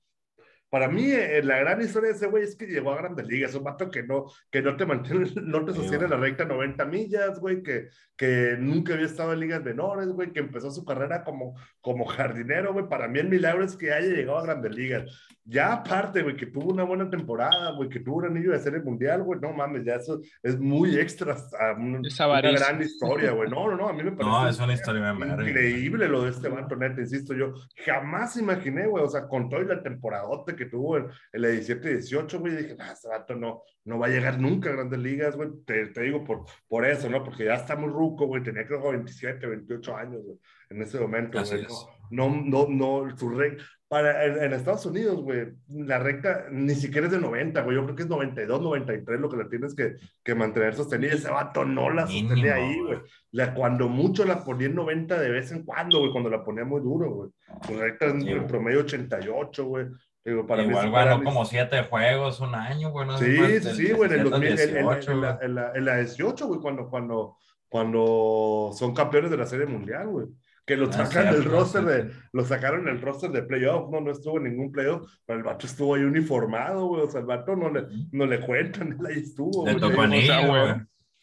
para 0.70 0.90
mí 0.90 1.04
eh, 1.12 1.42
la 1.44 1.60
gran 1.60 1.82
historia 1.82 2.10
de 2.10 2.16
ese 2.16 2.28
güey 2.28 2.44
es 2.44 2.56
que 2.56 2.66
llegó 2.68 2.92
a 2.92 2.98
grandes 2.98 3.26
ligas, 3.28 3.56
un 3.56 3.64
vato 3.64 3.90
que 3.90 4.04
no, 4.04 4.26
que 4.52 4.62
no 4.62 4.76
te 4.76 4.86
mantiene, 4.86 5.26
no 5.44 5.64
te 5.64 5.74
sostiene 5.74 6.08
la 6.08 6.18
recta 6.18 6.46
90 6.46 6.86
millas, 6.86 7.40
güey, 7.40 7.64
que, 7.64 7.88
que 8.18 8.56
nunca 8.60 8.94
había 8.94 9.06
estado 9.06 9.34
en 9.34 9.40
ligas 9.40 9.64
menores, 9.64 10.10
güey, 10.10 10.34
que 10.34 10.40
empezó 10.42 10.70
su 10.72 10.84
carrera 10.84 11.24
como, 11.24 11.56
como 11.80 12.06
jardinero, 12.06 12.74
güey. 12.74 12.88
Para 12.90 13.08
mí 13.08 13.20
el 13.20 13.30
milagro 13.30 13.64
es 13.64 13.76
que 13.78 13.94
haya 13.94 14.08
llegado 14.08 14.40
a 14.40 14.44
grandes 14.44 14.76
ligas. 14.76 15.34
Ya 15.50 15.72
aparte, 15.72 16.24
güey, 16.24 16.36
que 16.36 16.48
tuvo 16.48 16.74
una 16.74 16.84
buena 16.84 17.10
temporada, 17.10 17.72
güey, 17.72 17.88
que 17.88 18.02
tuvo 18.02 18.18
un 18.18 18.26
anillo 18.26 18.52
de 18.52 18.60
serie 18.60 18.82
mundial, 18.82 19.24
güey, 19.24 19.40
no 19.40 19.54
mames, 19.54 19.86
ya 19.86 19.96
eso 19.96 20.20
es 20.44 20.60
muy 20.60 20.98
extra, 21.00 21.38
a 21.58 21.72
un- 21.72 22.06
Es 22.06 22.20
una 22.20 22.42
gran 22.66 22.82
historia, 22.82 23.32
güey. 23.32 23.50
No, 23.50 23.70
no, 23.70 23.78
no, 23.78 23.88
a 23.88 23.94
mí 23.94 24.04
me 24.04 24.12
parece 24.12 24.30
No, 24.30 24.50
es 24.50 24.60
una 24.60 24.74
historia 24.74 25.00
increíble 25.48 26.10
lo 26.10 26.24
de 26.24 26.32
este 26.32 26.50
vato, 26.50 26.76
neta, 26.76 27.00
insisto, 27.00 27.34
yo 27.34 27.54
jamás 27.86 28.36
imaginé, 28.36 28.88
güey, 28.88 29.06
o 29.06 29.08
sea, 29.08 29.26
con 29.30 29.48
todo 29.48 29.62
y 29.62 29.66
la 29.68 29.82
temporadote 29.82 30.57
que 30.58 30.66
tuvo 30.66 30.98
en, 30.98 31.08
en 31.32 31.42
la 31.42 31.50
17-18, 31.50 32.40
güey, 32.40 32.56
dije, 32.58 32.76
nah, 32.76 32.92
este 32.92 33.08
vato 33.08 33.36
no, 33.36 33.64
no 33.86 33.98
va 34.00 34.08
a 34.08 34.10
llegar 34.10 34.40
nunca 34.42 34.70
a 34.70 34.74
grandes 34.74 35.00
ligas, 35.00 35.38
güey, 35.38 35.50
te, 35.66 35.88
te 35.88 36.02
digo 36.02 36.26
por, 36.26 36.44
por 36.68 36.86
eso, 36.86 37.10
¿no? 37.10 37.24
Porque 37.24 37.46
ya 37.46 37.54
está 37.56 37.78
muy 37.78 37.90
ruco, 37.90 38.28
güey, 38.28 38.44
tenía 38.44 38.68
creo 38.68 38.82
que 38.82 38.90
27, 38.90 39.48
28 39.48 39.96
años, 39.96 40.22
güey, 40.26 40.38
en 40.72 40.82
ese 40.82 41.00
momento, 41.00 41.40
güey. 41.42 41.66
No, 42.10 42.30
no, 42.30 42.68
no, 42.68 43.04
no, 43.08 43.18
su 43.18 43.30
recta, 43.30 43.64
para, 43.90 44.26
en, 44.26 44.44
en 44.44 44.54
Estados 44.54 44.86
Unidos, 44.86 45.22
güey, 45.22 45.48
la 45.70 45.98
recta 46.00 46.48
ni 46.52 46.76
siquiera 46.76 47.08
es 47.08 47.14
de 47.14 47.20
90, 47.22 47.62
güey, 47.62 47.76
yo 47.78 47.84
creo 47.86 47.96
que 47.96 48.04
es 48.04 48.10
92, 48.10 48.62
93 48.62 49.20
lo 49.20 49.30
que 49.30 49.38
la 49.38 49.48
tienes 49.48 49.74
que, 49.76 49.96
que 50.24 50.36
mantener 50.36 50.76
sostenida, 50.76 51.14
ese 51.14 51.30
vato 51.30 51.64
no 51.64 51.90
la 51.90 52.06
sostenía 52.08 52.56
ahí, 52.56 52.78
güey. 52.82 53.00
La, 53.32 53.54
cuando 53.54 53.88
mucho 53.88 54.26
la 54.26 54.44
ponía 54.44 54.68
en 54.68 54.76
90 54.76 55.20
de 55.20 55.30
vez 55.30 55.52
en 55.54 55.64
cuando, 55.64 56.00
güey, 56.00 56.12
cuando 56.12 56.30
la 56.30 56.44
ponía 56.44 56.66
muy 56.66 56.82
duro, 56.82 57.12
güey. 57.12 57.30
Su 57.66 57.78
recta 57.80 58.08
en 58.08 58.22
Sí, 58.22 58.30
en 58.32 58.40
güey. 58.40 58.48
promedio 58.48 58.82
88, 58.82 59.66
güey. 59.66 59.86
Digo, 60.28 60.46
para 60.46 60.62
mí 60.64 60.70
Igual 60.70 60.92
ganó 60.92 61.24
como 61.24 61.46
siete 61.46 61.84
juegos 61.84 62.40
un 62.42 62.54
año, 62.54 62.92
güey. 62.92 63.08
No 63.08 63.18
Sí, 63.18 63.62
sí, 63.62 63.92
güey, 63.94 64.12
en 64.14 64.20
el 64.20 64.30
2000, 64.30 64.50
en, 64.60 64.60
en- 64.60 64.74
18, 64.90 65.12
en 65.14 65.22
la, 65.22 65.40
en 65.42 65.56
la- 65.56 65.72
en 65.74 65.86
la 65.86 65.96
18, 65.98 66.48
güey, 66.48 66.60
cuando, 66.60 66.90
cuando, 66.90 67.38
cuando 67.70 68.72
son 68.78 68.94
campeones 68.94 69.32
de 69.32 69.38
la 69.38 69.46
Serie 69.46 69.66
Mundial, 69.66 70.08
güey. 70.08 70.28
Que 70.66 70.76
lo 70.76 70.88
Ah, 70.90 70.92
sacan 70.92 71.32
del 71.34 71.46
roster 71.46 71.84
de, 71.86 72.12
lo 72.34 72.44
sacaron 72.44 72.84
del 72.84 73.00
roster 73.02 73.32
de 73.32 73.44
playoff, 73.44 73.90
no, 73.90 74.02
no 74.02 74.12
estuvo 74.12 74.38
en 74.38 74.44
ningún 74.44 74.70
playoff, 74.70 75.10
pero 75.26 75.40
el 75.40 75.46
vato 75.46 75.66
estuvo 75.66 75.96
ahí 75.96 76.04
uniformado, 76.04 76.88
güey, 76.88 77.04
o 77.04 77.10
sea, 77.10 77.22
el 77.22 77.26
vato 77.26 77.56
no 77.56 77.70
le, 77.70 77.86
no 78.12 78.26
le 78.26 78.42
cuentan, 78.42 78.92
él 79.00 79.06
ahí 79.08 79.20
estuvo, 79.20 79.66
Le 79.66 79.76
güey. 79.76 79.82
tocó 79.82 79.94
o 79.94 79.96
sea, 79.96 80.04
anillo, 80.04 80.48
güey. 80.50 80.62
güey. 80.64 80.76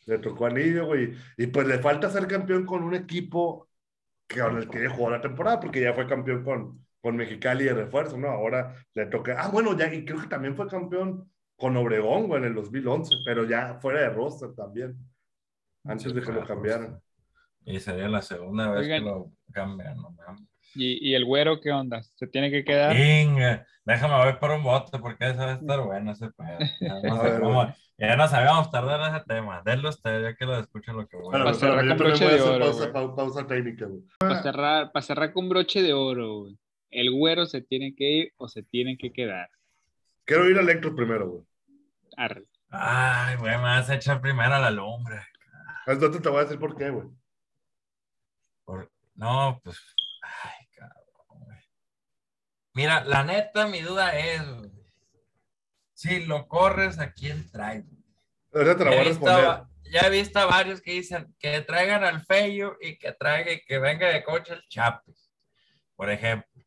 Le 0.07 0.19
tocó 0.19 0.47
anillo, 0.47 0.87
güey. 0.87 1.12
Y 1.37 1.47
pues 1.49 1.67
le 1.67 1.79
falta 1.79 2.09
ser 2.09 2.27
campeón 2.27 2.64
con 2.64 2.83
un 2.83 2.95
equipo 2.95 3.69
que 4.27 4.40
con 4.40 4.57
el 4.57 4.69
que 4.69 4.88
jugó 4.88 5.11
la 5.11 5.21
temporada, 5.21 5.61
porque 5.61 5.83
ya 5.83 5.93
fue 5.93 6.07
campeón 6.07 6.43
con, 6.43 6.84
con 7.05 7.17
Mexicali 7.17 7.64
de 7.64 7.75
refuerzo, 7.75 8.17
¿no? 8.17 8.29
Ahora 8.29 8.75
le 8.95 9.05
toca. 9.05 9.37
Ah, 9.38 9.51
bueno, 9.53 9.77
ya, 9.77 9.93
y 9.93 10.07
creo 10.07 10.19
que 10.23 10.27
también 10.27 10.57
fue 10.57 10.67
campeón 10.67 11.31
con 11.55 11.77
Obregón, 11.77 12.29
güey, 12.29 12.40
en 12.40 12.49
el 12.49 12.55
2011, 12.55 13.14
pero 13.27 13.45
ya 13.45 13.75
fuera 13.83 14.01
de 14.01 14.09
roster 14.09 14.55
también, 14.57 14.97
antes 15.85 16.09
Sí, 16.11 16.14
de 16.14 16.23
que 16.23 16.33
lo 16.33 16.47
cambiaran. 16.47 16.99
Y 17.67 17.79
sería 17.79 18.09
la 18.09 18.23
segunda 18.23 18.71
vez 18.71 18.81
Oigan. 18.85 19.01
que 19.05 19.11
lo 19.11 19.31
cambian, 19.53 19.97
no. 19.99 20.17
¿Y, 20.75 21.11
y 21.11 21.14
el 21.14 21.27
güero 21.27 21.61
qué 21.61 21.73
onda? 21.73 22.03
¿Se 22.14 22.27
tiene 22.27 22.51
que 22.51 22.64
quedar? 22.64 22.97
Inga, 22.97 23.67
déjame 23.85 24.25
ver 24.25 24.38
por 24.38 24.51
un 24.53 24.62
bote 24.62 24.99
porque 24.99 25.27
eso 25.29 25.40
va 25.40 25.51
a 25.51 25.55
estar 25.57 25.81
bueno 25.83 26.12
ese 26.12 26.31
pedo. 26.31 26.59
Ya 26.81 27.01
no, 27.03 27.14
A 27.17 27.29
sé 27.29 27.38
cómo- 27.40 27.75
ya 27.99 28.17
no 28.17 28.27
sabíamos 28.29 28.71
tardar 28.71 28.99
en 29.11 29.14
ese 29.14 29.25
tema. 29.27 29.62
Denlo 29.62 29.90
usted, 29.90 30.23
ya 30.23 30.35
que 30.35 30.47
lo 30.47 30.59
escuchen 30.59 30.97
lo 30.97 31.07
que 31.07 31.17
voy 31.19 31.27
a 31.27 31.31
Bueno, 31.31 31.45
Para 31.45 31.55
decir. 31.55 31.69
cerrar 31.69 31.87
con 31.88 31.99
broche 31.99 32.25
de 32.29 32.40
oro, 32.40 33.14
pausa, 33.14 33.47
técnica, 33.47 33.85
güey. 33.87 34.01
Para 34.19 34.43
cerrar, 34.43 34.90
para 34.90 35.03
cerrar 35.03 35.33
con 35.35 35.49
broche 35.51 35.83
de 35.83 35.93
oro, 35.93 36.40
güey. 36.40 36.59
¿El 36.95 37.11
güero 37.11 37.45
se 37.47 37.61
tiene 37.61 37.95
que 37.95 38.11
ir 38.11 38.33
o 38.37 38.49
se 38.49 38.63
tiene 38.63 38.97
que 38.97 39.13
quedar? 39.13 39.51
Quiero 40.25 40.49
ir 40.49 40.57
a 40.57 40.61
Electro 40.61 40.95
primero, 40.95 41.29
güey. 41.29 41.45
Arre. 42.17 42.45
Ay, 42.71 43.37
güey, 43.37 43.57
me 43.57 43.63
vas 43.63 43.91
a 43.91 43.97
echar 43.97 44.21
primero 44.21 44.55
a 44.55 44.59
la 44.59 44.71
lumbre. 44.71 45.21
Entonces 45.87 46.23
te 46.23 46.29
voy 46.29 46.39
a 46.39 46.45
decir 46.45 46.59
por 46.59 46.77
qué, 46.77 46.91
güey. 46.91 47.09
Por- 48.65 48.91
No, 49.15 49.61
pues. 49.63 49.79
Ay, 50.23 50.67
cabrón, 50.77 51.45
güey. 51.45 51.59
Mira, 52.75 53.05
la 53.05 53.25
neta, 53.25 53.67
mi 53.67 53.81
duda 53.81 54.19
es, 54.19 54.43
güey, 54.49 54.71
si 55.93 56.25
lo 56.27 56.49
corres, 56.49 56.99
¿a 56.99 57.13
quién 57.13 57.51
traes? 57.51 57.85
Ahorita 58.53 58.77
te 58.77 58.85
la 58.85 58.91
Ya 58.91 58.97
voy 58.97 59.05
he, 59.05 59.09
a 59.09 59.11
visto, 59.11 59.27
responder. 59.27 59.51
a- 59.51 59.69
ya 59.93 60.01
he 60.07 60.11
visto 60.11 60.39
a 60.39 60.47
varios 60.47 60.81
que 60.81 60.93
dicen 60.93 61.35
que 61.39 61.61
traigan 61.61 62.03
al 62.05 62.25
Feyo 62.25 62.77
y 62.81 62.97
que 62.99 63.13
traiga 63.13 63.53
y 63.53 63.61
que 63.65 63.79
venga 63.79 64.09
de 64.09 64.25
coche 64.25 64.55
el 64.55 64.63
Chapis, 64.69 65.31
por 65.97 66.09
ejemplo. 66.11 66.63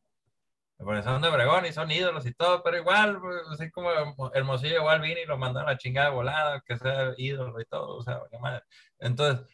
Porque 0.77 1.01
son 1.03 1.21
de 1.21 1.27
Obregón 1.29 1.65
y 1.65 1.73
son 1.73 1.89
ídolos 1.91 2.25
y 2.25 2.33
todo, 2.33 2.61
pero 2.63 2.77
igual, 2.77 3.19
pues, 3.19 3.41
así 3.51 3.71
como 3.71 3.89
Hermosillo 4.33 4.77
igual 4.77 5.01
vino 5.01 5.19
y 5.19 5.25
lo 5.25 5.37
mandaron 5.37 5.69
a 5.69 5.73
la 5.73 5.77
chingada 5.77 6.09
volada, 6.11 6.61
que 6.65 6.77
sea 6.77 7.13
ídolo 7.17 7.59
y 7.59 7.65
todo, 7.65 7.97
o 7.97 8.03
sea, 8.03 8.17
vale 8.19 8.39
madre. 8.39 8.63
Entonces, 8.99 9.47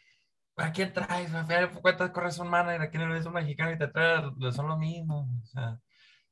¿a 0.56 0.72
quién 0.72 0.92
traes? 0.92 1.32
A 1.34 1.46
cuentas 1.80 2.10
corres 2.10 2.38
un 2.38 2.48
manager, 2.48 2.82
aquí 2.82 2.98
no 2.98 3.04
eres 3.06 3.26
un 3.26 3.32
mexicano 3.32 3.72
y 3.72 3.78
te 3.78 3.88
traes, 3.88 4.24
son 4.54 4.68
lo 4.68 4.76
mismo, 4.76 5.28
o 5.42 5.46
sea, 5.46 5.78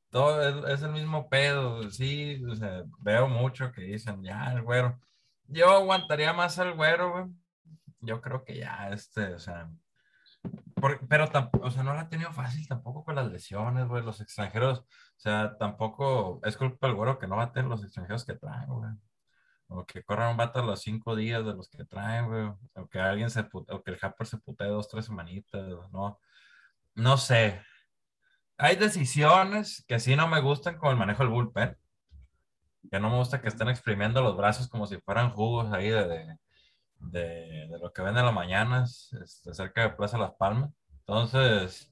todo 0.09 0.67
es, 0.67 0.79
es 0.79 0.83
el 0.83 0.91
mismo 0.91 1.27
pedo, 1.29 1.89
sí, 1.91 2.43
o 2.45 2.55
sea, 2.55 2.83
veo 2.99 3.27
mucho 3.27 3.71
que 3.71 3.81
dicen, 3.81 4.23
ya, 4.23 4.51
el 4.53 4.61
güero, 4.61 4.99
yo 5.47 5.71
aguantaría 5.71 6.33
más 6.33 6.59
al 6.59 6.73
güero, 6.75 7.11
güey, 7.13 7.25
yo 8.01 8.21
creo 8.21 8.43
que 8.43 8.57
ya, 8.57 8.89
este, 8.91 9.33
o 9.33 9.39
sea, 9.39 9.69
por- 10.75 11.07
pero 11.07 11.29
tampoco, 11.29 11.67
o 11.67 11.71
sea, 11.71 11.83
no 11.83 11.93
la 11.93 12.01
ha 12.01 12.09
tenido 12.09 12.31
fácil 12.33 12.67
tampoco 12.67 13.03
con 13.05 13.15
las 13.15 13.31
lesiones, 13.31 13.87
güey, 13.87 14.03
los 14.03 14.21
extranjeros, 14.21 14.79
o 14.79 14.85
sea, 15.19 15.57
tampoco 15.57 16.39
es 16.43 16.57
culpa 16.57 16.87
del 16.87 16.95
güero 16.95 17.19
que 17.19 17.27
no 17.27 17.37
baten 17.37 17.69
los 17.69 17.83
extranjeros 17.83 18.25
que 18.25 18.33
traen, 18.35 18.67
güey. 18.69 18.91
O 19.67 19.85
que 19.85 20.03
corran 20.03 20.31
un 20.31 20.37
vato 20.37 20.59
a 20.59 20.65
los 20.65 20.81
cinco 20.81 21.15
días 21.15 21.43
de 21.45 21.53
los 21.55 21.69
que 21.69 21.85
traen, 21.85 22.27
güey. 22.27 22.43
O 22.75 22.87
que 22.89 22.99
alguien 22.99 23.29
se 23.31 23.43
pute- 23.49 23.73
o 23.73 23.81
que 23.81 23.91
el 23.91 23.97
Happer 24.01 24.27
se 24.27 24.37
putee 24.37 24.67
dos, 24.67 24.87
tres 24.89 25.05
semanitas, 25.05 25.63
no. 25.91 26.19
No 26.95 27.17
sé. 27.17 27.61
Hay 28.57 28.75
decisiones 28.75 29.83
que 29.87 29.99
sí 29.99 30.15
no 30.15 30.27
me 30.27 30.41
gustan, 30.41 30.77
como 30.77 30.91
el 30.91 30.97
manejo 30.97 31.23
del 31.23 31.31
bullpen. 31.31 31.77
Que 32.91 32.99
no 32.99 33.09
me 33.09 33.17
gusta 33.17 33.41
que 33.41 33.47
estén 33.47 33.69
exprimiendo 33.69 34.21
los 34.21 34.37
brazos 34.37 34.67
como 34.69 34.85
si 34.85 34.97
fueran 35.01 35.31
jugos 35.31 35.71
ahí 35.73 35.89
de, 35.89 36.07
de, 36.07 36.37
de, 37.11 37.67
de 37.69 37.79
lo 37.79 37.91
que 37.91 38.01
ven 38.01 38.17
en 38.17 38.25
las 38.25 38.33
mañanas, 38.33 39.13
este, 39.21 39.53
cerca 39.53 39.81
de 39.83 39.89
Plaza 39.95 40.17
Las 40.17 40.33
Palmas. 40.33 40.71
Entonces, 40.99 41.89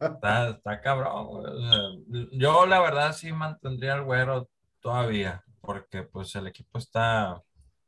está, 0.00 0.48
está 0.50 0.80
cabrón. 0.80 1.26
güey. 1.28 2.28
Yo 2.32 2.66
la 2.66 2.80
verdad 2.80 3.12
sí 3.12 3.32
mantendría 3.32 3.94
al 3.94 4.04
güero 4.04 4.48
todavía, 4.80 5.44
porque 5.60 6.02
pues 6.02 6.34
el 6.34 6.48
equipo 6.48 6.78
está 6.78 7.40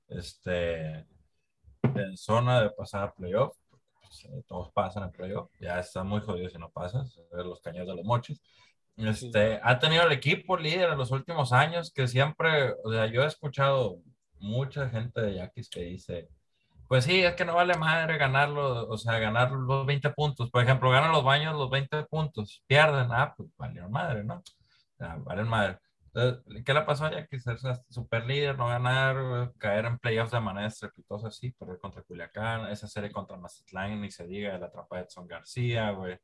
este, 0.09 1.07
en 1.83 2.17
zona 2.17 2.61
de 2.61 2.71
pasar 2.71 3.03
a 3.03 3.13
playoff. 3.15 3.57
Pues, 4.01 4.25
eh, 4.27 4.45
todos 4.47 4.71
pasan 4.73 5.03
en 5.05 5.11
playoff. 5.13 5.51
Ya 5.61 5.81
está 5.81 6.05
muy 6.05 6.21
jodido 6.21 6.49
si 6.49 6.59
no 6.59 6.71
pasas. 6.71 7.17
eh, 7.19 7.43
Los 7.45 7.61
caños 7.61 7.87
de 7.87 7.95
los 7.97 8.05
mochis. 8.05 8.41
Este, 8.97 9.59
ha 9.61 9.77
tenido 9.81 10.05
el 10.05 10.13
equipo 10.13 10.57
líder 10.57 10.91
en 10.93 10.99
los 10.99 11.11
últimos 11.11 11.53
años 11.53 11.93
que 11.93 12.07
siempre, 12.07 12.75
o 12.85 12.93
sea, 12.93 13.07
yo 13.07 13.25
he 13.25 13.27
escuchado 13.27 13.99
mucha 14.39 14.89
gente 14.89 15.21
de 15.21 15.35
Yaquis 15.35 15.69
que 15.69 15.81
dice, 15.81 16.29
pues 16.89 17.05
sí, 17.05 17.23
es 17.23 17.35
que 17.35 17.45
no 17.45 17.55
vale 17.55 17.77
madre 17.77 18.19
ganarlo, 18.19 18.89
o 18.89 18.97
sea, 18.99 19.19
ganar 19.19 19.53
los 19.53 19.87
20 19.87 20.11
puntos. 20.11 20.51
Por 20.51 20.63
ejemplo, 20.63 20.91
ganan 20.91 21.13
los 21.13 21.25
baños 21.25 21.55
los 21.57 21.71
20 21.71 22.05
puntos, 22.05 22.63
pierden, 22.67 23.09
ah, 23.11 23.35
pues 23.37 23.49
vale 23.57 23.87
madre, 23.89 24.25
¿no? 24.25 24.37
O 24.37 24.43
sea, 24.97 25.17
valen 25.17 25.49
madre. 25.49 25.79
Entonces, 26.15 26.65
¿Qué 26.65 26.75
le 26.75 26.83
pasó 26.83 27.07
a 27.07 27.11
Yaquis? 27.11 27.43
Ser 27.43 27.59
super 27.89 28.25
líder, 28.25 28.57
no 28.57 28.69
ganar, 28.69 29.53
caer 29.59 29.87
en 29.87 29.99
playoffs 29.99 30.31
de 30.33 30.41
manera 30.41 30.69
estrepitosa, 30.69 31.31
sí, 31.31 31.51
perder 31.53 31.79
contra 31.81 32.03
Culiacán, 32.03 32.71
esa 32.71 32.87
serie 32.87 33.11
contra 33.11 33.37
Mazatlán, 33.37 34.01
ni 34.01 34.11
se 34.11 34.27
diga, 34.27 34.57
la 34.59 34.67
atrapa 34.67 34.97
de 34.97 35.03
Edson 35.03 35.27
García, 35.27 35.91
güey. 35.91 36.17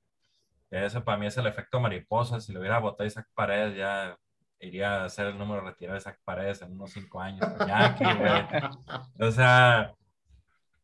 Ese 0.70 1.00
para 1.00 1.18
mí 1.18 1.26
es 1.26 1.36
el 1.36 1.46
efecto 1.46 1.80
mariposa. 1.80 2.40
Si 2.40 2.52
lo 2.52 2.60
hubiera 2.60 2.78
votado 2.78 3.06
Isaac 3.06 3.26
Paredes, 3.34 3.76
ya 3.76 4.16
iría 4.60 5.04
a 5.04 5.08
ser 5.08 5.26
el 5.28 5.38
número 5.38 5.62
retirado 5.62 5.94
de 5.94 6.00
Isaac 6.00 6.20
Paredes 6.24 6.62
en 6.62 6.72
unos 6.72 6.92
cinco 6.92 7.20
años. 7.20 7.48
Jackie, 7.66 8.04
güey. 8.04 9.28
O 9.28 9.32
sea, 9.32 9.92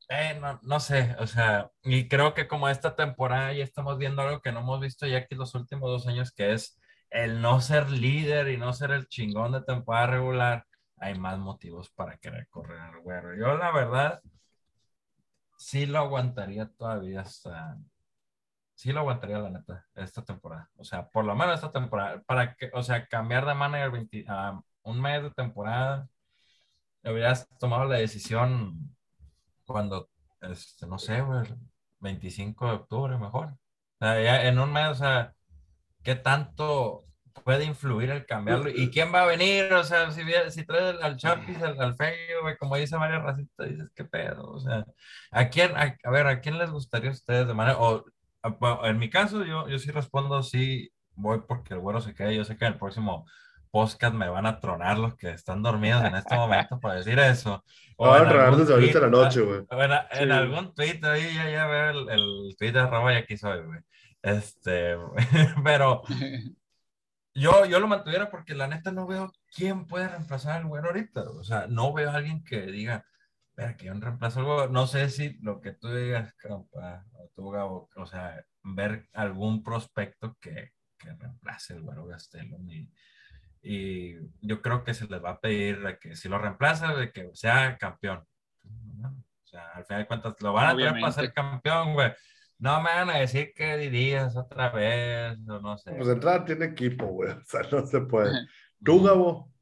eh, 0.08 0.38
no, 0.40 0.60
no 0.62 0.80
sé, 0.80 1.16
o 1.18 1.26
sea, 1.26 1.70
y 1.82 2.08
creo 2.08 2.34
que 2.34 2.46
como 2.46 2.68
esta 2.68 2.94
temporada 2.94 3.52
ya 3.52 3.64
estamos 3.64 3.98
viendo 3.98 4.22
algo 4.22 4.40
que 4.40 4.52
no 4.52 4.60
hemos 4.60 4.80
visto 4.80 5.06
ya 5.06 5.18
aquí 5.18 5.34
los 5.34 5.54
últimos 5.54 5.90
dos 5.90 6.06
años, 6.06 6.32
que 6.32 6.52
es 6.52 6.78
el 7.10 7.40
no 7.40 7.60
ser 7.60 7.90
líder 7.90 8.48
y 8.48 8.56
no 8.56 8.72
ser 8.72 8.92
el 8.92 9.08
chingón 9.08 9.52
de 9.52 9.62
temporada 9.62 10.06
regular, 10.08 10.66
hay 10.98 11.18
más 11.18 11.38
motivos 11.38 11.90
para 11.90 12.16
querer 12.18 12.48
correr 12.48 12.80
al 12.80 13.00
güero. 13.00 13.36
Yo 13.36 13.56
la 13.56 13.70
verdad, 13.72 14.22
sí 15.58 15.86
lo 15.86 15.98
aguantaría 15.98 16.68
todavía 16.68 17.20
hasta, 17.22 17.76
sí 18.74 18.92
lo 18.92 19.00
aguantaría 19.00 19.38
la 19.38 19.50
neta, 19.50 19.86
esta 19.94 20.24
temporada. 20.24 20.70
O 20.76 20.84
sea, 20.84 21.08
por 21.08 21.24
lo 21.24 21.34
menos 21.34 21.56
esta 21.56 21.72
temporada, 21.72 22.22
para 22.26 22.54
que, 22.54 22.70
o 22.74 22.82
sea, 22.82 23.06
cambiar 23.06 23.46
de 23.46 23.54
manager 23.54 23.90
20 23.90 24.24
a 24.28 24.60
un 24.82 25.00
mes 25.00 25.22
de 25.22 25.30
temporada, 25.30 26.08
hubieras 27.04 27.48
tomado 27.58 27.86
la 27.86 27.96
decisión 27.98 28.95
cuando, 29.66 30.08
este, 30.40 30.86
no 30.86 30.98
sé, 30.98 31.20
güey, 31.22 31.42
25 32.00 32.66
de 32.66 32.72
octubre 32.72 33.18
mejor. 33.18 33.48
O 33.48 34.04
sea, 34.04 34.22
ya 34.22 34.46
en 34.46 34.58
un 34.58 34.72
mes, 34.72 34.88
o 34.88 34.94
sea, 34.94 35.34
¿qué 36.02 36.14
tanto 36.14 37.04
puede 37.44 37.64
influir 37.64 38.10
el 38.10 38.26
cambiarlo? 38.26 38.70
¿Y 38.70 38.90
quién 38.90 39.12
va 39.14 39.22
a 39.22 39.26
venir? 39.26 39.72
O 39.72 39.84
sea, 39.84 40.10
si, 40.10 40.22
si 40.50 40.64
traes 40.64 40.96
al, 41.02 41.16
Chapis, 41.16 41.60
al, 41.62 41.80
al 41.80 41.96
Feo, 41.96 42.42
güey, 42.42 42.56
como 42.56 42.76
dice 42.76 42.96
María 42.96 43.18
Racita, 43.18 43.64
dices, 43.64 43.90
¿qué 43.94 44.04
pedo? 44.04 44.50
O 44.52 44.60
sea, 44.60 44.86
¿a 45.30 45.48
quién, 45.48 45.76
a, 45.76 45.96
a 46.02 46.10
ver, 46.10 46.26
¿a 46.26 46.40
quién 46.40 46.58
les 46.58 46.70
gustaría 46.70 47.10
a 47.10 47.12
ustedes 47.12 47.46
de 47.46 47.54
manera, 47.54 47.78
o 47.78 48.04
en 48.84 48.98
mi 48.98 49.10
caso, 49.10 49.44
yo, 49.44 49.68
yo 49.68 49.78
sí 49.78 49.90
respondo, 49.90 50.42
sí, 50.42 50.90
voy 51.14 51.40
porque 51.46 51.74
el 51.74 51.80
güero 51.80 52.00
se 52.00 52.14
quede, 52.14 52.36
yo 52.36 52.44
sé 52.44 52.56
que 52.56 52.64
en 52.64 52.74
el 52.74 52.78
próximo 52.78 53.26
podcast 53.76 54.14
me 54.14 54.28
van 54.28 54.46
a 54.46 54.58
tronar 54.58 54.98
los 54.98 55.14
que 55.16 55.30
están 55.30 55.62
dormidos 55.62 56.02
en 56.04 56.14
este 56.16 56.34
momento 56.34 56.80
para 56.80 56.94
decir 56.96 57.18
eso. 57.18 57.62
O 57.98 58.08
Van 58.10 58.26
a 58.26 58.44
algún 58.44 58.60
desde 58.60 58.74
ahorita 58.74 59.00
la 59.00 59.08
noche, 59.08 59.40
güey. 59.40 59.60
en, 59.70 59.92
a- 59.92 60.06
en 60.10 60.28
Sí. 60.28 60.34
algún 60.34 60.74
tweet 60.74 61.00
ahí 61.04 61.34
ya, 61.34 61.48
ya 61.50 61.66
veo 61.66 61.90
el, 61.90 62.08
el 62.10 62.56
tweet 62.58 62.72
de 62.72 62.80
arroba 62.80 63.12
y 63.14 63.16
aquí 63.16 63.36
soy, 63.38 63.62
güey. 63.64 63.80
Este, 64.22 64.96
pero 65.64 66.02
yo, 67.34 67.64
yo 67.66 67.80
lo 67.80 67.86
mantuviera 67.88 68.30
porque 68.30 68.54
la 68.54 68.66
neta 68.66 68.92
no 68.92 69.06
veo 69.06 69.32
quién 69.54 69.86
puede 69.86 70.08
reemplazar 70.08 70.58
al 70.60 70.66
güero 70.66 70.88
ahorita. 70.88 71.22
O 71.22 71.42
sea, 71.44 71.66
no 71.68 71.92
veo 71.92 72.10
a 72.10 72.14
alguien 72.16 72.44
que 72.44 72.62
diga, 72.66 73.04
ver, 73.56 73.76
¿quién 73.76 74.00
reemplaza 74.00 74.40
al 74.40 74.46
güero? 74.46 74.68
No 74.68 74.86
sé 74.86 75.08
si 75.10 75.38
lo 75.40 75.60
que 75.60 75.72
tú 75.72 75.88
digas, 75.94 76.34
compa, 76.42 77.04
o 77.12 77.30
tú, 77.34 77.50
Gabo, 77.50 77.88
o 77.96 78.06
sea, 78.06 78.44
ver 78.62 79.08
algún 79.14 79.62
prospecto 79.62 80.36
que, 80.40 80.72
que 80.98 81.12
reemplace 81.14 81.74
el 81.74 81.82
güero 81.82 82.06
Gastelum 82.06 82.70
y, 82.70 82.90
y 83.68 84.16
yo 84.42 84.62
creo 84.62 84.84
que 84.84 84.94
se 84.94 85.08
les 85.08 85.22
va 85.22 85.30
a 85.30 85.40
pedir 85.40 85.82
de 85.82 85.98
que 85.98 86.14
si 86.14 86.28
lo 86.28 86.38
reemplaza, 86.38 86.94
de 86.94 87.10
que 87.10 87.30
sea 87.34 87.76
campeón. 87.78 88.24
¿no? 88.98 89.08
O 89.08 89.46
sea, 89.48 89.70
al 89.74 89.84
final 89.84 90.02
de 90.02 90.06
cuentas, 90.06 90.34
lo 90.40 90.52
van 90.52 90.66
a 90.66 90.74
traer 90.74 90.90
para 90.90 90.92
Obviamente. 90.92 91.20
ser 91.20 91.32
campeón, 91.32 91.94
güey. 91.94 92.12
No 92.58 92.80
me 92.80 92.90
van 92.90 93.10
a 93.10 93.18
decir 93.18 93.52
que 93.54 93.76
dirías 93.76 94.36
otra 94.36 94.70
vez, 94.70 95.36
o 95.48 95.60
no 95.60 95.76
sé. 95.78 95.92
Pues 95.92 96.06
de 96.06 96.14
entrada 96.14 96.44
tiene 96.44 96.66
equipo, 96.66 97.06
güey. 97.06 97.32
O 97.32 97.42
sea, 97.44 97.62
no 97.70 97.84
se 97.86 98.00
puede. 98.02 98.30
¿Tú, 98.84 99.02
Gabo? 99.02 99.52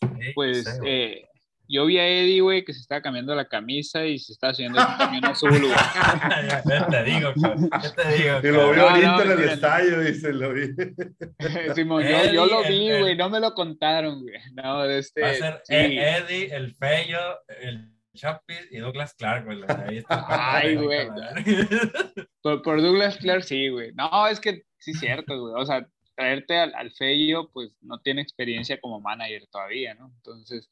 Sí, 0.00 0.32
Pues 0.34 0.80
eh, 0.84 1.25
yo 1.68 1.86
vi 1.86 1.98
a 1.98 2.06
Eddie, 2.06 2.40
güey, 2.40 2.64
que 2.64 2.72
se 2.72 2.80
estaba 2.80 3.02
cambiando 3.02 3.34
la 3.34 3.48
camisa 3.48 4.04
y 4.04 4.18
se 4.18 4.32
estaba 4.32 4.54
subiendo 4.54 4.80
el 4.80 4.86
camión 4.98 5.24
a 5.24 5.34
su 5.34 5.46
lugar. 5.46 5.78
Ya, 5.94 6.62
ya 6.68 6.86
te 6.86 7.04
digo, 7.04 7.32
cabrón, 7.40 7.70
ya 7.82 7.94
te 7.94 8.16
digo. 8.16 8.38
Y 8.42 8.52
lo 8.52 8.70
vi 8.70 8.76
No, 8.76 8.88
ahorita 8.88 9.16
no, 9.16 9.22
en 9.22 9.30
el 9.30 9.48
estadio, 9.48 10.00
dice, 10.00 10.32
lo 10.32 10.52
vi. 10.52 10.68
Simón, 11.74 12.02
yo, 12.02 12.08
Eddie, 12.08 12.34
yo 12.34 12.46
lo 12.46 12.62
vi, 12.62 12.98
güey, 12.98 13.16
no 13.16 13.30
me 13.30 13.40
lo 13.40 13.54
contaron, 13.54 14.22
güey. 14.22 14.38
No, 14.54 14.84
de 14.84 14.98
este. 14.98 15.20
Va 15.22 15.30
a 15.30 15.34
ser 15.34 15.60
sí. 15.64 15.74
E- 15.74 16.16
Eddie, 16.18 16.54
el 16.54 16.74
Fello, 16.74 17.18
el 17.60 17.90
Chapis 18.14 18.68
y 18.70 18.78
Douglas 18.78 19.14
Clark, 19.14 19.44
güey. 19.44 19.60
Ahí 19.68 19.98
está. 19.98 20.24
Ay, 20.28 20.76
güey. 20.76 21.08
Por, 22.42 22.62
por 22.62 22.80
Douglas 22.80 23.16
Clark, 23.18 23.42
sí, 23.42 23.68
güey. 23.68 23.92
No, 23.94 24.26
es 24.28 24.38
que 24.38 24.62
sí 24.78 24.92
es 24.92 25.00
cierto, 25.00 25.38
güey. 25.38 25.60
O 25.60 25.66
sea, 25.66 25.84
traerte 26.14 26.56
al, 26.56 26.74
al 26.74 26.92
Fello, 26.92 27.50
pues 27.52 27.72
no 27.80 28.00
tiene 28.00 28.22
experiencia 28.22 28.80
como 28.80 29.00
manager 29.00 29.46
todavía, 29.48 29.94
¿no? 29.94 30.12
Entonces, 30.16 30.70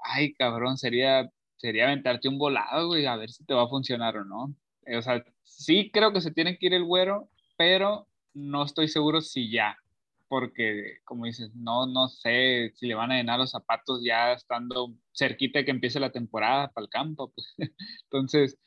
ay, 0.00 0.32
cabrón, 0.34 0.78
sería, 0.78 1.30
sería 1.56 1.84
aventarte 1.84 2.28
un 2.28 2.38
volado, 2.38 2.88
güey, 2.88 3.06
a 3.06 3.16
ver 3.16 3.30
si 3.30 3.44
te 3.44 3.54
va 3.54 3.64
a 3.64 3.68
funcionar 3.68 4.16
o 4.16 4.24
no. 4.24 4.54
Eh, 4.86 4.96
O 4.96 5.02
sea, 5.02 5.24
sí 5.44 5.90
creo 5.92 6.12
que 6.12 6.20
se 6.20 6.30
tiene 6.30 6.58
que 6.58 6.66
ir 6.66 6.74
el 6.74 6.84
güero, 6.84 7.28
pero 7.56 8.08
no 8.34 8.64
estoy 8.64 8.88
seguro 8.88 9.20
si 9.20 9.50
ya. 9.50 9.76
Porque, 10.28 10.98
como 11.04 11.24
dices, 11.24 11.54
no, 11.54 11.86
no 11.86 12.08
sé 12.08 12.72
si 12.74 12.86
le 12.86 12.94
van 12.94 13.10
a 13.10 13.16
llenar 13.16 13.38
los 13.38 13.50
zapatos 13.50 14.02
ya 14.04 14.32
estando 14.32 14.94
cerquita 15.12 15.60
de 15.60 15.64
que 15.64 15.70
empiece 15.70 15.98
la 15.98 16.12
temporada 16.12 16.68
para 16.68 16.84
el 16.84 16.90
campo. 16.90 17.32
Pues. 17.32 17.54
Entonces, 18.04 18.58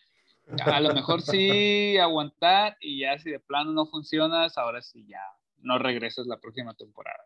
a 0.59 0.79
lo 0.79 0.93
mejor 0.93 1.21
sí 1.21 1.97
aguantar 1.97 2.77
y 2.82 3.01
ya 3.01 3.17
si 3.19 3.29
de 3.29 3.39
plano 3.39 3.71
no 3.73 3.86
funcionas, 3.86 4.57
ahora 4.57 4.82
sí 4.82 5.05
ya 5.07 5.21
no 5.59 5.77
regresas 5.77 6.25
la 6.27 6.39
próxima 6.39 6.73
temporada. 6.73 7.23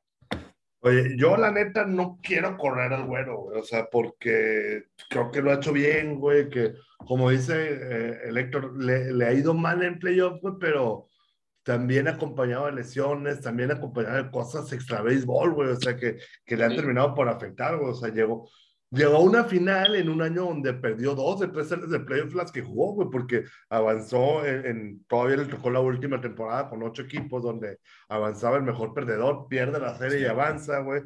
Oye, 0.85 1.15
yo 1.17 1.35
la 1.35 1.49
neta 1.51 1.83
no 1.85 2.19
quiero 2.21 2.55
correr 2.57 2.93
al 2.93 3.05
güero, 3.07 3.37
güey. 3.39 3.59
O 3.59 3.63
sea, 3.63 3.87
porque 3.91 4.83
creo 5.09 5.31
que 5.31 5.41
lo 5.41 5.49
ha 5.51 5.55
hecho 5.55 5.73
bien, 5.73 6.19
güey. 6.19 6.47
Que 6.49 6.73
como 7.07 7.31
dice 7.31 7.53
eh, 7.55 8.19
el 8.25 8.37
Héctor, 8.37 8.77
le, 8.77 9.11
le 9.11 9.25
ha 9.25 9.33
ido 9.33 9.55
mal 9.55 9.81
en 9.81 9.97
playoff, 9.97 10.39
güey, 10.41 10.53
pero 10.59 11.07
también 11.63 12.07
acompañado 12.07 12.67
de 12.67 12.73
lesiones, 12.73 13.41
también 13.41 13.71
acompañado 13.71 14.23
de 14.23 14.29
cosas 14.29 14.71
extra 14.73 15.01
béisbol, 15.01 15.53
güey. 15.55 15.69
O 15.69 15.75
sea, 15.75 15.95
que, 15.97 16.17
que 16.45 16.55
le 16.55 16.65
han 16.65 16.71
Sí. 16.71 16.77
terminado 16.77 17.15
por 17.15 17.29
afectar, 17.29 17.77
güey. 17.77 17.89
O 17.89 17.95
sea, 17.95 18.09
llegó, 18.09 18.47
llegó 18.91 19.15
a 19.17 19.19
una 19.19 19.43
final 19.45 19.95
en 19.95 20.09
un 20.09 20.21
año 20.21 20.45
donde 20.45 20.73
perdió 20.73 21.15
dos 21.15 21.39
de 21.39 21.47
tres 21.49 21.67
series 21.69 21.89
de 21.89 21.99
playoff 21.99 22.33
las 22.33 22.51
que 22.51 22.61
jugó, 22.61 22.93
güey, 22.93 23.09
porque 23.11 23.43
avanzó 23.69 24.45
en, 24.45 24.65
en- 24.65 25.05
todavía 25.05 25.37
le 25.37 25.45
tocó 25.45 25.69
la 25.69 25.79
última 25.81 26.21
temporada 26.21 26.69
con 26.69 26.81
ocho 26.83 27.01
equipos 27.03 27.43
donde 27.43 27.79
avanzaba 28.09 28.57
el 28.57 28.63
mejor 28.63 28.93
perdedor, 28.93 29.47
pierde 29.49 29.79
la 29.79 29.97
serie 29.97 30.21
y 30.21 30.25
avanza, 30.25 30.79
güey. 30.79 31.01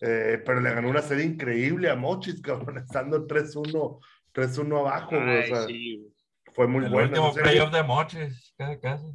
Eh, 0.00 0.42
pero 0.44 0.60
le 0.60 0.74
ganó 0.74 0.90
una 0.90 1.00
serie 1.02 1.24
increíble 1.24 1.88
a 1.88 1.94
Mochis, 1.96 2.42
cabrón, 2.42 2.78
estando 2.78 3.26
3-1, 3.26 4.00
3-1 4.34 4.78
abajo, 4.80 5.10
güey. 5.16 5.28
Ay, 5.28 5.52
O 5.52 5.54
sea, 5.54 5.66
sí, 5.66 5.96
güey. 5.98 6.12
fue 6.54 6.66
muy 6.66 6.84
el 6.84 6.90
bueno. 6.90 7.08
último 7.08 7.26
esa 7.28 7.34
serie. 7.34 7.50
playoff 7.52 7.72
de 7.72 7.82
Moches, 7.84 8.54
casi, 8.58 8.80
casi. 8.80 9.06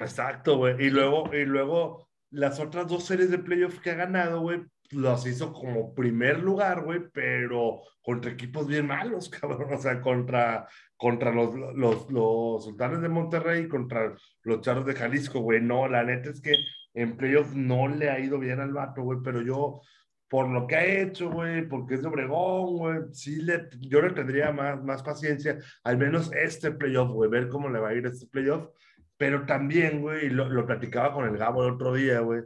Exacto, 0.00 0.56
güey. 0.56 0.76
Y 0.86 0.90
luego, 0.90 1.30
y 1.34 1.44
luego 1.44 2.08
las 2.30 2.58
otras 2.58 2.86
dos 2.88 3.04
series 3.04 3.30
de 3.30 3.38
playoff 3.38 3.78
que 3.80 3.90
ha 3.90 3.94
ganado, 3.94 4.40
güey, 4.40 4.62
las 4.92 5.26
hizo 5.26 5.52
como 5.52 5.94
primer 5.94 6.40
lugar, 6.40 6.84
güey, 6.84 7.00
pero 7.12 7.80
contra 8.02 8.30
equipos 8.30 8.66
bien 8.66 8.86
malos, 8.86 9.28
cabrón. 9.40 9.72
O 9.72 9.78
sea, 9.78 10.00
contra, 10.00 10.66
contra 10.96 11.32
los, 11.32 11.54
los, 11.74 12.10
los 12.10 12.64
sultanes 12.64 13.00
de 13.00 13.08
Monterrey 13.08 13.68
contra 13.68 14.14
los 14.42 14.60
charros 14.60 14.86
de 14.86 14.94
Jalisco, 14.94 15.40
güey. 15.40 15.60
No, 15.60 15.88
la 15.88 16.04
neta 16.04 16.30
es 16.30 16.40
que 16.40 16.54
en 16.94 17.16
playoff 17.16 17.54
no 17.54 17.88
le 17.88 18.10
ha 18.10 18.20
ido 18.20 18.38
bien 18.38 18.60
al 18.60 18.72
vato, 18.72 19.02
güey, 19.02 19.18
pero 19.24 19.42
yo, 19.42 19.80
por 20.28 20.48
lo 20.48 20.66
que 20.66 20.76
ha 20.76 20.84
hecho, 20.84 21.30
güey, 21.30 21.66
porque 21.68 21.94
es 21.94 22.02
de 22.02 22.08
Obregón, 22.08 22.76
güey, 22.76 22.98
sí 23.12 23.42
le, 23.42 23.68
yo 23.80 24.02
le 24.02 24.10
tendría 24.10 24.52
más, 24.52 24.82
más 24.82 25.02
paciencia, 25.02 25.58
al 25.84 25.98
menos 25.98 26.30
este 26.34 26.72
playoff, 26.72 27.10
güey, 27.10 27.30
ver 27.30 27.48
cómo 27.48 27.68
le 27.68 27.78
va 27.78 27.90
a 27.90 27.94
ir 27.94 28.06
este 28.06 28.26
playoff. 28.26 28.68
Pero 29.16 29.46
también, 29.46 30.00
güey, 30.00 30.30
lo, 30.30 30.48
lo 30.48 30.66
platicaba 30.66 31.12
con 31.14 31.26
el 31.28 31.36
Gabo 31.36 31.64
el 31.64 31.74
otro 31.74 31.94
día, 31.94 32.20
güey. 32.20 32.42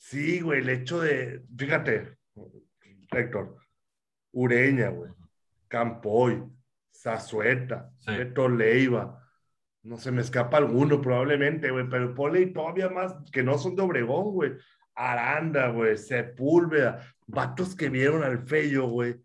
Sí, 0.00 0.40
güey, 0.40 0.60
el 0.60 0.70
hecho 0.70 0.98
de, 1.00 1.44
fíjate, 1.58 2.16
Héctor, 3.10 3.58
Ureña, 4.32 4.88
güey, 4.88 5.12
Campoy, 5.68 6.42
Zazueta, 6.90 7.92
Sí. 7.98 8.16
Beto 8.16 8.48
Leiva, 8.48 9.22
No 9.82 9.98
se 9.98 10.10
me 10.10 10.22
escapa 10.22 10.56
alguno, 10.56 11.00
probablemente, 11.02 11.70
güey, 11.70 11.86
pero 11.88 12.14
ponle 12.14 12.46
todavía 12.46 12.88
más 12.88 13.14
que 13.30 13.42
no 13.42 13.58
son 13.58 13.76
de 13.76 13.82
Obregón, 13.82 14.32
güey. 14.32 14.52
Aranda, 14.94 15.68
güey, 15.68 15.96
Sepúlveda, 15.98 17.06
vatos 17.26 17.76
que 17.76 17.90
vieron 17.90 18.22
al 18.24 18.46
Fello, 18.46 18.88
güey, 18.88 19.16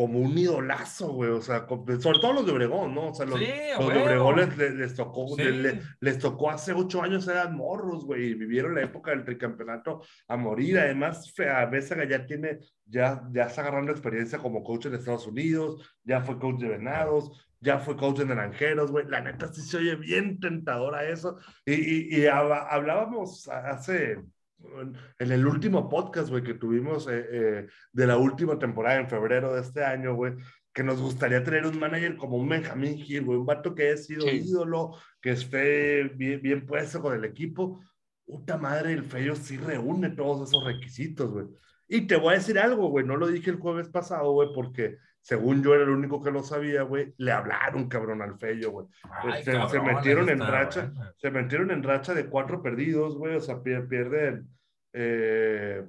como 0.00 0.18
un 0.18 0.38
idolazo, 0.38 1.12
güey, 1.12 1.30
o 1.30 1.42
sea, 1.42 1.66
sobre 1.68 1.98
todo 2.20 2.32
los 2.32 2.46
de 2.46 2.52
Obregón, 2.52 2.94
¿no? 2.94 3.08
O 3.10 3.14
sea, 3.14 3.26
los, 3.26 3.38
Sí, 3.38 3.46
los 3.78 3.88
de. 3.92 4.00
Obregón 4.00 4.36
les, 4.36 4.74
les- 4.74 4.94
tocó, 4.94 5.28
Sí. 5.36 5.42
les, 5.44 5.74
les 6.00 6.18
tocó 6.18 6.50
hace 6.50 6.72
ocho 6.72 7.02
años, 7.02 7.28
eran 7.28 7.54
morros, 7.54 8.06
güey, 8.06 8.28
y 8.30 8.34
vivieron 8.34 8.74
la 8.74 8.82
época 8.82 9.10
del 9.10 9.24
tricampeonato 9.24 10.02
a 10.26 10.36
morir. 10.38 10.78
Además, 10.78 11.32
a 11.40 11.66
Bézaga 11.66 12.04
ya 12.08 12.24
tiene, 12.24 12.60
ya, 12.86 13.22
ya 13.30 13.42
está 13.44 13.60
agarrando 13.60 13.92
experiencia 13.92 14.38
como 14.38 14.64
coach 14.64 14.86
en 14.86 14.94
Estados 14.94 15.26
Unidos, 15.26 15.82
ya 16.02 16.22
fue 16.22 16.38
coach 16.38 16.60
de 16.60 16.68
Venados, 16.68 17.46
ya 17.60 17.78
fue 17.78 17.94
coach 17.96 18.20
de 18.20 18.24
Naranjeros, 18.24 18.90
güey. 18.90 19.04
La 19.06 19.20
neta 19.20 19.52
sí 19.52 19.60
se 19.60 19.76
oye 19.76 19.96
bien 19.96 20.40
tentadora 20.40 21.04
eso. 21.08 21.36
Y, 21.66 21.74
y, 21.74 22.16
y 22.16 22.20
hab- 22.22 22.68
hablábamos 22.70 23.48
hace, 23.48 24.16
en 25.18 25.32
el 25.32 25.46
último 25.46 25.88
podcast, 25.88 26.28
güey, 26.30 26.42
que 26.42 26.54
tuvimos 26.54 27.08
eh, 27.08 27.26
eh, 27.30 27.66
de 27.92 28.06
la 28.06 28.16
última 28.16 28.58
temporada 28.58 28.98
en 29.00 29.08
febrero 29.08 29.54
de 29.54 29.62
este 29.62 29.84
año, 29.84 30.14
güey, 30.14 30.34
que 30.72 30.82
nos 30.82 31.00
gustaría 31.00 31.42
tener 31.42 31.66
un 31.66 31.78
manager 31.78 32.16
como 32.16 32.36
un 32.36 32.48
Benjamín 32.48 32.96
Gil, 32.98 33.24
güey, 33.24 33.38
un 33.38 33.46
vato 33.46 33.74
que 33.74 33.88
haya 33.88 33.96
sido 33.96 34.22
Sí. 34.22 34.42
ídolo, 34.44 34.96
que 35.20 35.32
esté 35.32 36.04
bien, 36.04 36.40
bien 36.42 36.66
puesto 36.66 37.00
con 37.00 37.14
el 37.14 37.24
equipo. 37.24 37.80
Puta 38.24 38.56
madre, 38.56 38.92
el 38.92 39.02
Fello 39.04 39.34
sí 39.34 39.56
reúne 39.56 40.10
todos 40.10 40.48
esos 40.48 40.64
requisitos, 40.64 41.32
güey. 41.32 41.46
Y 41.88 42.06
te 42.06 42.14
voy 42.16 42.34
a 42.34 42.38
decir 42.38 42.58
algo, 42.58 42.88
güey, 42.88 43.04
no 43.04 43.16
lo 43.16 43.26
dije 43.26 43.50
el 43.50 43.56
jueves 43.58 43.88
pasado, 43.88 44.30
güey, 44.32 44.50
porque 44.54 44.98
según 45.20 45.62
yo 45.62 45.74
era 45.74 45.84
el 45.84 45.90
único 45.90 46.22
que 46.22 46.30
lo 46.30 46.42
sabía, 46.42 46.82
güey, 46.82 47.14
le 47.18 47.32
hablaron, 47.32 47.88
cabrón, 47.88 48.22
al 48.22 48.38
Fello, 48.38 48.70
güey. 48.70 48.86
Ay, 49.34 49.42
se- 49.44 49.52
metieron 49.80 50.28
en 50.28 50.40
está 50.40 50.50
racha. 50.50 50.92
Se 51.18 51.30
metieron 51.30 51.70
en 51.70 51.82
racha 51.82 52.14
de 52.14 52.26
cuatro 52.26 52.62
perdidos, 52.62 53.16
güey, 53.16 53.36
o 53.36 53.40
sea, 53.40 53.62
pier- 53.62 53.86
pierden, 53.88 54.48
eh, 54.92 55.84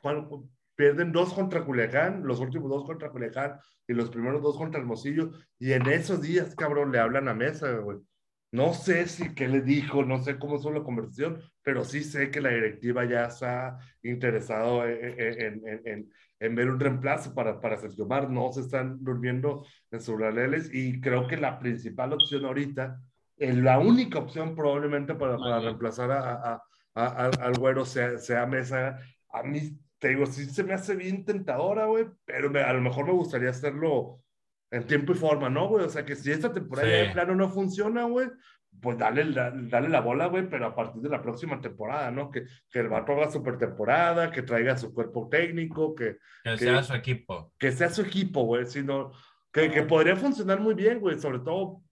¿cuál- 0.00 0.28
pierden 0.74 1.12
dos 1.12 1.32
contra 1.32 1.64
Culiacán, 1.64 2.26
los 2.26 2.40
últimos 2.40 2.68
dos 2.70 2.84
contra 2.84 3.10
Culiacán 3.10 3.58
y 3.88 3.94
los 3.94 4.10
primeros 4.10 4.42
dos 4.42 4.56
contra 4.56 4.80
Hermosillo, 4.80 5.30
y 5.58 5.72
en 5.72 5.86
esos 5.86 6.20
días, 6.20 6.54
cabrón, 6.54 6.92
le 6.92 6.98
hablan 6.98 7.28
a 7.28 7.34
Mesa, 7.34 7.72
güey. 7.78 7.98
No 8.52 8.72
sé 8.74 9.06
si 9.08 9.34
qué 9.34 9.48
le 9.48 9.60
dijo, 9.60 10.04
no 10.04 10.22
sé 10.22 10.38
cómo 10.38 10.58
fue 10.60 10.72
la 10.72 10.82
conversación, 10.84 11.40
pero 11.62 11.84
sí 11.84 12.04
sé 12.04 12.30
que 12.30 12.40
la 12.40 12.50
directiva 12.50 13.04
ya 13.04 13.24
está 13.26 13.78
interesado 14.02 14.86
en, 14.86 15.20
en- 15.20 15.62
en- 15.66 15.80
en- 15.84 16.12
en 16.40 16.54
ver 16.54 16.68
un 16.70 16.78
reemplazo 16.80 17.34
para, 17.34 17.60
para 17.60 17.76
Sergio 17.76 18.06
Mar. 18.06 18.28
No 18.30 18.52
se 18.52 18.60
están 18.60 19.02
durmiendo 19.02 19.66
en 19.90 20.00
sus 20.00 20.18
laureles 20.20 20.70
y 20.72 21.00
creo 21.00 21.26
que 21.26 21.36
la 21.36 21.58
principal 21.58 22.12
opción 22.12 22.44
ahorita, 22.44 23.00
eh, 23.38 23.52
la 23.52 23.78
única 23.78 24.18
opción 24.18 24.54
probablemente 24.54 25.14
para, 25.14 25.36
para 25.38 25.60
reemplazar 25.60 26.10
a, 26.10 26.62
a- 26.94 27.30
al 27.40 27.52
güero 27.58 27.84
sea, 27.84 28.18
sea 28.18 28.46
Mesa. 28.46 28.98
A 29.30 29.42
mí, 29.42 29.78
te 29.98 30.08
digo, 30.08 30.24
sí 30.26 30.46
se 30.46 30.64
me 30.64 30.72
hace 30.74 30.94
bien 30.96 31.24
tentadora, 31.24 31.86
güey, 31.86 32.06
pero 32.24 32.50
me- 32.50 32.60
a 32.62 32.72
lo 32.72 32.80
mejor 32.80 33.04
me 33.06 33.12
gustaría 33.12 33.50
hacerlo 33.50 34.20
en 34.70 34.86
tiempo 34.86 35.12
y 35.12 35.14
forma, 35.16 35.48
¿no, 35.48 35.68
güey? 35.68 35.84
O 35.84 35.88
sea, 35.88 36.04
que 36.04 36.16
si 36.16 36.30
esta 36.32 36.52
temporada 36.52 36.88
Sí. 36.88 36.94
de 37.06 37.12
plano 37.12 37.34
no 37.34 37.48
funciona, 37.50 38.04
güey, 38.04 38.28
pues 38.80 38.98
dale, 38.98 39.24
la- 39.24 39.50
dale 39.54 39.88
la 39.88 40.00
bola, 40.00 40.26
güey, 40.26 40.48
pero 40.48 40.66
a 40.66 40.74
partir 40.74 41.02
de 41.02 41.08
la 41.08 41.22
próxima 41.22 41.60
temporada, 41.60 42.10
¿no? 42.10 42.30
Que, 42.30 42.44
que 42.70 42.78
el 42.80 42.88
vato 42.88 43.12
haga 43.12 43.30
super 43.30 43.58
temporada, 43.58 44.30
que 44.30 44.42
traiga 44.42 44.76
su 44.76 44.92
cuerpo 44.92 45.28
técnico, 45.28 45.94
que, 45.94 46.16
Que 46.44 46.50
que- 46.52 46.58
sea 46.58 46.82
su 46.82 46.94
equipo. 46.94 47.52
que 47.58 47.72
sea 47.72 47.88
su 47.88 48.02
equipo, 48.02 48.42
güey, 48.44 48.66
sino 48.66 49.12
que, 49.52 49.70
que 49.70 49.82
podría 49.82 50.16
funcionar 50.16 50.60
muy 50.60 50.74
bien, 50.74 51.00
güey, 51.00 51.18
sobre 51.18 51.38
todo 51.40 51.82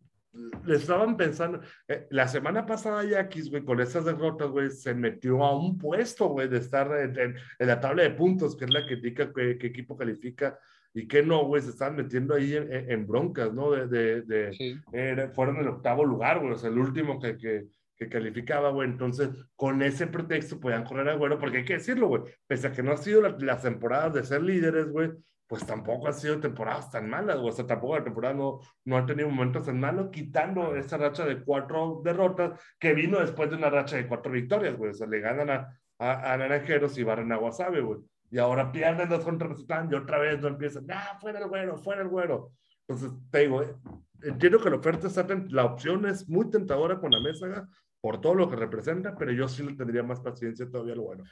le 0.64 0.74
estaban 0.74 1.16
pensando, 1.16 1.60
eh, 1.86 2.08
la 2.10 2.26
semana 2.26 2.66
pasada 2.66 3.04
Yaquis, 3.04 3.50
güey, 3.50 3.64
con 3.64 3.80
esas 3.80 4.04
derrotas, 4.04 4.48
güey, 4.50 4.68
se 4.70 4.92
metió 4.92 5.44
a 5.44 5.56
un 5.56 5.78
puesto, 5.78 6.26
güey, 6.26 6.48
de 6.48 6.58
estar 6.58 6.90
en, 6.98 7.16
en- 7.18 7.36
en 7.58 7.66
la 7.68 7.78
tabla 7.78 8.02
de 8.02 8.10
puntos, 8.10 8.56
que 8.56 8.64
es 8.64 8.70
la 8.72 8.84
que 8.84 8.94
indica 8.94 9.32
qué, 9.32 9.56
qué 9.58 9.68
equipo 9.68 9.96
califica 9.96 10.58
y 10.94 11.06
qué 11.08 11.22
no, 11.22 11.44
güey, 11.44 11.60
se 11.60 11.70
estaban 11.70 11.96
metiendo 11.96 12.34
ahí 12.34 12.54
en, 12.56 13.06
broncas, 13.06 13.52
¿no? 13.52 13.72
De, 13.72 13.86
de, 13.88 14.22
de- 14.22 14.52
Sí. 14.52 14.76
era- 14.92 15.28
fueron 15.30 15.56
el 15.56 15.68
octavo 15.68 16.04
lugar, 16.04 16.38
güey, 16.40 16.52
o 16.52 16.56
sea, 16.56 16.70
el 16.70 16.78
último 16.78 17.18
que, 17.20 17.36
que, 17.36 17.64
que 17.96 18.08
calificaba, 18.08 18.70
güey. 18.70 18.88
Entonces, 18.88 19.28
con 19.56 19.82
ese 19.82 20.06
pretexto 20.06 20.60
podían 20.60 20.84
correr 20.84 21.08
a 21.08 21.14
güero, 21.16 21.38
porque 21.38 21.58
hay 21.58 21.64
que 21.64 21.74
decirlo, 21.74 22.08
güey, 22.08 22.22
pese 22.46 22.68
a 22.68 22.72
que 22.72 22.82
no 22.82 22.92
han 22.92 22.98
sido 22.98 23.20
la- 23.22 23.36
las 23.38 23.62
temporadas 23.62 24.14
de 24.14 24.22
ser 24.24 24.42
líderes, 24.42 24.88
güey, 24.88 25.10
pues 25.46 25.66
tampoco 25.66 26.06
han 26.06 26.14
sido 26.14 26.40
temporadas 26.40 26.90
tan 26.90 27.08
malas, 27.10 27.36
güey. 27.38 27.50
O 27.50 27.52
sea, 27.52 27.66
tampoco 27.66 27.96
la 27.98 28.04
temporada 28.04 28.34
no, 28.34 28.60
no 28.84 28.96
han 28.96 29.06
tenido 29.06 29.28
momentos 29.28 29.66
tan 29.66 29.78
malos, 29.78 30.08
quitando 30.10 30.74
esa 30.74 30.96
racha 30.96 31.26
de 31.26 31.42
cuatro 31.44 32.00
derrotas 32.04 32.58
que 32.78 32.94
vino 32.94 33.20
después 33.20 33.50
de 33.50 33.56
una 33.56 33.68
racha 33.68 33.96
de 33.96 34.06
cuatro 34.08 34.32
victorias, 34.32 34.76
güey. 34.76 34.92
O 34.92 34.94
sea, 34.94 35.06
le 35.06 35.20
ganan 35.20 35.50
a, 35.50 35.68
a, 35.98 36.32
a 36.32 36.36
Naranjeros 36.38 36.96
y 36.98 37.02
barren 37.04 37.30
a 37.32 37.36
güey. 37.36 37.98
Y 38.34 38.38
ahora 38.40 38.72
pierden 38.72 39.08
dos 39.08 39.22
contra 39.22 39.46
Mazatlán 39.46 39.88
y 39.92 39.94
otra 39.94 40.18
vez 40.18 40.40
no 40.40 40.48
empiezan, 40.48 40.90
ah, 40.90 41.16
fuera 41.20 41.38
el 41.38 41.46
güero, 41.46 41.76
fuera 41.78 42.02
el 42.02 42.08
güero. 42.08 42.50
Entonces, 42.80 43.16
te 43.30 43.38
digo, 43.38 43.62
eh, 43.62 43.76
entiendo 44.24 44.60
que 44.60 44.70
la 44.70 44.76
oferta 44.78 45.06
está, 45.06 45.24
la 45.50 45.64
opción 45.64 46.04
es 46.04 46.28
muy 46.28 46.50
tentadora 46.50 46.98
con 46.98 47.12
la 47.12 47.20
mesa 47.20 47.68
por 48.00 48.20
todo 48.20 48.34
lo 48.34 48.50
que 48.50 48.56
representa, 48.56 49.14
pero 49.16 49.30
yo 49.30 49.46
sí 49.46 49.62
le 49.62 49.76
tendría 49.76 50.02
más 50.02 50.18
paciencia 50.18 50.68
todavía 50.68 50.94
al 50.94 51.00
bueno. 51.00 51.22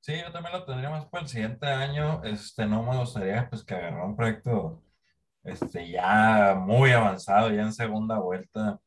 Sí, 0.00 0.12
yo 0.22 0.30
también 0.30 0.52
lo 0.52 0.66
tendría 0.66 0.90
más 0.90 1.06
para 1.06 1.22
el 1.22 1.28
siguiente 1.30 1.68
año. 1.68 2.22
Este, 2.22 2.66
no 2.66 2.82
me 2.82 2.98
gustaría 2.98 3.48
pues 3.48 3.64
que 3.64 3.74
agarrara 3.74 4.04
un 4.04 4.14
proyecto 4.14 4.82
este, 5.42 5.90
ya 5.90 6.54
muy 6.54 6.90
avanzado, 6.90 7.50
ya 7.50 7.62
en 7.62 7.72
segunda 7.72 8.18
vuelta. 8.18 8.78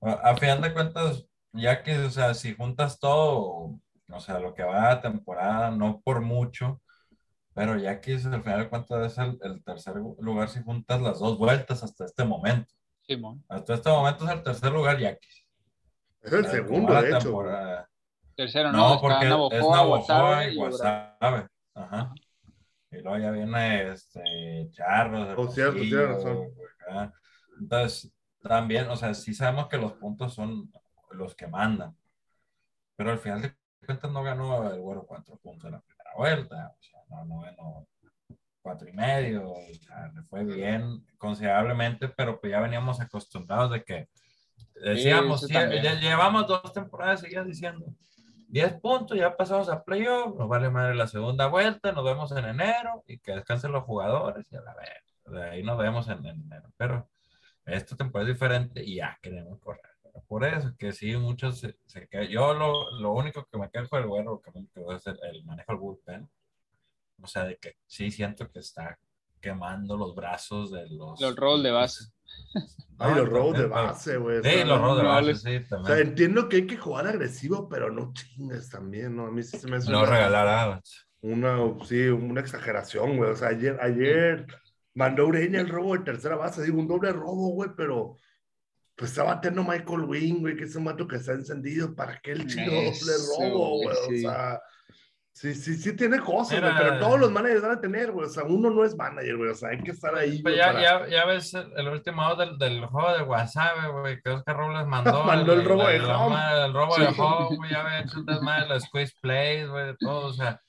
A 0.00 0.36
final 0.36 0.60
de 0.60 0.74
cuentas, 0.74 1.24
ya 1.52 1.84
que, 1.84 2.00
o 2.00 2.10
sea, 2.10 2.34
si 2.34 2.52
juntas 2.56 2.98
todo, 2.98 3.78
o 4.08 4.20
sea, 4.20 4.40
lo 4.40 4.54
que 4.54 4.64
va 4.64 4.90
a 4.90 5.00
temporada, 5.00 5.70
no 5.70 6.00
por 6.00 6.20
mucho, 6.20 6.82
pero 7.56 7.78
ya 7.78 8.02
que 8.02 8.12
al 8.12 8.42
final 8.42 8.58
de 8.60 8.68
cuentas 8.68 9.12
es 9.12 9.16
el, 9.18 9.38
el 9.42 9.64
tercer 9.64 9.94
lugar 9.96 10.50
si 10.50 10.62
juntas 10.62 11.00
las 11.00 11.18
dos 11.18 11.38
vueltas 11.38 11.82
hasta 11.82 12.04
este 12.04 12.22
momento. 12.22 12.70
Simón. 13.00 13.42
Hasta 13.48 13.72
este 13.72 13.88
momento 13.88 14.26
es 14.26 14.30
el 14.30 14.42
tercer 14.42 14.72
lugar, 14.72 14.98
Yaquis. 14.98 15.46
Es 16.20 16.32
el 16.34 16.46
segundo, 16.48 16.92
de 17.00 17.08
hecho. 17.08 17.18
temporada. 17.20 17.88
Tercero, 18.34 18.72
¿no? 18.72 18.96
No, 18.96 19.00
porque 19.00 19.26
es 19.56 19.62
Guasave 19.62 20.52
y. 20.52 20.56
Guasave. 20.56 21.48
Ajá. 21.72 22.12
Y 22.90 22.98
luego 22.98 23.16
ya 23.16 23.30
viene 23.30 23.90
este 23.90 24.68
Charros. 24.72 25.34
Oh, 25.38 25.50
cierto, 25.50 25.80
tienes 25.80 26.08
razón. 26.08 26.48
acá. 26.86 27.14
Entonces, 27.58 28.12
también, 28.42 28.86
o 28.90 28.96
sea, 28.96 29.14
sí 29.14 29.32
sabemos 29.32 29.68
que 29.68 29.78
los 29.78 29.94
puntos 29.94 30.34
son 30.34 30.70
los 31.12 31.34
que 31.34 31.46
mandan. 31.46 31.96
Pero 32.96 33.12
al 33.12 33.18
final 33.18 33.40
de 33.40 33.56
cuentas 33.86 34.10
no 34.10 34.22
ganó 34.22 34.70
el 34.70 34.78
güero 34.78 35.06
cuatro 35.06 35.38
puntos 35.38 35.64
en 35.64 35.72
la 35.72 35.80
primera 35.80 36.10
vuelta. 36.18 36.74
O 36.78 36.82
sea, 36.82 36.95
no, 37.08 37.24
no 37.24 37.40
ganó 37.40 37.86
cuatro 38.62 38.88
y 38.88 38.92
medio. 38.92 39.50
O 39.50 39.74
sea, 39.80 40.10
le 40.14 40.22
fue 40.22 40.44
bien 40.44 41.04
considerablemente, 41.18 42.08
pero 42.08 42.40
pues 42.40 42.50
ya 42.50 42.60
veníamos 42.60 43.00
acostumbrados 43.00 43.70
de 43.72 43.84
que 43.84 44.08
decíamos, 44.74 45.42
sí, 45.42 45.52
ya 45.52 45.94
llevamos 45.94 46.46
dos 46.46 46.72
temporadas 46.72 47.20
seguidas 47.20 47.46
diciendo 47.46 47.86
10 48.48 48.80
puntos, 48.80 49.18
ya 49.18 49.36
pasamos 49.36 49.68
a 49.68 49.82
playoff, 49.82 50.36
nos 50.36 50.48
vale 50.48 50.70
madre 50.70 50.94
la 50.94 51.06
segunda 51.06 51.46
vuelta, 51.48 51.92
nos 51.92 52.04
vemos 52.04 52.30
en 52.32 52.44
enero 52.44 53.02
y 53.06 53.18
que 53.18 53.32
descansen 53.32 53.72
los 53.72 53.84
jugadores 53.84 54.46
y 54.52 54.56
a 54.56 54.60
la 54.60 54.74
vez, 54.74 55.20
de 55.26 55.50
ahí 55.50 55.62
nos 55.62 55.76
vemos 55.76 56.08
en, 56.08 56.24
en 56.24 56.40
enero. 56.42 56.70
Pero 56.76 57.08
esta 57.64 57.96
temporada 57.96 58.30
es 58.30 58.36
diferente 58.36 58.82
y 58.84 58.96
ya 58.96 59.18
queremos 59.20 59.58
correr. 59.60 59.82
Por 60.28 60.44
eso 60.44 60.74
que 60.78 60.92
sí, 60.92 61.16
muchos 61.16 61.60
se, 61.60 61.76
se 61.86 62.08
quedan. 62.08 62.28
Yo 62.28 62.54
lo, 62.54 62.90
lo 62.98 63.12
único 63.12 63.44
que 63.44 63.58
me 63.58 63.70
quejo 63.70 63.96
del 63.96 64.06
güero, 64.06 64.40
que 64.40 64.50
me 64.52 64.66
quedó 64.68 64.94
es 64.94 65.06
el, 65.06 65.18
el 65.22 65.44
manejo 65.44 65.72
del 65.72 65.80
bullpen. 65.80 66.28
O 67.22 67.26
sea, 67.26 67.44
de 67.44 67.56
que 67.56 67.76
sí 67.86 68.10
siento 68.10 68.48
que 68.50 68.58
está 68.60 68.98
quemando 69.40 69.96
los 69.96 70.14
brazos 70.14 70.70
de 70.72 70.88
los... 70.90 71.20
Los 71.20 71.36
rolls 71.36 71.62
de 71.62 71.70
base. 71.70 72.04
Ay, 72.98 73.14
los 73.14 73.28
robos 73.28 73.58
de 73.58 73.64
también, 73.64 73.86
base, 73.86 74.16
güey. 74.16 74.42
Sí, 74.42 74.64
los 74.64 74.80
robos 74.80 74.96
de 74.98 75.04
base, 75.04 75.34
sí, 75.34 75.56
O 75.56 75.68
sea, 75.68 75.68
también. 75.68 75.98
entiendo 76.08 76.48
que 76.48 76.56
hay 76.56 76.66
que 76.66 76.76
jugar 76.78 77.06
agresivo, 77.06 77.68
pero 77.68 77.90
no 77.90 78.12
chingues 78.14 78.70
también, 78.70 79.14
¿no? 79.14 79.26
A 79.26 79.30
mí 79.30 79.42
sí 79.42 79.58
se 79.58 79.68
me 79.68 79.76
hace 79.76 79.90
No 79.90 80.00
una, 80.02 80.10
regalar 80.10 80.48
alas. 80.48 81.06
una, 81.20 81.58
sí, 81.84 82.08
una 82.08 82.40
exageración, 82.40 83.16
güey. 83.18 83.30
O 83.30 83.36
sea, 83.36 83.48
ayer, 83.48 83.78
ayer 83.82 84.46
mandó 84.94 85.26
Ureña 85.26 85.60
el 85.60 85.68
robo 85.68 85.92
de 85.96 86.04
tercera 86.04 86.36
base, 86.36 86.62
digo, 86.62 86.78
un 86.78 86.88
doble 86.88 87.12
robo, 87.12 87.50
güey, 87.50 87.70
pero 87.76 88.16
pues 88.94 89.10
está 89.10 89.24
batiendo 89.24 89.62
Michael 89.62 90.04
Wing, 90.08 90.40
güey, 90.40 90.56
que 90.56 90.64
es 90.64 90.74
un 90.74 90.84
mato 90.84 91.06
que 91.06 91.16
está 91.16 91.32
encendido. 91.32 91.94
¿Para 91.94 92.18
qué 92.20 92.32
el 92.32 92.46
chino 92.46 92.72
doble 92.72 93.12
robo, 93.38 93.76
güey, 93.82 93.96
güey? 94.06 94.20
sí. 94.20 94.26
O 94.26 94.30
sea, 94.30 94.60
sí, 95.36 95.54
sí, 95.54 95.76
sí 95.76 95.94
tiene 95.94 96.18
cosas, 96.20 96.58
güey, 96.60 96.72
Mira, 96.72 96.82
pero 96.82 96.98
todos 96.98 97.20
los 97.20 97.30
managers 97.30 97.62
van 97.62 97.72
a 97.72 97.80
tener, 97.80 98.10
güey. 98.10 98.26
O 98.26 98.28
sea, 98.30 98.44
uno 98.44 98.70
no 98.70 98.84
es 98.84 98.96
manager, 98.96 99.36
güey. 99.36 99.50
O 99.50 99.54
sea, 99.54 99.68
hay 99.70 99.82
que 99.82 99.90
estar 99.90 100.14
ahí, 100.14 100.40
Pues 100.42 100.54
güey, 100.54 100.56
ya, 100.56 100.72
para- 100.72 101.06
ya, 101.06 101.08
ya 101.08 101.24
ves 101.26 101.52
el, 101.54 101.72
el 101.76 101.88
último 101.88 102.34
del, 102.36 102.58
del 102.58 102.84
juego 102.86 103.12
de 103.16 103.22
Wasabe, 103.22 103.88
güey, 104.00 104.20
que 104.22 104.30
Oscar 104.30 104.56
Robles 104.56 104.86
mandó. 104.86 105.24
Mandó 105.24 105.52
el 105.52 105.64
robo 105.64 105.86
de 105.86 106.00
home. 106.00 106.36
El 106.64 106.72
robo 106.72 106.96
de 106.96 107.06
Sí. 107.08 107.14
home, 107.20 107.56
güey, 107.56 107.70
ya 107.70 107.80
había 107.82 108.00
hecho 108.00 108.18
un 108.20 108.26
desmadre, 108.26 108.68
los 108.68 108.82
squeeze 108.84 109.14
plays, 109.20 109.68
güey, 109.68 109.86
de 109.86 109.96
todo, 109.98 110.26
o 110.28 110.32
sea, 110.32 110.60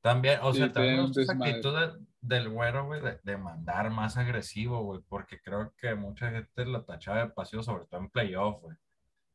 también, 0.00 0.40
o 0.42 0.52
sea, 0.52 0.66
Sí, 0.66 0.72
también 0.72 1.00
muchas 1.00 1.26
desmadre. 1.26 1.50
actitudes 1.52 1.90
del 2.20 2.48
güero, 2.48 2.86
güey, 2.86 3.00
de, 3.00 3.18
de 3.22 3.36
mandar 3.36 3.90
más 3.90 4.16
agresivo, 4.16 4.82
güey, 4.82 5.00
porque 5.08 5.40
creo 5.40 5.72
que 5.78 5.94
mucha 5.94 6.30
gente 6.30 6.64
lo 6.66 6.84
tachaba 6.84 7.18
de 7.20 7.30
pasivo, 7.30 7.62
sobre 7.62 7.86
todo 7.86 8.00
en 8.00 8.10
playoff, 8.10 8.60
güey. 8.60 8.76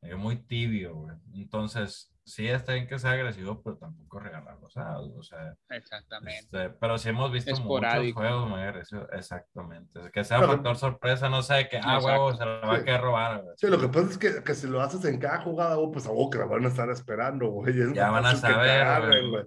Es 0.01 0.17
muy 0.17 0.36
tibio, 0.36 0.93
güey. 0.95 1.15
Entonces, 1.34 2.12
sí 2.26 2.47
está 2.47 2.74
bien 2.74 2.88
que 2.88 2.97
sea 2.99 3.11
agresivo, 3.11 3.61
pero 3.61 3.78
tampoco 3.78 4.19
regalarlo, 4.19 4.69
¿sabes? 4.69 5.11
O 5.17 5.24
sea, 5.24 5.53
Exactamente. 5.69 6.39
este, 6.39 6.69
pero 6.69 6.97
sí 6.97 7.09
hemos 7.09 7.32
visto 7.32 7.51
muchos 7.51 7.63
Esporádico. 7.65 8.19
juegos 8.21 8.49
muy 8.49 8.61
agresivos, 8.61 9.07
exactamente. 9.11 9.99
Que 10.11 10.24
sea 10.24 10.39
Pero- 10.39 10.53
factor 10.53 10.76
sorpresa, 10.78 11.30
no 11.30 11.41
sé, 11.41 11.67
que, 11.69 11.80
ah, 11.84 11.99
huevo, 11.99 12.34
se 12.36 12.45
lo 12.45 12.61
va 12.61 12.74
a 12.76 12.80
Sí. 12.80 12.86
querer 12.86 13.01
robar, 13.01 13.41
güey. 13.41 13.55
Sí, 13.57 13.67
lo 13.67 13.80
que 13.80 13.88
pasa 13.89 14.09
es 14.09 14.17
que, 14.17 14.43
que 14.43 14.55
si 14.55 14.67
lo 14.67 14.82
haces 14.82 15.03
en 15.05 15.19
cada 15.19 15.41
jugada, 15.41 15.76
güey, 15.76 15.91
pues 15.91 16.07
a 16.07 16.11
vos 16.11 16.30
que 16.32 16.38
la 16.38 16.45
van 16.45 16.65
a 16.65 16.69
estar 16.69 16.89
esperando, 16.89 17.47
güey. 17.49 17.78
Es 17.82 17.93
Ya 17.93 18.09
más 18.11 18.24
van 18.24 18.34
a 18.34 18.36
saber, 18.38 18.82
agarren, 18.82 19.30
güey. 19.30 19.43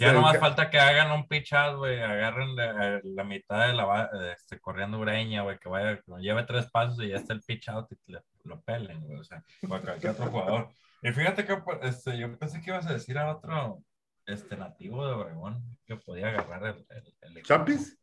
Ya 0.00 0.12
nomás 0.12 0.34
en 0.34 0.40
ca- 0.40 0.46
falta 0.46 0.70
que 0.70 0.78
hagan 0.80 1.12
un 1.12 1.28
pitch 1.28 1.52
out, 1.52 1.78
güey, 1.78 2.00
agarren 2.00 2.56
la, 2.56 2.96
eh, 2.96 3.00
la 3.04 3.22
mitad 3.24 3.66
de 3.68 3.72
la 3.72 4.10
este, 4.34 4.58
corriendo 4.58 4.98
Ureña, 4.98 5.42
güey, 5.42 5.58
que 5.58 5.68
vaya, 5.68 5.96
que 5.96 6.02
lleve 6.20 6.42
tres 6.44 6.68
pasos 6.70 7.00
y 7.04 7.08
ya 7.08 7.16
está 7.16 7.34
el 7.34 7.40
pitch 7.42 7.68
out 7.68 7.86
y 7.92 8.12
le- 8.12 8.22
lo 8.44 8.60
pelen, 8.62 9.00
güey, 9.06 9.18
o 9.20 9.24
sea, 9.24 9.44
o 9.68 9.74
a 9.74 9.80
cualquier 9.80 10.12
otro 10.12 10.26
jugador. 10.26 10.70
Y 11.02 11.12
fíjate 11.12 11.44
que 11.44 11.56
pues, 11.58 11.78
este, 11.82 12.18
yo 12.18 12.36
pensé 12.38 12.60
que 12.60 12.70
ibas 12.70 12.86
a 12.86 12.92
decir 12.92 13.16
a 13.18 13.34
otro 13.36 13.82
este, 14.26 14.56
nativo 14.56 15.06
de 15.06 15.12
Obregón 15.14 15.64
que 15.86 15.96
podía 15.96 16.28
agarrar 16.28 16.76
el, 16.76 16.86
el, 17.22 17.36
el. 17.38 17.42
¿Chapis? 17.42 17.98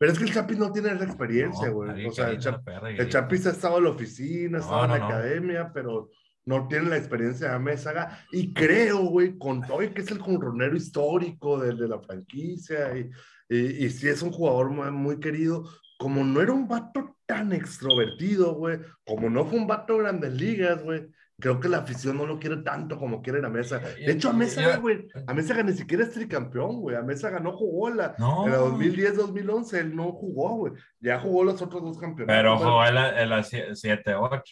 Pero 0.00 0.12
es 0.12 0.18
que 0.18 0.24
el 0.24 0.32
Chapis 0.32 0.58
no 0.58 0.70
tiene 0.70 0.92
esa 0.92 1.04
experiencia, 1.04 1.68
No, 1.68 1.74
güey. 1.74 1.90
alguien 1.90 2.10
o 2.10 2.12
sea, 2.12 2.30
el, 2.30 2.38
Chap- 2.38 2.62
de 2.82 2.96
el. 2.96 3.08
Chapis 3.08 3.46
ha 3.46 3.50
estado 3.50 3.78
en 3.78 3.84
la 3.84 3.90
oficina, 3.90 4.58
ha 4.58 4.60
No, 4.60 4.64
estado 4.66 4.84
en 4.84 4.90
la 4.90 4.98
no, 4.98 5.08
no. 5.08 5.14
academia, 5.14 5.72
pero 5.74 6.10
no 6.44 6.68
tiene 6.68 6.88
la 6.90 6.96
experiencia 6.96 7.52
de 7.52 7.58
Mésaga. 7.58 8.24
Y 8.30 8.54
creo, 8.54 8.98
güey, 9.06 9.36
con 9.36 9.60
todo 9.62 9.82
y 9.82 9.90
que 9.90 10.02
es 10.02 10.10
el 10.12 10.20
conronero 10.20 10.76
histórico 10.76 11.58
de, 11.58 11.74
de 11.74 11.88
la 11.88 11.98
franquicia 12.00 12.96
y, 12.96 13.10
y, 13.48 13.84
y 13.86 13.90
sí 13.90 14.08
es 14.08 14.22
un 14.22 14.30
jugador 14.30 14.70
muy, 14.70 14.90
muy 14.92 15.18
querido, 15.18 15.68
como 15.98 16.22
no 16.22 16.40
era 16.40 16.52
un 16.52 16.68
vato 16.68 17.16
tan 17.26 17.52
extrovertido, 17.52 18.54
güey, 18.54 18.78
como 19.04 19.28
no 19.28 19.44
fue 19.46 19.58
un 19.58 19.66
vato 19.66 19.94
de 19.94 20.04
grandes 20.04 20.32
ligas, 20.32 20.82
güey, 20.84 21.08
creo 21.40 21.60
que 21.60 21.68
la 21.68 21.78
afición 21.78 22.16
no 22.16 22.26
lo 22.26 22.40
quiere 22.40 22.56
tanto 22.58 22.98
como 22.98 23.22
quiere 23.22 23.44
a 23.46 23.48
Mesa. 23.48 23.78
De 23.78 24.10
hecho, 24.10 24.30
a 24.30 24.32
Mesa, 24.32 24.76
güey, 24.78 25.06
a 25.26 25.32
Mesa 25.34 25.62
ni 25.62 25.72
siquiera 25.72 26.02
es 26.02 26.10
tricampeón, 26.12 26.80
güey. 26.80 26.96
A 26.96 27.02
Mesa 27.02 27.30
no 27.38 27.52
jugó 27.56 27.90
la, 27.90 28.16
No. 28.18 28.44
en 28.46 28.52
la 28.52 28.58
2010-2011, 28.58 29.78
él 29.78 29.94
no 29.94 30.10
jugó, 30.12 30.56
güey. 30.56 30.72
Ya 31.00 31.20
jugó 31.20 31.44
los 31.44 31.62
otros 31.62 31.80
dos 31.82 31.96
campeonatos. 31.98 32.36
Pero 32.36 32.58
jugó 32.58 32.84
en 32.84 32.94
la, 32.96 33.22
en 33.22 33.30
la 33.30 33.38
7-8. 33.44 34.42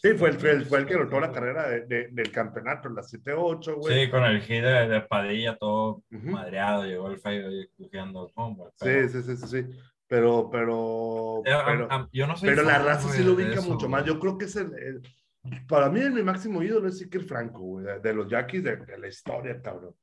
Sí, 0.00 0.08
fue 0.16 0.30
el, 0.30 0.38
fue 0.38 0.50
el, 0.52 0.64
fue 0.64 0.78
el 0.78 0.86
que 0.86 0.94
anotó 0.94 1.20
la 1.20 1.30
carrera 1.30 1.68
de- 1.68 1.84
de- 1.84 2.08
del 2.10 2.32
campeonato 2.32 2.88
en 2.88 2.94
la 2.94 3.02
7-8, 3.02 3.74
güey. 3.76 4.04
Sí, 4.06 4.10
con 4.10 4.24
el 4.24 4.40
hit 4.40 4.62
de, 4.62 4.88
de 4.88 5.00
Padilla 5.02 5.56
todo 5.58 6.02
Ujú. 6.10 6.30
madreado, 6.30 6.84
llegó 6.86 7.10
el 7.10 7.18
feo 7.18 7.50
y 7.52 7.68
cogiendo 7.76 8.32
el. 8.34 9.08
Sí, 9.10 9.12
sí, 9.12 9.22
sí, 9.22 9.36
sí, 9.36 9.46
sí. 9.46 9.78
Pero, 10.06 10.48
pero, 10.50 11.42
Eh, 11.44 11.52
pero, 11.66 12.08
yo 12.14 12.26
no 12.26 12.34
soy 12.34 12.48
pero 12.48 12.62
la 12.62 12.78
raza 12.78 13.10
sí 13.10 13.22
lo 13.22 13.34
ubica 13.34 13.60
mucho 13.60 13.90
más. 13.90 14.06
Yo 14.06 14.18
creo 14.18 14.38
que 14.38 14.46
es 14.46 14.56
el, 14.56 14.72
el- 14.72 15.02
para 15.68 15.88
mí, 15.90 16.00
mi 16.10 16.22
máximo 16.22 16.62
ídolo 16.62 16.88
es 16.88 17.00
Iker 17.02 17.22
Franco, 17.24 17.60
güey, 17.60 17.84
de, 17.86 18.00
de 18.00 18.14
los 18.14 18.28
Yankees 18.28 18.64
de, 18.64 18.76
de 18.76 18.98
la 18.98 19.08
historia, 19.08 19.60
cabrón. 19.62 19.94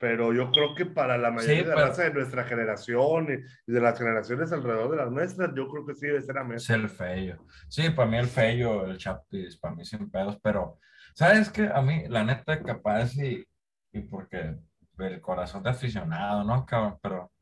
Pero 0.00 0.32
yo 0.32 0.52
creo 0.52 0.76
que 0.76 0.86
para 0.86 1.18
la 1.18 1.32
mayoría 1.32 1.56
Sí, 1.56 1.62
de 1.62 1.68
la 1.70 1.74
pero- 1.74 1.86
raza 1.88 2.02
de 2.04 2.14
nuestra 2.14 2.44
generación 2.44 3.26
y, 3.66 3.72
de 3.72 3.80
las 3.80 3.98
generaciones 3.98 4.52
alrededor 4.52 4.90
de 4.92 4.96
las 4.96 5.10
nuestras, 5.10 5.50
yo 5.56 5.68
creo 5.68 5.84
que 5.84 5.94
sí 5.94 6.06
debe 6.06 6.22
ser 6.22 6.38
a 6.38 6.54
Es 6.54 6.70
el 6.70 6.88
feo. 6.88 7.44
Sí, 7.68 7.90
para 7.90 8.08
mí 8.08 8.16
el 8.16 8.28
feo, 8.28 8.86
el 8.86 8.96
Chapis, 8.96 9.56
para 9.58 9.74
mí 9.74 9.84
sin 9.84 10.08
pedos, 10.08 10.38
pero 10.40 10.78
¿sabes 11.14 11.50
qué? 11.50 11.68
A 11.74 11.82
mí, 11.82 12.04
la 12.08 12.22
neta, 12.22 12.62
capaz 12.62 13.16
y, 13.16 13.44
y 13.92 14.00
porque 14.02 14.54
el 14.98 15.20
corazón 15.20 15.64
de 15.64 15.70
aficionado, 15.70 16.44
¿no, 16.44 16.64
cabrón? 16.64 16.98
Pero 17.02 17.32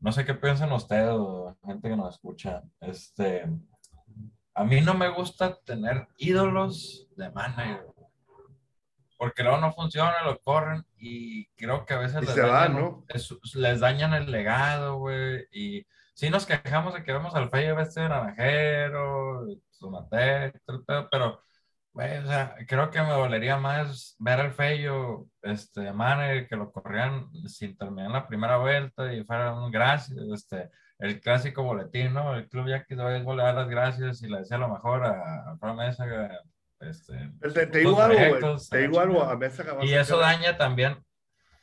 no 0.00 0.12
sé 0.12 0.24
qué 0.26 0.34
piensan 0.34 0.70
ustedes, 0.72 1.14
gente 1.64 1.88
que 1.88 1.96
nos 1.96 2.14
escucha. 2.14 2.62
Este, 2.80 3.46
a 4.54 4.64
mí 4.64 4.80
no 4.80 4.94
me 4.94 5.08
gusta 5.08 5.58
tener 5.64 6.08
ídolos 6.18 7.08
de 7.16 7.30
manager. 7.30 7.86
Porque 9.16 9.42
luego 9.44 9.58
no 9.58 9.72
funciona, 9.72 10.22
lo 10.24 10.40
corren 10.40 10.84
y 10.98 11.46
creo 11.54 11.86
que 11.86 11.94
a 11.94 11.98
veces 11.98 12.20
les 12.22 12.36
van, 12.36 12.50
dañan, 12.74 12.74
¿no? 12.74 13.04
es- 13.08 13.54
les 13.54 13.80
dañan 13.80 14.14
el 14.14 14.30
legado, 14.30 14.96
güey. 14.98 15.46
Y 15.52 15.86
sí 16.14 16.28
nos 16.28 16.44
quejamos 16.44 16.92
de 16.94 17.04
que 17.04 17.12
vemos 17.12 17.34
al 17.34 17.48
Feo 17.48 17.78
este 17.78 18.00
naranjero, 18.08 19.46
su 19.70 19.90
mate, 19.90 20.52
pero, 21.10 21.40
güey, 21.92 22.18
o 22.18 22.26
sea, 22.26 22.56
creo 22.66 22.90
que 22.90 23.00
me 23.00 23.10
dolería 23.10 23.56
más 23.58 24.16
ver 24.18 24.40
al 24.40 24.52
Feo, 24.52 25.28
este, 25.42 25.92
manager, 25.92 26.48
que 26.48 26.56
lo 26.56 26.72
corrían 26.72 27.30
sin 27.48 27.76
terminar 27.76 28.10
la 28.10 28.26
primera 28.26 28.56
vuelta 28.56 29.12
y 29.14 29.22
fuera 29.24 29.54
un 29.54 29.70
gracias, 29.70 30.18
este, 30.34 30.68
el 31.02 31.20
clásico 31.20 31.62
boletín, 31.62 32.14
¿no? 32.14 32.34
El 32.34 32.48
club 32.48 32.68
ya 32.68 32.84
quiso 32.84 33.08
le 33.08 33.42
da 33.42 33.52
las 33.52 33.68
gracias 33.68 34.22
y 34.22 34.28
le 34.28 34.38
desea 34.38 34.58
lo 34.58 34.68
mejor 34.68 35.04
a, 35.04 35.50
a 35.52 35.56
Fran 35.58 35.76
Mesa, 35.76 36.04
este, 36.80 37.30
Te, 37.40 37.66
te 37.66 37.78
digo 37.78 38.00
algo, 38.00 38.18
güey. 38.18 38.56
Te 38.70 38.78
digo 38.78 39.00
algo, 39.00 39.22
a 39.22 39.36
Mesa 39.36 39.64
Y 39.82 39.94
eso 39.94 40.18
carrera- 40.18 40.38
daña 40.38 40.56
también 40.56 40.96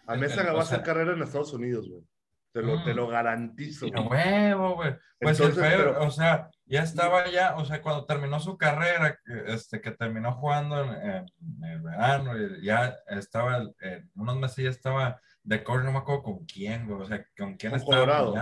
A 0.08 0.16
Mesa 0.16 0.44
va 0.54 0.60
a 0.60 0.64
hacer 0.64 0.82
carrera 0.82 1.14
en 1.14 1.22
Estados 1.22 1.54
Unidos, 1.54 1.88
güey. 1.90 2.04
Te 2.52 2.64
lo, 2.64 2.84
te 2.84 2.94
Mm. 2.94 2.96
lo 2.96 3.08
garantizo. 3.08 3.88
Güey. 3.92 4.08
huevo, 4.08 4.76
güey. 4.76 4.96
Pues 5.20 5.40
Entonces, 5.40 5.64
el 5.72 5.78
pero- 5.78 6.04
o 6.04 6.10
sea, 6.10 6.50
ya 6.66 6.82
estaba 6.82 7.30
ya, 7.30 7.56
o 7.58 7.64
sea, 7.66 7.82
cuando 7.82 8.06
terminó 8.06 8.40
su 8.40 8.58
carrera, 8.58 9.20
que, 9.24 9.54
este, 9.54 9.80
que 9.82 9.92
terminó 9.92 10.34
jugando 10.34 10.84
en, 10.84 10.90
en- 11.10 11.26
en 11.60 11.64
el 11.64 11.82
verano, 11.82 12.32
y 12.38 12.64
ya 12.66 12.96
estaba, 13.08 13.58
en 13.82 14.10
unos 14.16 14.36
meses 14.38 14.64
ya 14.64 14.70
estaba 14.72 15.22
de 15.44 15.64
coach, 15.64 15.84
no 15.84 15.92
me 15.92 16.00
acuerdo 16.00 16.24
con 16.24 16.46
quién, 16.46 16.88
güey, 16.88 17.02
o 17.02 17.06
sea, 17.06 17.24
con 17.38 17.56
quién 17.56 17.72
Con 17.72 17.80
estaba 17.80 18.02
Colorado. 18.02 18.34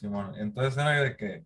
Simón. 0.00 0.32
Entonces 0.38 0.76
era 0.76 1.02
de 1.02 1.16
que, 1.16 1.44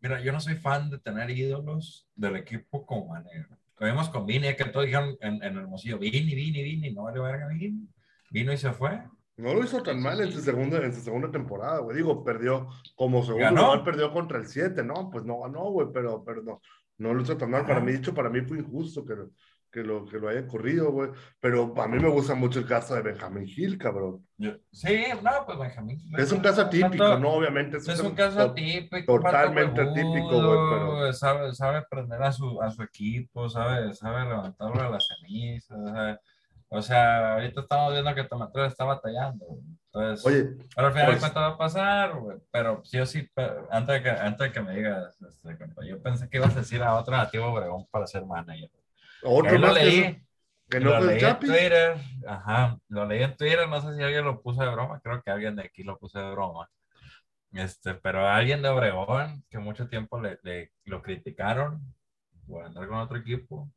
mira, 0.00 0.20
yo 0.20 0.32
no 0.32 0.40
soy 0.40 0.56
fan 0.56 0.90
de 0.90 0.98
tener 0.98 1.30
ídolos 1.30 2.06
del 2.14 2.36
equipo 2.36 2.84
como 2.84 3.08
manera. 3.08 3.48
Lo 3.78 3.86
vimos 3.86 4.10
con 4.10 4.26
Vini, 4.26 4.54
que 4.54 4.64
todos 4.66 4.86
dijeron 4.86 5.16
en, 5.20 5.42
en 5.42 5.56
Hermosillo, 5.56 5.98
Vini, 5.98 6.34
Vini, 6.34 6.62
Vini, 6.62 6.90
no 6.92 7.04
vale 7.04 7.20
verga 7.20 7.48
Vini. 7.48 7.88
Vino 8.30 8.52
y 8.52 8.56
se 8.58 8.72
fue. 8.72 9.02
No 9.36 9.54
lo 9.54 9.64
hizo 9.64 9.82
tan 9.82 10.02
mal 10.02 10.20
en 10.20 10.32
su 10.32 10.40
segunda, 10.40 10.78
en 10.84 10.92
su 10.92 11.00
segunda 11.00 11.30
temporada, 11.30 11.78
güey. 11.78 11.96
Digo, 11.96 12.24
perdió 12.24 12.68
como 12.96 13.22
segundo 13.22 13.44
Ganó. 13.44 13.62
lugar, 13.66 13.84
perdió 13.84 14.12
contra 14.12 14.38
el 14.38 14.46
7, 14.46 14.82
¿no? 14.82 15.08
Pues 15.10 15.24
no 15.24 15.40
ganó, 15.40 15.70
güey, 15.70 15.88
pero, 15.94 16.24
pero 16.24 16.42
no, 16.42 16.60
no 16.98 17.14
lo 17.14 17.22
hizo 17.22 17.36
tan 17.36 17.50
mal. 17.50 17.64
Para 17.64 17.80
mí, 17.80 17.92
dicho, 17.92 18.12
para 18.12 18.28
mí 18.28 18.40
fue 18.42 18.58
injusto 18.58 19.04
que, 19.04 19.14
que, 19.70 19.80
lo, 19.82 20.06
que 20.06 20.18
lo 20.18 20.28
haya 20.28 20.46
corrido, 20.46 20.90
güey. 20.90 21.10
Pero 21.40 21.74
a 21.76 21.88
mí 21.88 21.98
me 21.98 22.08
gusta 22.08 22.34
mucho 22.34 22.58
el 22.60 22.66
caso 22.66 22.94
de 22.94 23.02
Benjamin 23.02 23.46
Hill, 23.46 23.78
cabrón. 23.78 24.26
Sí, 24.72 25.04
no, 25.22 25.30
pues 25.46 25.58
Benjamín. 25.58 26.00
Es 26.16 26.32
un 26.32 26.40
caso 26.40 26.62
atípico, 26.62 26.88
Tanto- 27.04 27.18
¿no? 27.18 27.30
Obviamente. 27.34 27.76
Es 27.78 28.00
un 28.00 28.14
caso 28.14 28.40
atípico. 28.40 29.20
totalmente 29.20 29.80
atípico, 29.80 30.28
güey, 30.30 30.58
pero- 30.70 31.12
Sabe, 31.12 31.54
sabe 31.54 31.84
prender 31.90 32.22
a 32.22 32.32
su, 32.32 32.60
a 32.62 32.70
su 32.70 32.82
equipo, 32.82 33.48
sabe, 33.48 33.92
sabe 33.94 34.24
levantarlo 34.28 34.82
de 34.82 34.90
las 34.90 35.06
cenizas. 35.06 35.78
sabe- 35.90 36.18
O 36.70 36.82
sea, 36.82 37.34
ahorita 37.34 37.62
estamos 37.62 37.92
viendo 37.92 38.14
que 38.14 38.24
Tomatero 38.24 38.66
está 38.66 38.84
batallando. 38.84 39.44
güey. 39.46 39.60
Entonces, 39.90 40.26
Oye, 40.26 40.44
pero 40.76 40.86
al 40.88 40.92
final 40.92 41.06
pues- 41.06 41.20
cuentas 41.20 41.42
va 41.42 41.46
a 41.48 41.56
pasar, 41.58 42.18
güey. 42.18 42.36
Pero 42.52 42.82
sí 42.84 42.98
o 43.00 43.06
sí, 43.06 43.22
pe- 43.34 43.50
antes 43.70 43.94
de 43.94 44.02
que, 44.02 44.10
antes 44.10 44.38
de 44.46 44.52
que 44.52 44.60
me 44.60 44.76
digas, 44.76 45.16
este, 45.22 45.56
yo 45.88 46.02
pensé 46.02 46.28
que 46.28 46.36
ibas 46.36 46.54
a 46.54 46.58
decir 46.60 46.82
a 46.82 46.94
otro 46.94 47.16
nativo 47.16 47.46
Obregón 47.46 47.86
para 47.90 48.06
ser 48.06 48.24
manager. 48.26 48.70
Otro 49.22 49.50
Ahí 49.50 49.58
lo 49.58 49.68
más 49.68 49.74
leí. 49.74 50.22
que 50.68 50.80
no 50.80 50.90
lo 50.90 51.00
leí 51.00 51.24
en. 51.24 51.38
Twitter, 51.38 51.96
ajá, 52.26 52.78
lo 52.88 53.06
leí 53.06 53.22
en 53.22 53.36
Twitter, 53.36 53.68
no 53.68 53.80
sé 53.80 53.96
si 53.96 54.02
alguien 54.02 54.24
lo 54.24 54.42
puso 54.42 54.62
de 54.62 54.70
broma, 54.70 55.00
creo 55.00 55.22
que 55.22 55.30
alguien 55.30 55.56
de 55.56 55.62
aquí 55.64 55.82
lo 55.82 55.98
puso 55.98 56.18
de 56.18 56.30
broma. 56.32 56.68
Este, 57.52 57.94
pero 57.94 58.26
alguien 58.28 58.62
de 58.62 58.68
Obregón 58.68 59.44
que 59.50 59.58
mucho 59.58 59.88
tiempo 59.88 60.20
le, 60.20 60.38
le- 60.42 60.72
lo 60.84 61.02
criticaron 61.02 61.80
por 62.46 62.64
andar 62.64 62.88
con 62.88 62.98
otro 62.98 63.18
equipo. 63.18 63.70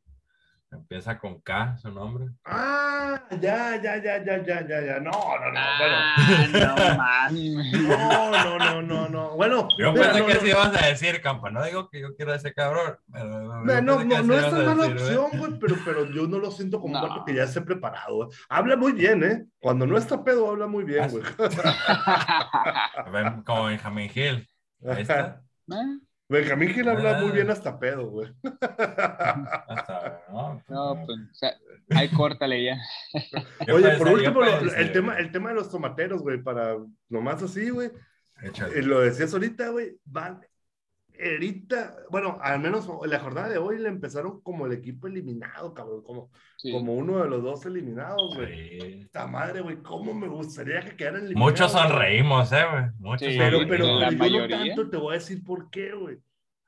Empieza 0.72 1.18
con 1.18 1.38
K, 1.42 1.76
su 1.76 1.90
nombre. 1.90 2.28
Ah, 2.46 3.20
ya, 3.40 3.76
ya, 3.82 3.96
ya, 4.02 4.24
ya, 4.24 4.42
ya, 4.42 4.66
ya, 4.66 4.80
ya. 4.80 5.00
No, 5.00 5.10
no, 5.10 5.52
no, 5.52 5.60
bueno. 5.78 5.96
Ah, 6.16 6.46
no 6.50 6.74
mames. 6.96 7.72
No, 7.82 8.30
no, 8.30 8.58
no, 8.58 8.80
no, 8.82 9.08
no. 9.08 9.36
Bueno, 9.36 9.68
Yo 9.78 9.92
mira, 9.92 10.06
pensé 10.12 10.20
no, 10.20 10.26
que 10.26 10.34
no. 10.34 10.40
sí 10.40 10.48
ibas 10.48 10.82
a 10.82 10.86
decir, 10.86 11.20
campa. 11.20 11.50
No 11.50 11.62
digo 11.62 11.90
que 11.90 12.00
yo 12.00 12.14
quiera 12.16 12.32
a 12.32 12.36
ese 12.36 12.54
cabrón. 12.54 12.96
No, 13.08 13.82
no, 13.82 14.02
no, 14.04 14.22
no 14.22 14.34
es 14.34 14.50
tan 14.50 14.64
mala 14.66 14.86
opción, 14.86 15.26
güey, 15.36 15.58
pero, 15.58 15.76
pero 15.84 16.06
yo 16.06 16.26
no 16.26 16.38
lo 16.38 16.50
siento 16.50 16.80
como 16.80 16.94
un 16.96 17.02
vato 17.02 17.22
que 17.26 17.34
ya 17.34 17.42
esté 17.44 17.60
preparado. 17.60 18.30
Habla 18.48 18.76
muy 18.76 18.92
bien, 18.92 19.22
¿eh? 19.24 19.44
Cuando 19.60 19.86
no 19.86 19.98
está 19.98 20.24
pedo, 20.24 20.48
habla 20.50 20.66
muy 20.66 20.84
bien, 20.84 21.06
güey. 21.10 21.22
Como 23.44 23.64
Benjamin 23.64 24.10
Hill. 24.14 24.48
Ahí 24.86 25.02
está. 25.02 25.42
Ah, 25.70 25.96
Benjamín 26.32 26.70
Gil 26.70 26.88
habla 26.88 27.18
muy 27.20 27.30
Ah. 27.30 27.32
bien 27.32 27.50
hasta 27.50 27.78
pedo, 27.78 28.08
güey. 28.10 28.32
Hasta, 28.42 30.22
¿no? 30.28 30.62
No, 30.68 30.94
pues, 31.06 31.18
o 31.30 31.34
sea, 31.34 31.54
ahí 31.90 32.08
córtale 32.08 32.64
ya. 32.64 32.76
Oye, 33.72 33.96
por 33.98 34.08
último, 34.08 34.40
lo- 34.40 34.74
el, 34.74 34.92
tema, 34.92 35.16
el 35.18 35.30
tema 35.30 35.50
de 35.50 35.54
los 35.56 35.70
tomateros, 35.70 36.22
güey, 36.22 36.42
para 36.42 36.76
nomás 37.08 37.42
así, 37.42 37.70
güey. 37.70 37.90
Échale. 38.42 38.78
eh, 38.78 38.82
Lo 38.82 39.00
decías 39.00 39.32
ahorita, 39.32 39.68
güey, 39.68 39.96
van 40.04 40.40
ahorita, 41.30 41.96
bueno, 42.10 42.38
al 42.42 42.60
menos 42.60 42.88
la 43.06 43.18
jornada 43.20 43.48
de 43.48 43.58
hoy 43.58 43.78
le 43.78 43.88
empezaron 43.88 44.40
como 44.42 44.66
el 44.66 44.72
equipo 44.72 45.06
eliminado, 45.06 45.72
cabrón, 45.74 46.02
como, 46.02 46.30
Sí. 46.56 46.70
como 46.72 46.94
uno 46.94 47.18
de 47.22 47.28
los 47.28 47.42
dos 47.42 47.64
eliminados, 47.66 48.34
güey. 48.36 49.00
Esta 49.02 49.26
madre, 49.26 49.60
güey, 49.60 49.76
cómo 49.82 50.14
me 50.14 50.28
gustaría 50.28 50.80
que 50.80 50.96
quedaran 50.96 51.24
eliminados. 51.24 51.52
Muchos 51.52 51.72
sonreímos, 51.72 52.52
eh, 52.52 52.64
güey. 52.70 52.84
Muchos 52.98 53.28
Sí, 53.28 53.38
Pero, 53.38 53.58
sonreímos. 53.58 53.68
pero 53.68 54.00
la 54.00 54.10
yo 54.10 54.16
mayoría. 54.18 54.58
no 54.58 54.66
tanto 54.66 54.90
te 54.90 54.96
voy 54.96 55.10
a 55.10 55.18
decir 55.18 55.44
por 55.44 55.70
qué, 55.70 55.92
güey. 55.92 56.18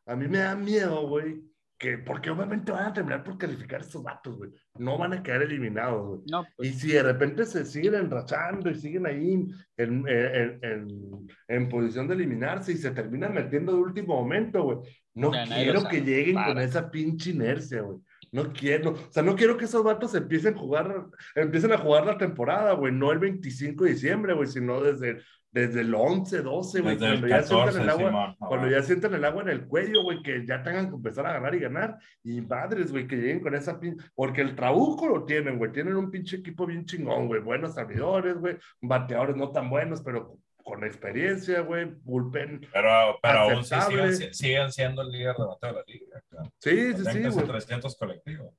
A 0.07 0.17
mí 0.17 0.29
me 0.29 0.39
da 0.39 0.55
miedo, 0.57 1.07
güey, 1.09 1.43
que 1.79 1.99
porque 1.99 2.31
obviamente 2.31 2.73
van 2.73 2.87
a 2.87 2.93
terminar 2.93 3.25
por 3.25 3.37
calificar 3.37 3.81
estos 3.81 4.03
vatos, 4.03 4.37
güey. 4.37 4.51
No 4.79 4.97
van 4.97 5.13
a 5.13 5.23
quedar 5.23 5.43
eliminados, 5.43 6.07
güey. 6.09 6.21
No, 6.31 6.47
pues, 6.57 6.71
Y 6.71 6.73
si 6.73 6.89
de 6.93 7.03
repente 7.03 7.45
se 7.45 7.65
siguen 7.65 7.95
enrachando 7.95 8.71
y 8.71 8.75
siguen 8.75 9.07
ahí 9.07 9.47
en, 9.77 10.05
en, 10.07 10.59
en, 10.63 11.27
en 11.49 11.69
posición 11.69 12.09
de 12.09 12.15
eliminarse 12.15 12.73
y 12.73 12.77
se 12.77 12.93
terminan 12.93 13.35
metiendo 13.35 13.73
de 13.73 13.79
último 13.79 14.15
momento, 14.15 14.63
güey. 14.63 14.79
No 15.15 15.31
quiero 15.31 15.87
que 15.89 16.01
lleguen 16.01 16.43
con 16.43 16.59
esa 16.59 16.91
pinche 16.91 17.31
inercia, 17.31 17.83
güey. 17.83 17.99
No 18.35 18.53
quiero, 18.53 18.95
o 18.95 19.13
sea, 19.13 19.23
no 19.23 19.37
quiero 19.37 19.57
que 19.57 19.67
esos 19.67 19.85
vatos 19.85 20.13
empiecen 20.17 20.57
a 20.57 20.59
jugar, 20.59 21.07
empiecen 21.37 21.73
a 21.73 21.79
jugar 21.79 22.05
la 22.05 22.19
temporada, 22.19 22.73
güey, 22.73 22.93
no 22.93 23.13
el 23.13 23.21
25 23.21 23.85
de 23.85 23.91
diciembre, 23.91 24.35
güey, 24.35 24.49
sino 24.49 24.81
desde, 24.81 25.23
desde 25.53 25.83
el 25.83 25.95
11, 25.95 26.43
12, 26.43 26.81
güey, 26.81 26.99
cuando 26.99 27.29
ya 27.29 27.43
sientan 27.45 27.67
14, 27.67 27.83
el 27.83 27.91
agua, 27.91 28.09
Simón. 28.09 28.37
cuando 28.41 28.69
ya 28.69 28.83
sientan 28.83 29.15
el 29.15 29.25
agua 29.25 29.43
en 29.43 29.51
el 29.51 29.67
cuello, 29.69 30.03
güey, 30.03 30.21
que 30.21 30.45
ya 30.45 30.65
tengan 30.65 30.89
que 30.89 30.97
empezar 30.97 31.29
a 31.29 31.35
ganar 31.35 31.55
y 31.55 31.61
ganar. 31.61 31.97
Y 32.25 32.41
madres, 32.41 32.91
güey, 32.91 33.07
que 33.07 33.15
lleguen 33.15 33.39
con 33.39 33.55
esa 33.55 33.79
pinche. 33.79 34.05
Porque 34.17 34.41
el 34.41 34.57
trabuco 34.57 35.07
lo 35.07 35.25
tienen, 35.25 35.57
güey. 35.57 35.71
Tienen 35.71 35.95
un 35.95 36.11
pinche 36.11 36.39
equipo 36.39 36.67
bien 36.67 36.87
chingón, 36.87 37.29
güey. 37.29 37.41
Buenos 37.41 37.75
servidores, 37.75 38.37
güey. 38.37 38.57
Bateadores 38.81 39.37
no 39.37 39.53
tan 39.53 39.71
buenos, 39.71 40.03
pero 40.03 40.41
con 40.65 40.83
experiencia, 40.83 41.61
güey. 41.61 41.85
Bullpen. 42.03 42.67
Pero, 42.73 43.19
pero 43.23 43.39
aún 43.41 43.65
sí 43.65 43.75
siguen, 43.87 44.35
siguen 44.35 44.73
siendo 44.73 45.03
el 45.03 45.11
líder 45.11 45.37
de 45.37 45.45
bateo 45.45 45.71
de 45.71 45.77
la 45.77 45.85
liga. 45.87 46.23
claro. 46.29 46.51
Sí, 46.59 46.93
sí, 46.95 47.05
sí, 47.13 47.29
güey. 47.29 47.47
300 47.47 47.97
colectivos. 47.97 48.55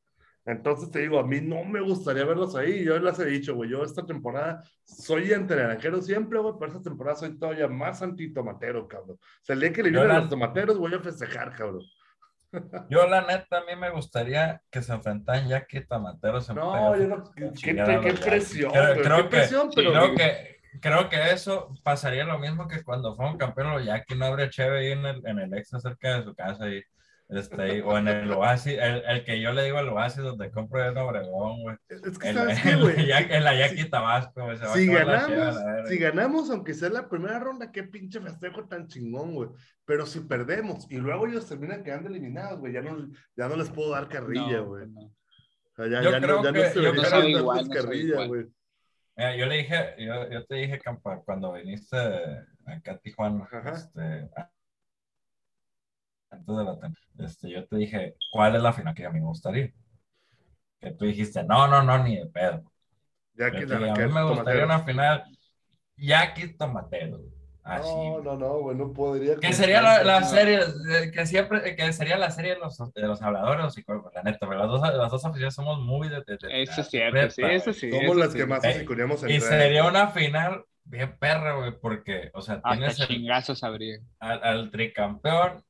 Entonces 0.46 0.92
te 0.92 1.00
digo, 1.00 1.18
a 1.20 1.26
mí 1.26 1.42
no 1.42 1.64
me 1.66 1.82
gustaría 1.82 2.24
verlos 2.24 2.56
ahí. 2.56 2.84
Yo 2.86 3.00
les 3.00 3.18
he 3.18 3.26
dicho, 3.26 3.56
güey, 3.56 3.72
yo 3.72 3.84
esta 3.84 4.06
temporada 4.06 4.64
soy 4.84 5.34
antenaranjero 5.34 6.00
siempre, 6.04 6.38
güey, 6.38 6.54
pero 6.60 6.72
esta 6.72 6.84
temporada 6.84 7.18
soy 7.18 7.38
todavía 7.40 7.68
más 7.68 8.04
antitomatero, 8.04 8.88
cabrón. 8.88 9.18
O 9.20 9.44
sea, 9.44 9.56
el 9.56 9.62
día 9.62 9.74
que 9.74 9.82
le 9.82 9.90
vienen 9.90 10.08
la- 10.10 10.20
los 10.20 10.30
tomateros, 10.30 10.78
voy 10.78 10.94
a 10.94 11.00
festejar, 11.00 11.56
cabrón. 11.56 11.82
Yo, 12.90 13.08
la 13.08 13.22
neta, 13.26 13.58
a 13.58 13.62
mí 13.66 13.76
me 13.76 13.90
gustaría 13.90 14.62
que 14.70 14.82
se 14.84 14.94
enfrentaran 14.94 15.48
ya 15.48 15.66
que 15.66 15.82
Tomateros 15.82 16.48
No, 16.54 16.96
yo 16.96 17.08
no. 17.08 17.24
Qué, 17.34 17.82
a 17.82 18.00
qué 18.00 18.12
los 18.12 18.20
presión, 18.22 18.72
creo 18.72 19.18
qué 19.18 19.24
que, 19.24 19.30
presión, 19.30 19.70
pero. 19.76 19.92
creo, 19.92 20.16
que, 20.16 20.55
creo 20.80 21.10
que 21.10 21.32
eso 21.32 21.74
pasaría 21.84 22.24
lo 22.26 22.40
mismo 22.40 22.68
que 22.68 22.84
cuando 22.84 23.16
fueron 23.16 23.38
campeones 23.38 23.74
los 23.78 23.86
Yankees, 23.86 24.18
no 24.18 24.26
habría 24.26 24.50
chévere 24.50 24.80
ahí 24.88 24.92
en 24.92 25.06
el, 25.06 25.28
en 25.28 25.40
el 25.40 25.54
extra 25.54 25.80
cerca 25.80 26.18
de 26.18 26.24
su 26.24 26.36
casa 26.36 26.70
y, 26.70 26.82
este, 27.30 27.60
ahí, 27.60 27.82
o 27.82 27.98
en 27.98 28.08
el 28.08 28.32
Oasis, 28.32 28.78
el, 28.80 29.04
el 29.08 29.24
que 29.26 29.42
yo 29.42 29.52
le 29.52 29.64
digo 29.64 29.80
el 29.80 29.90
Oasis 29.90 30.22
donde 30.24 30.52
compro 30.52 30.86
en 30.88 30.96
Obregón, 30.98 31.62
güey. 31.64 31.76
Es 31.90 32.20
que, 32.20 32.30
En, 32.30 32.36
¿sabes 32.36 32.60
qué, 32.64 32.76
güey? 32.76 33.06
la- 33.08 33.20
en 33.22 33.44
la 33.44 33.52
Si- 33.54 33.58
Yaqui 33.60 33.90
Tabasco, 33.90 34.44
güey. 34.44 34.58
se 34.58 34.66
va 34.66 34.72
a 34.72 34.76
Si 34.76 34.86
cheve 34.86 35.00
ganamos, 35.00 35.56
la 35.56 35.86
si 35.88 35.98
ganamos, 35.98 36.50
aunque 36.52 36.74
sea 36.76 36.90
la 36.90 37.10
primera 37.10 37.40
ronda, 37.40 37.72
qué 37.72 37.84
pinche 37.84 38.20
festejo 38.22 38.66
tan 38.68 38.88
chingón, 38.88 39.34
güey. 39.34 39.50
Pero 39.86 40.06
si 40.06 40.20
perdemos 40.20 40.86
y 40.92 40.98
luego 40.98 41.26
ellos 41.26 41.48
terminan 41.48 41.84
quedando 41.84 42.10
eliminados, 42.10 42.60
güey, 42.60 42.74
ya 42.74 42.82
no, 42.82 42.96
ya 43.36 43.48
no 43.48 43.56
les 43.56 43.70
puedo 43.72 43.92
dar 43.92 44.08
carrilla, 44.08 44.58
no, 44.58 44.66
güey. 44.66 44.86
no. 44.88 45.02
O 45.02 45.76
sea, 45.76 45.88
ya, 45.88 46.02
Yo 46.04 46.12
ya 46.12 46.22
creo 46.22 46.38
no, 46.38 46.44
ya 46.44 46.54
que- 46.54 46.60
no 46.60 46.70
se 46.70 46.82
yo 46.84 46.92
creo- 46.94 47.28
igual, 47.28 47.68
igual. 47.96 48.28
güey. 48.28 48.46
Mira, 49.18 49.36
yo 49.36 49.46
le 49.46 49.58
dije, 49.58 49.96
yo, 49.98 50.30
yo 50.30 50.46
te 50.46 50.56
dije, 50.56 50.80
Campa, 50.80 51.22
cuando 51.24 51.54
viniste 51.54 51.98
acá 52.66 52.94
a 52.94 52.98
Tijuana, 52.98 53.48
este, 53.74 54.30
antes 56.30 56.56
de 56.58 56.64
la 56.64 56.94
este, 57.20 57.50
yo 57.50 57.66
te 57.68 57.78
dije, 57.78 58.16
¿cuál 58.32 58.56
es 58.56 58.62
la 58.62 58.74
final 58.74 58.94
que 58.94 59.06
a 59.06 59.10
mí 59.10 59.20
me 59.20 59.26
gustaría? 59.28 59.72
Que 60.80 60.92
tú 60.92 61.06
dijiste, 61.06 61.44
no, 61.44 61.68
no, 61.68 61.84
no, 61.84 62.04
ni 62.04 62.18
de 62.18 62.28
pedo. 62.28 62.64
Ya 63.36 63.52
que 63.52 63.66
dije, 63.66 63.90
a 63.90 63.94
que 63.94 64.08
mí 64.08 64.14
me 64.14 64.24
gustaría 64.24 64.64
tomateros. 64.64 64.66
una 64.66 64.80
final 64.86 65.24
Jackie 65.98 66.58
Tomatero. 66.58 67.20
Así. 67.68 67.90
No, 67.90 68.22
no, 68.22 68.38
no, 68.38 68.60
güey, 68.60 68.78
no 68.78 68.94
podría. 68.94 69.38
Que 69.38 69.52
sería 69.52 69.82
la, 69.82 70.04
la 70.04 70.22
serie, 70.24 70.60
que 71.12 71.26
siempre, 71.26 71.76
que 71.76 71.92
sería 71.94 72.16
la 72.18 72.30
serie 72.30 72.54
de 72.54 72.60
los, 72.60 72.78
de 72.94 73.02
los 73.08 73.22
habladores 73.24 73.74
psicólogos, 73.74 74.14
la 74.14 74.22
neta, 74.22 74.48
pero 74.48 74.60
las 74.60 74.68
dos, 74.68 74.82
las 74.82 75.10
dos 75.12 75.26
aficiones 75.26 75.56
somos 75.56 75.80
muy 75.82 76.08
de, 76.08 76.18
de- 76.28 76.38
de- 76.38 76.62
Eso 76.62 76.82
es 76.82 76.88
cierto, 76.90 77.32
sí, 77.32 77.42
eso 77.44 77.74
sí. 77.74 77.90
Somos 77.90 78.04
eso 78.06 78.14
las 78.16 78.32
sí. 78.34 78.38
que 78.38 78.46
más 78.46 78.64
asicuríamos 78.64 79.24
en 79.24 79.30
Y 79.32 79.40
redes, 79.40 79.46
sería 79.50 79.84
una 79.86 80.10
final 80.10 80.64
bien 80.84 81.18
perra, 81.18 81.56
güey, 81.56 81.72
porque, 81.82 82.30
o 82.36 82.42
sea, 82.44 82.56
Hasta 82.56 82.70
tienes 82.74 83.00
el- 83.00 83.08
chingazos 83.08 83.64
habría. 83.64 83.98
al, 84.20 84.44
al 84.44 84.70
tricampeón. 84.72 85.64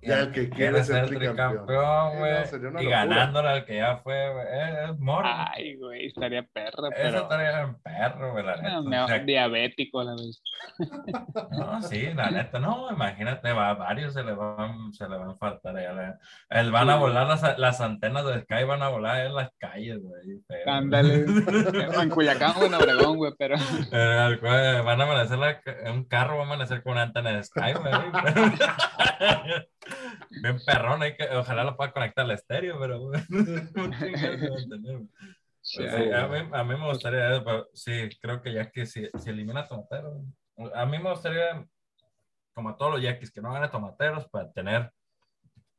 Y 0.00 0.08
Ya 0.08 0.14
al 0.14 0.20
el 0.26 0.32
que 0.32 0.48
quiere 0.50 0.84
ser 0.84 1.06
tricampeón. 1.06 1.66
tricampeón, 1.66 2.12
Eh, 2.26 2.46
güey. 2.50 2.72
no, 2.72 2.82
y 2.82 2.86
ganándole 2.86 3.48
al 3.48 3.64
que 3.64 3.76
ya 3.76 3.96
fue, 3.98 4.32
güey. 4.32 4.46
Es, 4.46 4.90
es 4.90 4.98
morbo. 4.98 5.28
Ay, 5.28 5.76
güey, 5.76 6.06
estaría 6.06 6.42
perra, 6.44 6.88
Eso 6.88 6.90
pero. 6.94 7.18
estaría 7.18 7.60
en 7.62 7.74
perro, 7.82 8.32
güey, 8.32 8.44
la 8.44 8.56
No, 8.56 8.62
neta. 8.62 8.80
me- 8.82 9.00
O 9.02 9.06
sea, 9.08 9.18
diabético 9.20 10.00
a 10.00 10.04
la 10.04 10.12
vez. 10.12 10.42
no, 11.50 11.82
sí, 11.82 12.12
la 12.14 12.30
neta, 12.30 12.58
no, 12.60 12.90
imagínate, 12.90 13.52
va, 13.52 13.70
a 13.70 13.74
varios 13.74 14.14
se 14.14 14.22
le 14.22 14.32
van, 14.32 14.92
se 14.92 15.08
le 15.08 15.16
van 15.16 15.30
a 15.30 15.34
faltar 15.34 15.76
allá. 15.76 15.92
la- 15.92 16.18
El, 16.50 16.70
van 16.70 16.90
a 16.90 16.96
volar 16.96 17.26
las, 17.26 17.58
las 17.58 17.80
antenas 17.80 18.24
de 18.26 18.40
Sky, 18.42 18.64
van 18.64 18.82
a 18.82 18.88
volar 18.88 19.26
en 19.26 19.34
las 19.34 19.50
calles, 19.58 19.98
güey. 20.00 20.40
Ándale. 20.66 21.24
en 22.02 22.10
Culiacán 22.10 22.52
o 22.56 22.64
en 22.64 22.74
Obregón, 22.74 23.16
güey, 23.16 23.32
pero. 23.38 23.56
Eh, 23.92 24.80
van 24.84 25.00
a 25.00 25.04
amanecer 25.04 25.38
la, 25.38 25.60
un 25.92 26.04
carro, 26.04 26.36
va 26.36 26.42
a 26.44 26.46
amanecer 26.46 26.82
con 26.82 26.92
una 26.92 27.02
antena 27.02 27.30
de 27.32 27.42
Sky, 27.44 27.72
güey. 27.74 27.92
Bien 30.30 30.58
perrón, 30.64 31.02
hay 31.02 31.16
que, 31.16 31.24
ojalá 31.36 31.64
lo 31.64 31.76
pueda 31.76 31.92
conectar 31.92 32.24
al 32.24 32.30
estéreo, 32.32 32.78
pero 32.78 33.00
güey. 33.00 33.20
Sí, 35.60 35.84
a, 35.84 36.26
mí, 36.28 36.38
a 36.50 36.64
mí 36.64 36.76
me 36.76 36.86
gustaría, 36.86 37.44
pero 37.44 37.68
sí, 37.74 38.08
creo 38.22 38.40
que 38.40 38.54
ya 38.54 38.70
que 38.70 38.86
si, 38.86 39.06
si 39.18 39.28
elimina 39.28 39.60
a 39.60 39.68
Tomatero, 39.68 40.22
a 40.74 40.86
mí 40.86 40.98
me 40.98 41.10
gustaría, 41.10 41.62
como 42.54 42.70
a 42.70 42.76
todos 42.76 42.92
los 42.92 43.02
yaquis, 43.02 43.30
que 43.30 43.42
no 43.42 43.52
gane 43.52 43.68
Tomateros 43.68 44.26
para 44.28 44.50
tener 44.50 44.90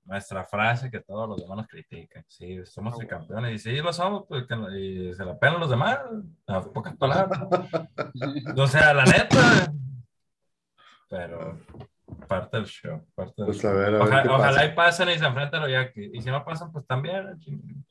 nuestra 0.03 0.43
frase 0.43 0.91
que 0.91 0.99
todos 0.99 1.27
los 1.29 1.41
demás 1.41 1.57
nos 1.57 1.67
critican. 1.67 2.23
Sí, 2.27 2.63
somos 2.65 2.99
Ah, 3.01 3.07
campeones 3.07 3.53
y 3.53 3.57
sí 3.57 3.77
lo 3.77 3.91
somos, 3.93 4.25
pues, 4.27 4.45
y 4.77 5.13
se 5.13 5.25
la 5.25 5.39
pelan 5.39 5.59
los 5.59 5.69
demás, 5.69 5.99
a 6.47 6.61
pocas 6.61 6.95
palabras. 6.95 7.39
O 8.57 8.67
sea, 8.67 8.93
la 8.93 9.05
neta. 9.05 9.71
Pero 11.09 11.59
parte 12.27 12.57
del 12.57 12.65
show, 12.65 13.05
parte 13.15 13.33
del 13.37 13.45
Pues 13.47 13.61
show. 13.61 13.71
a 13.71 13.73
ver, 13.73 13.87
a 13.87 13.91
ver 13.91 14.01
Oja- 14.01 14.23
qué 14.23 14.29
ojalá 14.29 14.65
y 14.65 14.73
pasen 14.75 15.09
y 15.09 15.17
se 15.17 15.25
enfrenten 15.25 15.61
los 15.61 15.71
yaquis. 15.71 16.09
Y 16.13 16.21
si 16.21 16.29
no 16.29 16.43
pasan, 16.45 16.71
pues 16.71 16.85
también. 16.87 17.37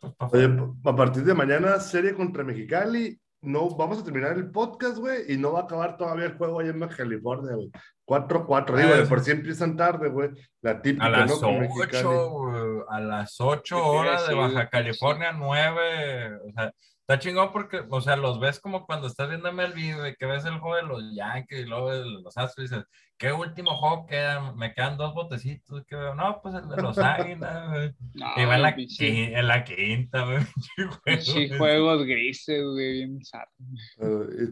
pues, 0.00 0.14
pa' 0.14 0.26
Oye, 0.32 0.48
a 0.84 0.96
partir 0.96 1.24
de 1.24 1.34
mañana, 1.34 1.78
serie 1.80 2.14
contra 2.14 2.44
Mexicali. 2.44 3.18
No, 3.40 3.70
vamos 3.70 4.00
a 4.00 4.04
terminar 4.04 4.32
el 4.32 4.50
podcast, 4.50 4.98
güey, 4.98 5.32
y 5.32 5.36
no 5.36 5.52
va 5.52 5.60
a 5.60 5.62
acabar 5.62 5.96
todavía 5.96 6.24
el 6.26 6.36
juego 6.36 6.58
allá 6.58 6.70
en 6.70 6.80
Baja 6.80 6.96
California, 6.96 7.54
güey. 7.54 7.70
4-4, 8.04 8.76
digo, 8.76 8.90
Ah, 8.92 8.96
de 8.96 9.02
sí. 9.04 9.08
por 9.08 9.20
sí 9.20 9.30
empiezan 9.30 9.76
tarde, 9.76 10.08
güey. 10.08 10.30
La 10.60 10.82
típica, 10.82 11.06
A 11.06 11.10
las 11.10 11.30
¿no? 11.30 11.38
Con 11.40 11.60
Mexicali. 11.60 12.04
8, 12.04 12.86
a 12.90 13.00
las 13.00 13.40
8 13.40 13.76
Yo 13.76 13.82
te 13.82 13.86
iba 13.86 13.96
a 13.96 14.00
horas 14.00 14.28
de 14.28 14.34
Baja. 14.34 14.68
California, 14.68 15.32
9, 15.32 16.36
o 16.48 16.52
sea, 16.52 16.72
está 17.08 17.18
chingón 17.18 17.50
porque, 17.52 17.80
o 17.88 18.00
sea, 18.02 18.16
los 18.16 18.38
ves 18.38 18.60
como 18.60 18.84
cuando 18.84 19.06
estás 19.06 19.30
viendo 19.30 19.50
MLB, 19.50 19.96
güey, 19.98 20.14
que 20.16 20.26
ves 20.26 20.44
el 20.44 20.58
juego 20.58 20.76
de 20.76 20.82
los 20.82 21.02
Yankees 21.14 21.60
y 21.60 21.64
luego 21.64 21.90
de 21.90 22.04
los 22.04 22.36
Astros 22.36 22.58
y 22.70 22.74
dices, 22.74 22.84
¿qué 23.16 23.32
último 23.32 23.74
juego 23.76 24.06
queda? 24.06 24.52
Me 24.52 24.74
quedan 24.74 24.98
dos 24.98 25.14
botecitos, 25.14 25.84
que 25.86 25.96
veo, 25.96 26.14
no, 26.14 26.38
pues 26.42 26.54
el 26.54 26.68
de 26.68 26.82
los 26.82 26.98
Águilas, 26.98 27.70
güey. 27.70 27.94
No, 28.12 28.26
Y 28.36 28.44
va 28.44 28.56
en 28.56 28.62
la, 28.62 28.76
pinche- 28.76 28.98
qui- 29.08 29.38
en 29.38 29.48
la 29.48 29.64
quinta, 29.64 30.24
güey. 30.26 30.38
pinche 31.04 31.56
juegos 31.56 32.04
grises, 32.04 32.62
güey, 32.62 32.92
bien 33.06 33.20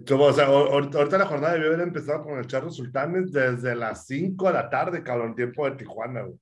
como, 0.09 0.25
o 0.25 0.33
sea, 0.33 0.47
ahor- 0.49 0.71
ahorita 0.73 0.99
ahorita 0.99 1.19
la 1.19 1.27
jornada 1.27 1.53
debió 1.55 1.69
haber 1.69 1.81
empezado 1.89 2.25
con 2.25 2.39
el 2.39 2.47
Charro 2.47 2.71
Sultanes 2.71 3.33
desde 3.33 3.75
las 3.77 4.07
5 4.07 4.47
de 4.47 4.53
la 4.55 4.71
tarde, 4.71 5.03
cabrón, 5.03 5.35
tiempo 5.37 5.69
de 5.69 5.77
Tijuana, 5.77 6.23
güey. 6.23 6.39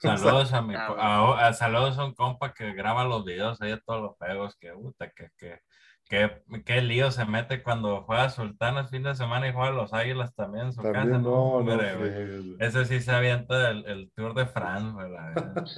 Saludos 0.00 0.52
a 0.52 0.62
mi 0.62 0.74
Ah, 0.74 0.94
a, 0.96 1.48
a- 1.48 1.52
saludos 1.52 1.98
a 1.98 2.04
un 2.04 2.14
compa 2.14 2.52
que 2.54 2.72
graba 2.72 3.04
los 3.04 3.24
videos 3.24 3.60
ahí 3.60 3.70
de 3.70 3.80
todos 3.80 4.00
los 4.02 4.16
juegos, 4.16 4.56
que 4.60 4.72
puta, 4.72 5.10
que, 5.10 5.28
que, 5.36 5.60
que, 6.08 6.42
qué 6.64 6.80
lío 6.82 7.10
se 7.10 7.24
mete 7.26 7.62
cuando 7.62 8.02
juega 8.02 8.30
Sultán 8.30 8.76
el 8.78 8.88
fin 8.88 9.02
de 9.02 9.14
semana 9.14 9.48
y 9.48 9.52
juega 9.52 9.70
los 9.72 9.92
Águilas 9.92 10.34
también 10.34 10.66
en 10.66 10.72
su 10.72 10.80
casa. 10.92 11.04
No, 11.04 11.18
no, 11.18 11.32
Hombre, 11.74 11.94
güey. 11.96 12.56
Ese 12.60 12.84
sí 12.86 13.00
se 13.00 13.10
avienta 13.12 13.70
el, 13.70 13.84
el 13.86 14.10
Tour 14.14 14.34
de 14.34 14.46
France. 14.46 14.96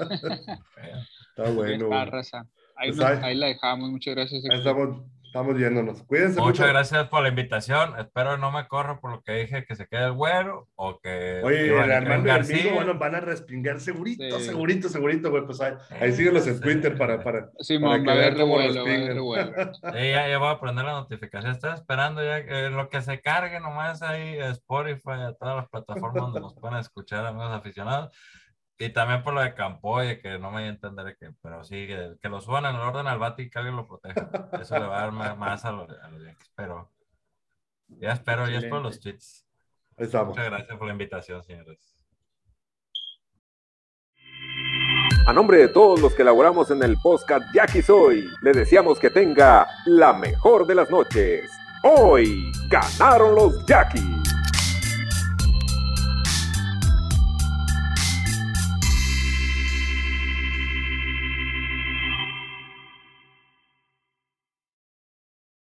Está 1.37 1.51
bueno, 1.53 1.89
Está. 1.89 2.47
Ahí, 2.77 2.89
Pues 2.93 2.97
nos- 2.99 3.07
ahí- 3.11 3.19
ahí 3.23 3.35
la 3.37 3.47
dejamos, 3.49 3.91
muchas 3.91 4.15
gracias. 4.15 4.43
Ahí 4.51 4.59
estamos. 4.59 5.03
Estamos 5.31 5.55
viéndonos. 5.55 6.03
Cuídense 6.03 6.41
Muchas 6.41 6.59
mucho. 6.59 6.73
gracias 6.73 7.09
por 7.09 7.23
la 7.23 7.29
invitación. 7.29 7.97
Espero 8.01 8.37
no 8.37 8.51
me 8.51 8.67
corro 8.67 8.99
por 8.99 9.13
lo 9.13 9.23
que 9.23 9.31
dije 9.35 9.65
que 9.65 9.77
se 9.77 9.87
quede 9.87 10.07
el 10.07 10.13
güero 10.15 10.67
o 10.75 10.99
que 10.99 11.41
Oye, 11.45 11.69
Iván 11.69 11.85
el 11.85 11.93
Armando 11.93 12.53
y 12.53 12.69
bueno, 12.75 12.95
van 12.99 13.15
a 13.15 13.21
respingar 13.21 13.79
segurito, 13.79 14.25
Sí. 14.41 14.47
segurito, 14.47 14.89
segurito, 14.89 15.31
güey. 15.31 15.45
Pues 15.47 15.61
ahí, 15.61 15.75
ahí 16.01 16.09
Eh, 16.11 16.13
síguelos 16.15 16.49
en 16.49 16.57
sí. 16.57 16.61
Twitter 16.61 16.99
para, 16.99 17.23
para. 17.23 17.49
Simón, 17.61 18.01
que 18.03 18.07
va 18.09 18.13
a 18.13 18.17
haber 18.17 18.35
vean 18.35 18.49
cómo 18.49 18.59
respingan. 18.59 19.73
Sí, 19.95 20.11
ya, 20.11 20.29
ya 20.29 20.39
voy 20.39 20.49
a 20.53 20.59
prender 20.59 20.85
la 20.85 20.93
notificación. 20.95 21.53
Estoy 21.53 21.75
esperando 21.75 22.25
ya 22.25 22.45
que 22.45 22.69
lo 22.71 22.89
que 22.89 23.01
se 23.01 23.21
cargue 23.21 23.61
nomás 23.61 24.03
ahí 24.03 24.37
a 24.41 24.49
Spotify, 24.49 25.11
a 25.29 25.35
todas 25.35 25.55
las 25.59 25.69
plataformas 25.69 26.23
donde 26.23 26.41
nos 26.41 26.55
pueden 26.55 26.79
escuchar, 26.79 27.25
amigos 27.25 27.53
aficionados. 27.53 28.13
Y 28.83 28.89
también 28.95 29.23
por 29.23 29.35
lo 29.35 29.43
de 29.43 29.55
Campoya, 29.55 30.19
que 30.21 30.39
no 30.39 30.51
me 30.51 30.67
entenderé 30.67 31.15
que, 31.15 31.33
pero 31.43 31.63
sí, 31.65 31.87
que, 31.87 32.17
que 32.19 32.29
lo 32.31 32.41
suban 32.41 32.65
en 32.65 32.77
el 32.77 32.81
orden 32.81 33.07
al 33.07 33.19
bate 33.19 33.43
y 33.43 33.51
que 33.51 33.59
alguien 33.59 33.77
lo 33.77 33.87
proteja. 33.87 34.31
Eso 34.59 34.79
le 34.79 34.87
va 34.87 35.01
a 35.01 35.03
dar 35.03 35.13
más, 35.13 35.37
más 35.37 35.67
a, 35.67 35.73
los, 35.73 35.91
a 35.91 36.09
los 36.09 36.23
Yankees. 36.23 36.51
Pero 36.57 36.91
ya 37.89 38.13
espero, 38.13 38.49
ya 38.49 38.57
espero 38.57 38.81
los 38.81 38.99
tweets. 38.99 39.47
Estamos. 39.99 40.29
Muchas 40.29 40.47
gracias 40.47 40.79
por 40.79 40.87
la 40.87 40.95
invitación, 40.95 41.43
señores. 41.45 41.95
A 45.27 45.33
nombre 45.35 45.59
de 45.59 45.69
todos 45.69 46.01
los 46.01 46.15
que 46.15 46.23
elaboramos 46.23 46.71
en 46.71 46.83
el 46.83 46.97
podcast 47.03 47.45
Jackie 47.55 47.83
Soy, 47.83 48.25
le 48.41 48.53
deseamos 48.53 48.99
que 48.99 49.11
tenga 49.11 49.69
la 49.85 50.15
mejor 50.15 50.67
de 50.67 50.77
las 50.77 50.91
noches. 50.91 51.51
Hoy 51.83 52.51
ganaron 52.71 53.35
los 53.35 53.67
Jackies. 53.67 54.30